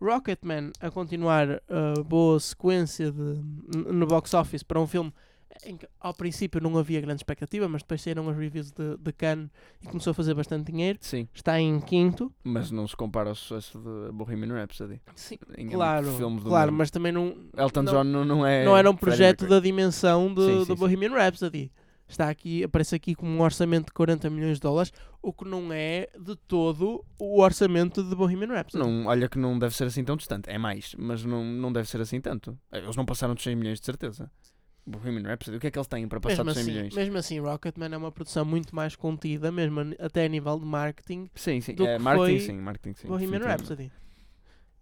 Rocketman 0.00 0.70
a 0.80 0.90
continuar 0.90 1.60
a 1.68 2.02
boa 2.04 2.38
sequência 2.38 3.10
de, 3.10 3.40
no 3.74 4.06
box 4.06 4.32
office 4.34 4.62
para 4.62 4.78
um 4.80 4.86
filme 4.86 5.12
em 5.66 5.76
que 5.76 5.88
ao 5.98 6.14
princípio 6.14 6.60
não 6.60 6.78
havia 6.78 7.00
grande 7.00 7.18
expectativa, 7.18 7.68
mas 7.68 7.82
depois 7.82 8.00
saíram 8.00 8.28
as 8.28 8.36
reviews 8.36 8.70
de, 8.70 8.96
de 8.96 9.12
Cannes 9.12 9.50
e 9.82 9.86
começou 9.88 10.12
a 10.12 10.14
fazer 10.14 10.34
bastante 10.34 10.70
dinheiro. 10.70 10.98
Sim, 11.00 11.26
Está 11.34 11.58
em 11.60 11.80
quinto. 11.80 12.32
mas 12.44 12.70
não 12.70 12.86
se 12.86 12.94
compara 12.94 13.30
ao 13.30 13.34
sucesso 13.34 13.76
de 13.76 14.12
Bohemian 14.12 14.54
Rhapsody. 14.54 15.00
Sim, 15.16 15.36
Em 15.56 15.68
claro, 15.68 16.08
de 16.12 16.16
filmes 16.16 16.44
do 16.44 16.48
claro, 16.50 16.66
mesmo. 16.70 16.78
mas 16.78 16.90
também 16.92 17.10
não, 17.10 17.34
Elton 17.56 17.82
não, 17.82 17.92
John 17.92 18.04
não, 18.04 18.24
não 18.24 18.46
é. 18.46 18.64
não 18.64 18.76
era 18.76 18.88
um 18.88 18.94
projeto 18.94 19.48
da 19.48 19.58
dimensão 19.58 20.32
do, 20.32 20.46
Sim, 20.46 20.60
sim, 20.60 20.66
do. 20.66 20.76
Bohemian 20.76 21.10
Rhapsody. 21.10 21.72
Está 22.08 22.30
aqui, 22.30 22.64
aparece 22.64 22.94
aqui 22.94 23.14
com 23.14 23.26
um 23.28 23.40
orçamento 23.42 23.86
de 23.86 23.92
40 23.92 24.30
milhões 24.30 24.54
de 24.56 24.60
dólares, 24.62 24.90
o 25.22 25.30
que 25.32 25.44
não 25.44 25.70
é 25.72 26.08
de 26.18 26.34
todo 26.36 27.04
o 27.18 27.40
orçamento 27.42 28.02
de 28.02 28.14
Bohemian 28.16 28.48
Rhapsody. 28.48 28.82
Não, 28.82 29.06
olha 29.06 29.28
que 29.28 29.38
não 29.38 29.58
deve 29.58 29.76
ser 29.76 29.84
assim 29.84 30.02
tão 30.02 30.16
distante. 30.16 30.48
É 30.48 30.56
mais, 30.56 30.94
mas 30.98 31.22
não, 31.24 31.44
não 31.44 31.70
deve 31.72 31.88
ser 31.88 32.00
assim 32.00 32.20
tanto. 32.20 32.58
Eles 32.72 32.96
não 32.96 33.04
passaram 33.04 33.34
dos 33.34 33.44
100 33.44 33.56
milhões 33.56 33.78
de 33.78 33.84
certeza. 33.84 34.30
Bohemian 34.86 35.28
Rhapsody, 35.28 35.58
o 35.58 35.60
que 35.60 35.66
é 35.66 35.70
que 35.70 35.78
eles 35.78 35.86
têm 35.86 36.08
para 36.08 36.18
passar 36.18 36.42
mesmo 36.42 36.46
dos 36.46 36.54
100 36.54 36.62
assim, 36.62 36.72
milhões? 36.72 36.94
mesmo 36.94 37.18
assim, 37.18 37.40
Rocketman 37.40 37.92
é 37.92 37.96
uma 37.98 38.10
produção 38.10 38.42
muito 38.46 38.74
mais 38.74 38.96
contida, 38.96 39.52
mesmo 39.52 39.80
até 39.98 40.24
a 40.24 40.28
nível 40.28 40.58
de 40.58 40.64
marketing, 40.64 41.28
Sim, 41.34 41.60
sim. 41.60 41.74
do 41.74 41.86
É, 41.86 41.98
que 41.98 42.02
marketing 42.02 42.38
sim, 42.40 42.52
marketing 42.58 42.94
sim. 42.94 43.06
Bohemian. 43.06 43.40
Rhapsody. 43.40 43.92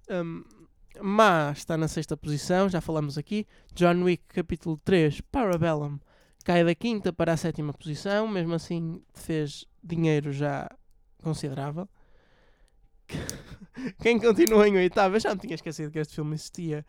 Um, 0.09 0.45
mas 1.03 1.59
está 1.59 1.77
na 1.77 1.89
sexta 1.89 2.17
posição, 2.17 2.69
já 2.69 2.81
falamos 2.81 3.19
aqui. 3.19 3.47
John 3.75 4.05
Wick 4.05 4.23
capítulo 4.29 4.79
3, 4.85 5.21
Parabellum, 5.23 5.99
cai 6.47 6.63
da 6.65 6.75
quinta 6.77 7.13
para 7.13 7.33
a 7.33 7.37
sétima 7.37 7.73
posição, 7.73 8.29
mesmo 8.29 8.55
assim 8.55 9.03
fez 9.13 9.65
dinheiro 9.83 10.31
já 10.33 10.71
considerável. 11.21 11.89
Quem 14.01 14.19
continua 14.21 14.69
em 14.69 14.77
oitavo, 14.77 15.17
eu 15.17 15.21
já 15.21 15.35
me 15.35 15.41
tinha 15.41 15.57
esquecido 15.57 15.91
que 15.91 15.99
este 15.99 16.15
filme 16.15 16.35
existia. 16.35 16.87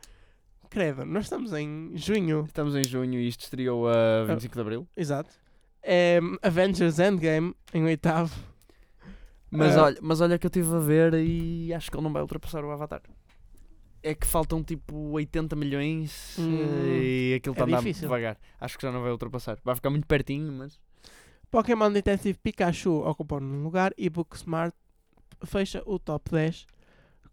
Credo, 0.70 1.06
nós 1.06 1.24
estamos 1.26 1.54
em 1.54 1.92
junho, 1.96 2.44
Estamos 2.46 2.76
em 2.76 2.84
junho 2.84 3.20
e 3.20 3.28
isto 3.28 3.42
estreou 3.46 3.88
a 3.88 4.26
25 4.28 4.54
de 4.54 4.62
Abril. 4.62 4.88
exato. 4.96 5.30
É 5.82 6.20
Avengers 6.44 7.00
Endgame 7.00 7.56
em 7.74 7.84
oitavo. 7.86 8.36
Mas, 9.50 9.76
Ah. 9.78 9.84
olha, 9.86 9.98
mas 10.02 10.20
olha 10.22 10.38
que 10.38 10.46
eu 10.46 10.50
estive 10.50 10.76
a 10.76 10.80
ver 10.80 11.14
e 11.14 11.74
acho 11.74 11.90
que 11.90 11.96
ele 11.96 12.04
não 12.04 12.12
vai 12.12 12.22
ultrapassar 12.22 12.64
o 12.66 12.72
Avatar. 12.72 13.02
É 14.04 14.14
que 14.16 14.26
faltam 14.28 14.64
tipo 14.64 14.96
80 15.12 15.56
milhões 15.56 16.36
Hum, 16.40 16.60
eh, 16.62 17.32
e 17.32 17.34
aquilo 17.36 17.54
é 17.54 17.64
está 17.64 17.64
a 17.64 17.80
andar 17.80 17.92
devagar. 17.92 18.38
Acho 18.60 18.78
que 18.78 18.84
já 18.84 18.92
não 18.92 19.02
vai 19.02 19.12
ultrapassar. 19.12 19.58
Vai 19.64 19.76
ficar 19.76 19.90
muito 19.90 20.08
pertinho, 20.08 20.52
mas. 20.52 20.80
Pokémon 21.50 21.92
Detective 21.92 22.38
Pikachu 22.40 22.92
ocupou 23.08 23.40
num 23.40 23.64
lugar 23.64 23.94
e 23.98 24.10
Booksmart 24.10 24.74
fecha 25.46 25.82
o 25.86 25.98
top 25.98 26.32
10 26.32 26.66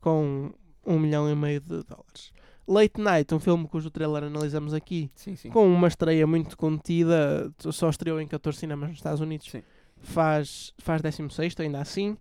com 0.01 0.53
um 0.87 0.99
milhão 0.99 1.29
e 1.31 1.35
meio 1.35 1.61
de 1.61 1.83
dólares. 1.83 2.33
Late 2.67 3.01
Night, 3.01 3.35
um 3.35 3.41
filme 3.41 3.67
cujo 3.69 3.91
trailer 3.91 4.25
analisamos 4.25 4.73
aqui, 4.73 5.11
Sim, 5.15 5.37
sim. 5.37 5.51
com 5.51 5.67
uma 5.67 5.89
estreia 5.89 6.27
muito 6.27 6.57
contida, 6.57 7.53
só 7.59 7.91
estreou 7.91 8.21
em 8.21 8.27
14 8.27 8.59
cinemas 8.59 8.89
nos 8.89 8.99
Estados 8.99 9.21
Unidos, 9.21 9.51
Sim. 9.51 9.63
faz, 10.01 10.73
faz 10.79 11.03
16 11.03 11.55
ainda 11.61 11.81
assim. 11.81 12.17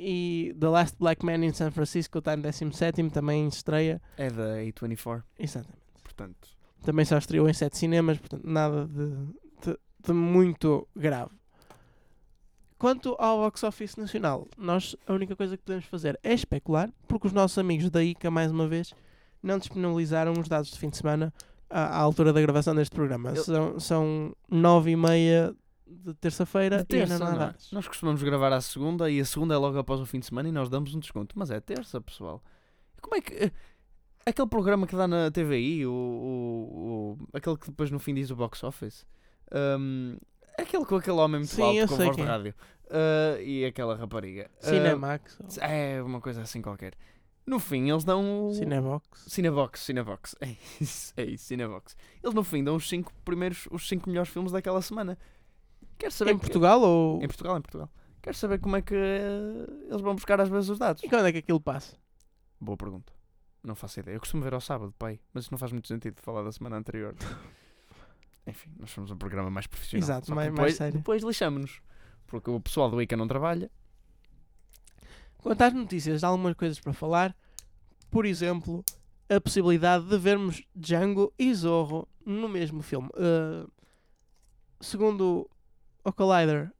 E 0.00 0.54
The 0.60 0.68
Last 0.68 0.96
Black 0.98 1.24
Man 1.26 1.44
in 1.44 1.52
San 1.52 1.70
Francisco 1.72 2.18
está 2.20 2.34
em 2.34 2.40
17 2.40 3.10
também 3.10 3.48
estreia. 3.48 4.00
É 4.16 4.30
da 4.30 4.58
A24, 4.58 5.22
Exatamente. 5.38 5.80
portanto. 6.04 6.48
Também 6.84 7.04
só 7.04 7.18
estreou 7.18 7.48
em 7.48 7.52
7 7.52 7.76
cinemas, 7.76 8.16
portanto 8.18 8.44
nada 8.46 8.86
de, 8.86 9.08
de, 9.72 9.78
de 10.06 10.12
muito 10.12 10.86
grave. 10.94 11.32
Quanto 12.78 13.16
ao 13.18 13.38
box 13.38 13.64
office 13.64 13.96
nacional, 13.96 14.46
nós 14.56 14.94
a 15.06 15.12
única 15.12 15.34
coisa 15.34 15.56
que 15.56 15.64
podemos 15.64 15.84
fazer 15.86 16.18
é 16.22 16.32
especular, 16.32 16.88
porque 17.08 17.26
os 17.26 17.32
nossos 17.32 17.58
amigos 17.58 17.90
da 17.90 18.02
ICA, 18.04 18.30
mais 18.30 18.52
uma 18.52 18.68
vez, 18.68 18.94
não 19.42 19.58
disponibilizaram 19.58 20.32
os 20.34 20.46
dados 20.48 20.70
de 20.70 20.78
fim 20.78 20.88
de 20.88 20.96
semana 20.96 21.34
à, 21.68 21.96
à 21.96 21.98
altura 21.98 22.32
da 22.32 22.40
gravação 22.40 22.76
deste 22.76 22.94
programa. 22.94 23.30
Eu- 23.30 23.42
São, 23.42 23.80
são 23.80 24.36
9 24.48 24.92
e 24.92 24.96
meia 24.96 25.52
de 25.88 26.14
terça-feira 26.14 26.86
e 26.88 26.96
ainda 27.00 27.18
não 27.18 27.42
é? 27.42 27.54
Nós 27.72 27.88
costumamos 27.88 28.22
gravar 28.22 28.52
à 28.52 28.60
segunda 28.60 29.10
e 29.10 29.20
a 29.20 29.24
segunda 29.24 29.54
é 29.54 29.56
logo 29.58 29.78
após 29.78 30.00
o 30.00 30.06
fim 30.06 30.18
de 30.20 30.26
semana 30.26 30.48
e 30.48 30.52
nós 30.52 30.68
damos 30.68 30.94
um 30.94 30.98
desconto. 30.98 31.38
Mas 31.38 31.50
é 31.50 31.58
terça, 31.60 32.00
pessoal. 32.00 32.42
Como 33.00 33.14
é 33.16 33.20
que. 33.20 33.34
eh, 33.34 33.50
Aquele 34.26 34.48
programa 34.48 34.86
que 34.86 34.94
dá 34.94 35.08
na 35.08 35.30
TVI, 35.30 35.86
o, 35.86 35.90
o, 35.92 37.16
o- 37.22 37.28
aquele 37.32 37.56
que 37.56 37.66
depois 37.70 37.90
no 37.90 37.98
fim 37.98 38.12
diz 38.14 38.30
o 38.30 38.36
box 38.36 38.62
office. 38.62 39.06
Hum, 39.78 40.18
aquele 40.58 40.84
com 40.84 40.96
aquele 40.96 41.16
homem 41.16 41.40
muito 41.40 41.54
Sim, 41.54 41.62
alto 41.62 41.88
com 41.88 41.96
voz 41.96 42.14
de 42.16 42.22
é. 42.22 42.24
rádio. 42.26 42.54
Ah, 42.90 43.40
e 43.40 43.64
aquela 43.64 43.94
rapariga. 43.96 44.50
Cinemax, 44.60 45.38
ou 45.40 45.62
é 45.64 46.02
uma 46.02 46.20
coisa 46.20 46.42
assim 46.42 46.60
qualquer. 46.60 46.92
No 47.46 47.58
fim, 47.58 47.88
eles 47.90 48.04
dão 48.04 48.48
o. 48.48 48.52
Cinebox. 48.52 49.24
Cinebox, 49.28 49.80
Cinebox. 49.80 50.36
É 50.42 50.54
isso, 50.78 51.14
é 51.16 51.24
isso, 51.24 51.44
Cinebox. 51.44 51.96
Eles 52.22 52.34
no 52.34 52.44
fim 52.44 52.62
dão 52.62 52.76
os 52.76 52.86
5 52.86 53.10
primeiros, 53.24 53.66
os 53.70 53.88
5 53.88 54.06
melhores 54.10 54.30
filmes 54.30 54.52
daquela 54.52 54.82
semana. 54.82 55.16
Quero 55.98 56.12
saber. 56.12 56.30
Em 56.32 56.34
que- 56.36 56.40
Portugal 56.42 56.80
ou. 56.80 57.22
Em 57.22 57.26
Portugal, 57.26 57.56
em 57.58 57.62
Portugal. 57.62 57.90
Quero 58.22 58.36
saber 58.36 58.58
como 58.60 58.76
é 58.76 58.82
que 58.82 58.94
eh, 58.94 59.66
eles 59.88 60.00
vão 60.00 60.14
buscar 60.14 60.40
às 60.40 60.48
vezes 60.48 60.68
os 60.70 60.78
dados. 60.78 61.02
E 61.02 61.08
quando 61.08 61.26
é 61.26 61.32
que 61.32 61.38
aquilo 61.38 61.60
passa? 61.60 61.96
Boa 62.60 62.76
pergunta. 62.76 63.12
Não 63.62 63.74
faço 63.74 64.00
ideia. 64.00 64.16
Eu 64.16 64.20
costumo 64.20 64.42
ver 64.42 64.54
ao 64.54 64.60
sábado, 64.60 64.92
pai, 64.98 65.20
mas 65.32 65.44
isso 65.44 65.52
não 65.52 65.58
faz 65.58 65.72
muito 65.72 65.88
sentido 65.88 66.20
falar 66.22 66.42
da 66.42 66.52
semana 66.52 66.76
anterior. 66.76 67.14
Enfim, 68.46 68.70
nós 68.78 68.90
somos 68.90 69.10
um 69.10 69.16
programa 69.16 69.50
mais 69.50 69.66
profissional. 69.66 70.02
Exato, 70.04 70.34
mais- 70.34 70.46
mais 70.48 70.54
depois, 70.56 70.76
sério. 70.76 70.98
depois 70.98 71.22
lixamos-nos. 71.22 71.80
Porque 72.26 72.50
o 72.50 72.60
pessoal 72.60 72.90
do 72.90 73.00
ICA 73.00 73.16
não 73.16 73.26
trabalha. 73.28 73.70
Quanto 75.38 75.62
às 75.62 75.72
notícias, 75.72 76.24
há 76.24 76.28
algumas 76.28 76.54
coisas 76.54 76.80
para 76.80 76.92
falar. 76.92 77.36
Por 78.10 78.24
exemplo, 78.26 78.84
a 79.28 79.40
possibilidade 79.40 80.06
de 80.06 80.18
vermos 80.18 80.62
Django 80.74 81.32
e 81.38 81.52
Zorro 81.54 82.08
no 82.24 82.48
mesmo 82.48 82.82
filme. 82.82 83.08
Uh, 83.10 83.70
segundo 84.80 85.48
o 86.08 86.12
Collider, 86.12 86.72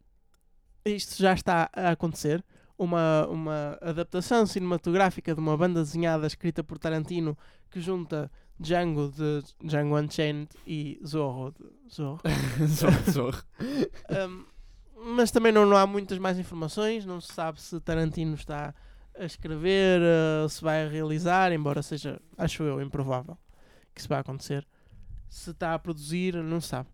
isto 0.84 1.20
já 1.22 1.32
está 1.32 1.70
a 1.72 1.90
acontecer. 1.90 2.44
Uma, 2.76 3.26
uma 3.26 3.78
adaptação 3.82 4.46
cinematográfica 4.46 5.34
de 5.34 5.40
uma 5.40 5.56
banda 5.56 5.80
desenhada 5.82 6.26
escrita 6.26 6.62
por 6.62 6.78
Tarantino 6.78 7.36
que 7.70 7.80
junta 7.80 8.30
Django 8.58 9.10
de 9.10 9.42
Django 9.62 9.98
Unchained 9.98 10.48
e 10.66 11.00
Zorro 11.04 11.52
de 11.52 11.94
Zorro. 11.94 12.20
Zorro, 12.66 13.10
zorro. 13.10 13.42
Um, 14.10 14.44
mas 15.14 15.30
também 15.30 15.52
não, 15.52 15.66
não 15.66 15.76
há 15.76 15.86
muitas 15.86 16.18
mais 16.18 16.38
informações. 16.38 17.04
Não 17.04 17.20
se 17.20 17.32
sabe 17.32 17.60
se 17.60 17.80
Tarantino 17.80 18.34
está 18.34 18.74
a 19.18 19.24
escrever, 19.24 20.00
uh, 20.00 20.48
se 20.48 20.62
vai 20.62 20.88
realizar, 20.88 21.52
embora 21.52 21.82
seja, 21.82 22.20
acho 22.36 22.62
eu, 22.62 22.80
improvável 22.80 23.36
que 23.92 24.00
isso 24.00 24.08
vai 24.08 24.20
acontecer. 24.20 24.66
Se 25.28 25.50
está 25.50 25.74
a 25.74 25.78
produzir, 25.78 26.34
não 26.34 26.60
se 26.60 26.68
sabe. 26.68 26.88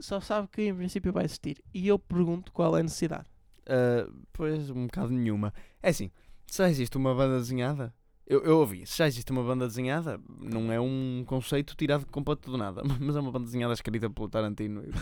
Só 0.00 0.20
sabe 0.20 0.48
que 0.48 0.62
em 0.62 0.74
princípio 0.74 1.12
vai 1.12 1.24
existir. 1.24 1.62
E 1.74 1.88
eu 1.88 1.98
pergunto 1.98 2.52
qual 2.52 2.76
é 2.76 2.80
a 2.80 2.82
necessidade. 2.82 3.26
Ah, 3.68 4.08
pois, 4.32 4.70
um 4.70 4.86
bocado 4.86 5.10
nenhuma. 5.10 5.52
É 5.82 5.90
assim, 5.90 6.10
se 6.46 6.58
já 6.58 6.68
existe 6.70 6.96
uma 6.96 7.14
banda 7.14 7.38
desenhada, 7.38 7.94
eu, 8.26 8.42
eu 8.42 8.58
ouvi, 8.58 8.86
se 8.86 8.96
já 8.96 9.06
existe 9.06 9.30
uma 9.30 9.42
banda 9.42 9.66
desenhada, 9.66 10.20
não 10.40 10.72
é 10.72 10.80
um 10.80 11.22
conceito 11.26 11.76
tirado 11.76 12.06
completo 12.06 12.50
do 12.50 12.56
nada, 12.56 12.82
mas 13.00 13.14
é 13.14 13.20
uma 13.20 13.30
banda 13.30 13.44
desenhada 13.44 13.74
escrita 13.74 14.08
pelo 14.10 14.28
Tarantino, 14.28 14.82
e, 14.82 14.92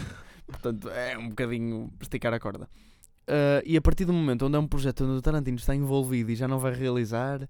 portanto 0.47 0.89
é 0.91 1.17
um 1.17 1.29
bocadinho 1.29 1.93
esticar 2.01 2.35
a 2.35 2.41
corda. 2.41 2.69
Ah, 3.27 3.63
e 3.65 3.77
a 3.77 3.81
partir 3.81 4.05
do 4.05 4.13
momento 4.13 4.47
onde 4.47 4.57
é 4.57 4.59
um 4.59 4.67
projeto 4.67 5.05
onde 5.05 5.19
o 5.19 5.23
Tarantino 5.23 5.57
está 5.57 5.75
envolvido 5.75 6.31
e 6.31 6.37
já 6.37 6.49
não 6.49 6.59
vai 6.59 6.73
realizar, 6.73 7.49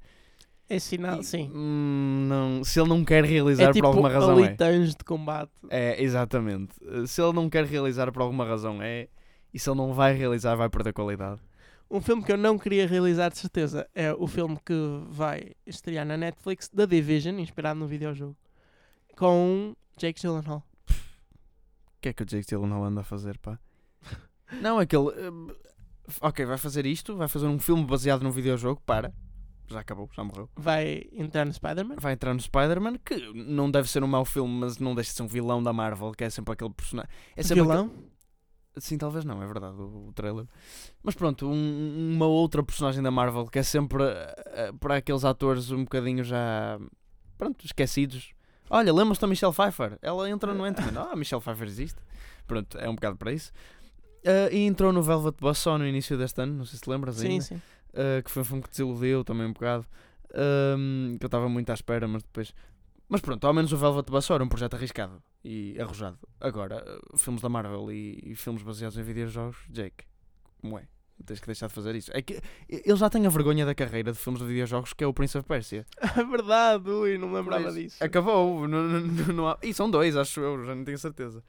É 0.69 0.79
sinal, 0.79 1.21
e- 1.21 1.25
sim. 1.25 1.51
hum, 1.55 2.27
não, 2.29 2.65
se 2.65 2.81
ele 2.81 2.89
não 2.89 3.05
quer 3.05 3.25
realizar 3.25 3.65
É 3.65 3.73
tipo 3.73 3.83
por 3.83 3.89
alguma 3.89 4.09
razão 4.09 4.45
é. 4.45 4.53
de 4.53 5.05
combate. 5.05 5.53
É, 5.71 6.03
exatamente. 6.03 6.75
Se 7.07 7.23
ele 7.23 7.33
não 7.33 7.49
quer 7.49 7.65
realizar 7.65 8.11
por 8.11 8.23
alguma 8.23 8.45
razão 8.45 8.83
é. 8.83 9.09
E 9.55 9.59
se 9.59 9.71
ele 9.71 9.77
não 9.79 9.95
vai 9.95 10.13
realizar, 10.13 10.55
vai 10.57 10.69
perder 10.69 10.93
qualidade. 10.93 11.41
Um 11.89 12.01
filme 12.01 12.23
que 12.25 12.33
eu 12.33 12.37
não 12.37 12.59
queria 12.59 12.87
realizar 12.87 13.29
de 13.29 13.39
certeza 13.39 13.89
é 13.95 14.13
o 14.13 14.27
filme 14.27 14.59
que 14.65 14.75
vai 15.09 15.53
estrear 15.65 16.05
na 16.05 16.17
Netflix, 16.17 16.69
The 16.69 16.85
Division, 16.85 17.39
inspirado 17.39 17.79
no 17.79 17.87
videojogo, 17.87 18.37
com 19.17 19.75
Jake 19.97 20.21
Gyllenhaal. 20.21 20.65
O 20.91 22.01
que 22.01 22.09
é 22.09 22.13
que 22.13 22.23
o 22.25 22.27
Jake 22.27 22.47
Gyllenhaal 22.49 22.85
anda 22.85 23.03
a 23.03 23.05
fazer, 23.05 23.39
pá? 23.39 23.59
Não, 24.61 24.79
aquele. 24.81 25.05
uh, 25.05 25.57
ok, 26.21 26.45
vai 26.45 26.59
fazer 26.59 26.85
isto, 26.87 27.17
vai 27.17 27.29
fazer 27.29 27.47
um 27.47 27.59
filme 27.59 27.85
baseado 27.85 28.23
num 28.23 28.31
videojogo, 28.33 28.83
para. 28.85 29.15
Já 29.69 29.81
acabou, 29.81 30.09
já 30.15 30.23
morreu. 30.23 30.49
Vai 30.57 31.05
entrar 31.13 31.45
no 31.45 31.53
Spider-Man. 31.53 31.97
Vai 31.99 32.13
entrar 32.13 32.33
no 32.33 32.41
Spider-Man, 32.41 32.99
que 33.05 33.17
não 33.35 33.71
deve 33.71 33.89
ser 33.91 34.03
um 34.05 34.07
mau 34.07 34.25
filme, 34.25 34.53
mas 34.61 34.79
não 34.79 34.95
deixa 34.95 35.11
de 35.11 35.17
ser 35.17 35.23
um 35.25 35.27
vilão 35.27 35.63
da 35.63 35.73
Marvel, 35.73 36.13
que 36.13 36.25
é 36.25 36.31
sempre 36.31 36.53
aquele 36.53 36.71
personagem. 36.71 37.11
É 37.35 37.43
sempre 37.43 37.63
Vilão? 37.63 37.87
aquele- 37.87 38.17
Sim, 38.79 38.99
talvez 38.99 39.25
não, 39.25 39.43
é 39.43 39.47
verdade, 39.47 39.75
o, 39.81 40.09
o 40.09 40.13
trailer. 40.15 40.45
Mas 41.03 41.15
pronto, 41.15 41.49
um- 41.49 42.13
uma 42.15 42.27
outra 42.27 42.63
personagem 42.63 43.03
da 43.03 43.11
Marvel 43.11 43.47
que 43.47 43.59
é 43.59 43.63
sempre 43.63 44.03
eh, 44.05 44.71
para 44.79 44.97
aqueles 44.97 45.25
atores 45.25 45.71
um 45.71 45.83
bocadinho 45.85 46.23
já 46.23 46.79
pronto, 47.39 47.65
esquecidos. 47.65 48.35
Olha, 48.69 48.93
lembras-te 48.93 49.23
da 49.23 49.27
Michelle 49.27 49.55
Pfeiffer? 49.55 49.99
Ela 50.03 50.29
entra 50.29 50.53
no 50.53 50.63
Ant-Man. 50.65 50.93
Ah, 51.11 51.17
Michelle 51.17 51.41
Pfeiffer 51.43 51.67
existe. 51.67 51.99
Pronto, 52.47 52.77
é 52.79 52.89
um 52.89 52.95
bocado 52.95 53.17
para 53.17 53.33
isso. 53.33 53.51
Eh, 54.23 54.51
e 54.53 54.67
entrou 54.67 54.93
no 54.93 55.03
Velvet 55.03 55.37
Buzzsaw 55.41 55.79
no 55.79 55.87
início 55.87 56.19
deste 56.19 56.41
ano, 56.43 56.53
não 56.53 56.65
sei 56.67 56.79
se 56.79 56.91
lembras 56.91 57.17
Sim, 57.17 57.29
ainda. 57.29 57.45
sim. 57.45 57.63
Uh, 57.97 58.23
que 58.23 58.31
foi 58.31 58.43
um 58.43 58.45
filme 58.45 58.63
que 58.63 58.71
desiludiu 58.71 59.25
também 59.25 59.47
um 59.47 59.53
bocado. 59.53 59.87
Um, 60.79 61.17
que 61.19 61.25
eu 61.25 61.29
estava 61.29 61.49
muito 61.49 61.71
à 61.71 61.75
espera, 61.75 62.07
mas 62.07 62.23
depois. 62.23 62.55
Mas 63.09 63.21
pronto, 63.21 63.47
ao 63.47 63.55
menos 63.55 63.73
o 63.73 63.77
Velvet 63.77 64.11
Buzzsaw 64.11 64.35
era 64.35 64.45
um 64.45 64.49
projeto 64.49 64.75
arriscado 64.75 65.23
e 65.45 65.81
arrojado. 65.81 66.19
Agora, 66.41 66.85
uh, 67.13 67.17
filmes 67.17 67.41
da 67.41 67.49
Marvel 67.49 67.91
e, 67.91 68.21
e 68.23 68.35
filmes 68.35 68.63
baseados 68.63 68.99
em 68.99 69.03
videojogos, 69.03 69.57
Jake, 69.71 70.05
como 70.61 70.79
é? 70.79 70.87
Tens 71.25 71.41
que 71.41 71.47
deixar 71.47 71.69
de 71.69 71.73
fazer 71.73 71.95
isso. 71.95 72.11
É 72.13 72.21
que 72.21 72.39
ele 72.69 72.97
já 72.97 73.09
tem 73.09 73.27
a 73.27 73.31
vergonha 73.31 73.65
da 73.65 73.75
carreira 73.75 74.13
de 74.13 74.19
filmes 74.19 74.43
de 74.43 74.47
videojogos 74.47 74.93
que 74.93 75.03
é 75.03 75.07
o 75.07 75.15
Prince 75.15 75.39
of 75.39 75.49
Persia. 75.49 75.87
É 76.17 76.23
verdade, 76.23 76.91
ui, 76.91 77.17
não 77.17 77.29
me 77.29 77.37
lembrava 77.37 77.63
Pois, 77.63 77.75
disso. 77.75 78.05
Acabou. 78.05 78.69
Não, 78.69 78.83
não, 78.83 79.33
não, 79.33 79.49
há... 79.49 79.59
E 79.63 79.73
são 79.73 79.91
dois, 79.91 80.15
acho 80.15 80.41
eu, 80.41 80.63
já 80.65 80.75
não 80.75 80.85
tenho 80.85 80.99
certeza. 80.99 81.43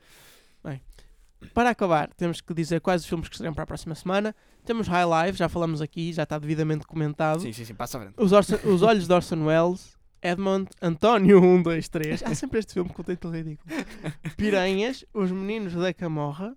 Para 1.54 1.70
acabar, 1.70 2.10
temos 2.16 2.42
que 2.42 2.54
dizer 2.54 2.82
quais 2.82 3.02
os 3.04 3.08
filmes 3.08 3.28
que 3.30 3.36
estarão 3.36 3.54
para 3.54 3.64
a 3.64 3.68
próxima 3.68 3.94
semana. 3.96 4.36
Temos 4.66 4.88
High 4.88 5.28
Life, 5.28 5.38
já 5.38 5.48
falamos 5.48 5.82
aqui, 5.82 6.12
já 6.12 6.24
está 6.24 6.38
devidamente 6.38 6.86
comentado. 6.86 7.42
Sim, 7.42 7.54
sim, 7.54 7.64
sim, 7.66 7.76
passa 7.76 7.98
à 7.98 8.02
frente. 8.02 8.16
Os, 8.18 8.32
Orson- 8.32 8.60
os 8.66 8.82
Olhos 8.82 9.08
de 9.08 9.14
Orson 9.14 9.46
Welles, 9.46 9.96
Edmond, 10.22 10.68
António 10.82 11.42
1, 11.42 11.62
2, 11.64 11.88
3. 11.90 12.24
Há 12.24 12.34
sempre 12.36 12.60
este 12.60 12.74
filme 12.74 12.90
com 12.90 13.02
o 13.02 13.06
título 13.06 13.34
ridículo. 13.34 13.70
Piranhas, 14.36 15.06
Os 15.14 15.32
Meninos 15.32 15.74
da 15.74 15.94
Camorra 15.94 16.56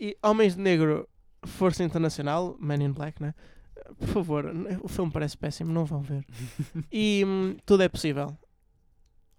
e 0.00 0.16
Homens 0.22 0.56
de 0.56 0.62
Negro, 0.62 1.06
Força 1.44 1.84
Internacional, 1.84 2.56
Men 2.58 2.82
in 2.82 2.92
Black, 2.92 3.22
né? 3.22 3.34
Por 3.98 4.08
favor, 4.08 4.46
o 4.82 4.88
filme 4.88 5.12
parece 5.12 5.36
péssimo, 5.36 5.70
não 5.72 5.84
vão 5.84 6.00
ver. 6.00 6.24
E 6.90 7.22
hum, 7.26 7.56
Tudo 7.66 7.82
é 7.82 7.88
Possível. 7.88 8.36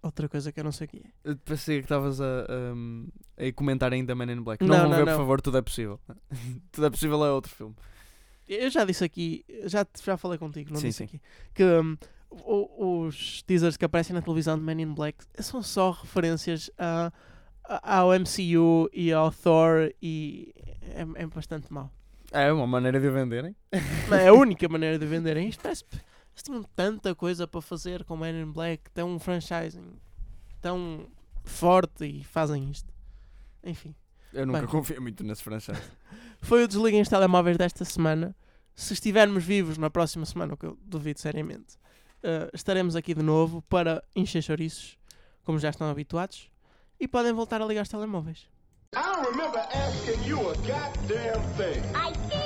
Outra 0.06 0.28
coisa 0.28 0.52
que 0.52 0.60
eu 0.60 0.64
não 0.64 0.72
sei 0.72 0.86
o 0.86 0.88
que 0.90 1.02
é. 1.24 1.34
Pensei 1.44 1.78
que 1.78 1.84
estavas 1.84 2.20
a, 2.20 2.46
um, 2.74 3.08
a 3.36 3.52
comentar 3.52 3.92
ainda 3.92 4.14
Man 4.14 4.32
in 4.32 4.40
Black. 4.40 4.64
Não, 4.64 4.68
Não, 4.74 4.80
vão 4.82 4.90
não, 4.90 4.96
ver, 4.98 5.06
não. 5.06 5.12
por 5.12 5.18
favor, 5.18 5.40
tudo 5.40 5.58
é 5.58 5.62
possível. 5.62 6.00
tudo 6.72 6.86
é 6.86 6.90
possível 6.90 7.24
é 7.24 7.30
outro 7.32 7.52
filme. 7.54 7.74
Eu 8.48 8.70
já 8.70 8.84
disse 8.84 9.02
aqui, 9.04 9.44
já, 9.64 9.84
já 10.04 10.16
falei 10.16 10.38
contigo, 10.38 10.70
não 10.72 10.80
Sim, 10.80 10.86
disse 10.88 10.98
sim. 10.98 11.04
aqui, 11.04 11.20
que 11.52 11.64
o- 12.30 13.02
os 13.06 13.42
teasers 13.42 13.76
que 13.76 13.84
aparecem 13.84 14.14
na 14.14 14.22
televisão 14.22 14.56
de 14.56 14.62
Men 14.64 14.80
in 14.82 14.94
Black 14.94 15.18
são 15.40 15.60
só 15.62 15.90
referências 15.90 16.70
a, 16.78 17.12
a- 17.64 17.98
ao 17.98 18.12
MCU 18.14 18.88
e 18.92 19.12
ao 19.12 19.32
Thor 19.32 19.90
e 20.00 20.52
é, 20.94 21.22
é 21.22 21.26
bastante 21.26 21.72
mau. 21.72 21.90
É 22.30 22.52
uma 22.52 22.66
maneira 22.66 23.00
de 23.00 23.10
venderem. 23.10 23.54
Mas 24.08 24.20
é 24.20 24.28
a 24.28 24.32
única 24.32 24.68
maneira 24.68 24.96
de 24.98 25.06
venderem 25.06 25.48
isto. 25.48 25.60
Parece, 25.62 25.84
Eles 26.36 26.42
tinham 26.42 26.62
tanta 26.62 27.14
coisa 27.14 27.48
para 27.48 27.62
fazer 27.62 28.04
com 28.04 28.14
Men 28.16 28.42
in 28.42 28.52
Black, 28.52 28.90
tão 28.90 29.14
um 29.14 29.18
franchising 29.18 29.98
tão 30.66 31.06
forte 31.44 32.04
e 32.04 32.24
fazem 32.24 32.68
isto. 32.70 32.92
Enfim. 33.62 33.94
Eu 34.32 34.46
nunca 34.46 34.60
Bem. 34.60 34.68
confio 34.68 35.00
muito 35.00 35.22
nesse 35.22 35.42
franchise. 35.42 35.80
Foi 36.42 36.64
o 36.64 36.68
Desliguem 36.68 37.00
os 37.00 37.08
Telemóveis 37.08 37.56
desta 37.56 37.84
semana. 37.84 38.34
Se 38.74 38.92
estivermos 38.92 39.44
vivos 39.44 39.78
na 39.78 39.88
próxima 39.88 40.26
semana, 40.26 40.54
o 40.54 40.56
que 40.56 40.66
eu 40.66 40.76
duvido 40.82 41.20
seriamente, 41.20 41.78
eh, 42.22 42.50
estaremos 42.52 42.96
aqui 42.96 43.14
de 43.14 43.22
novo 43.22 43.62
para 43.62 44.02
encher 44.14 44.42
chouriços, 44.42 44.98
como 45.44 45.58
já 45.58 45.70
estão 45.70 45.88
habituados, 45.88 46.50
e 47.00 47.08
podem 47.08 47.32
voltar 47.32 47.62
a 47.62 47.64
ligar 47.64 47.82
os 47.82 47.88
telemóveis. 47.88 48.48
I 48.94 49.02
don't 49.02 49.30
remember 49.30 49.60
asking 49.72 50.22
you 50.28 50.40
a 50.40 50.54
goddamn 50.56 51.40
thing. 51.56 51.80
I 51.94 52.12
did! 52.28 52.45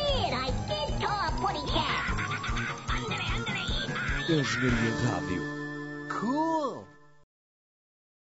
Cat! 4.31 4.39
Engenharia 4.39 5.11
Rádio. 5.11 5.43
Cool! 6.09 6.90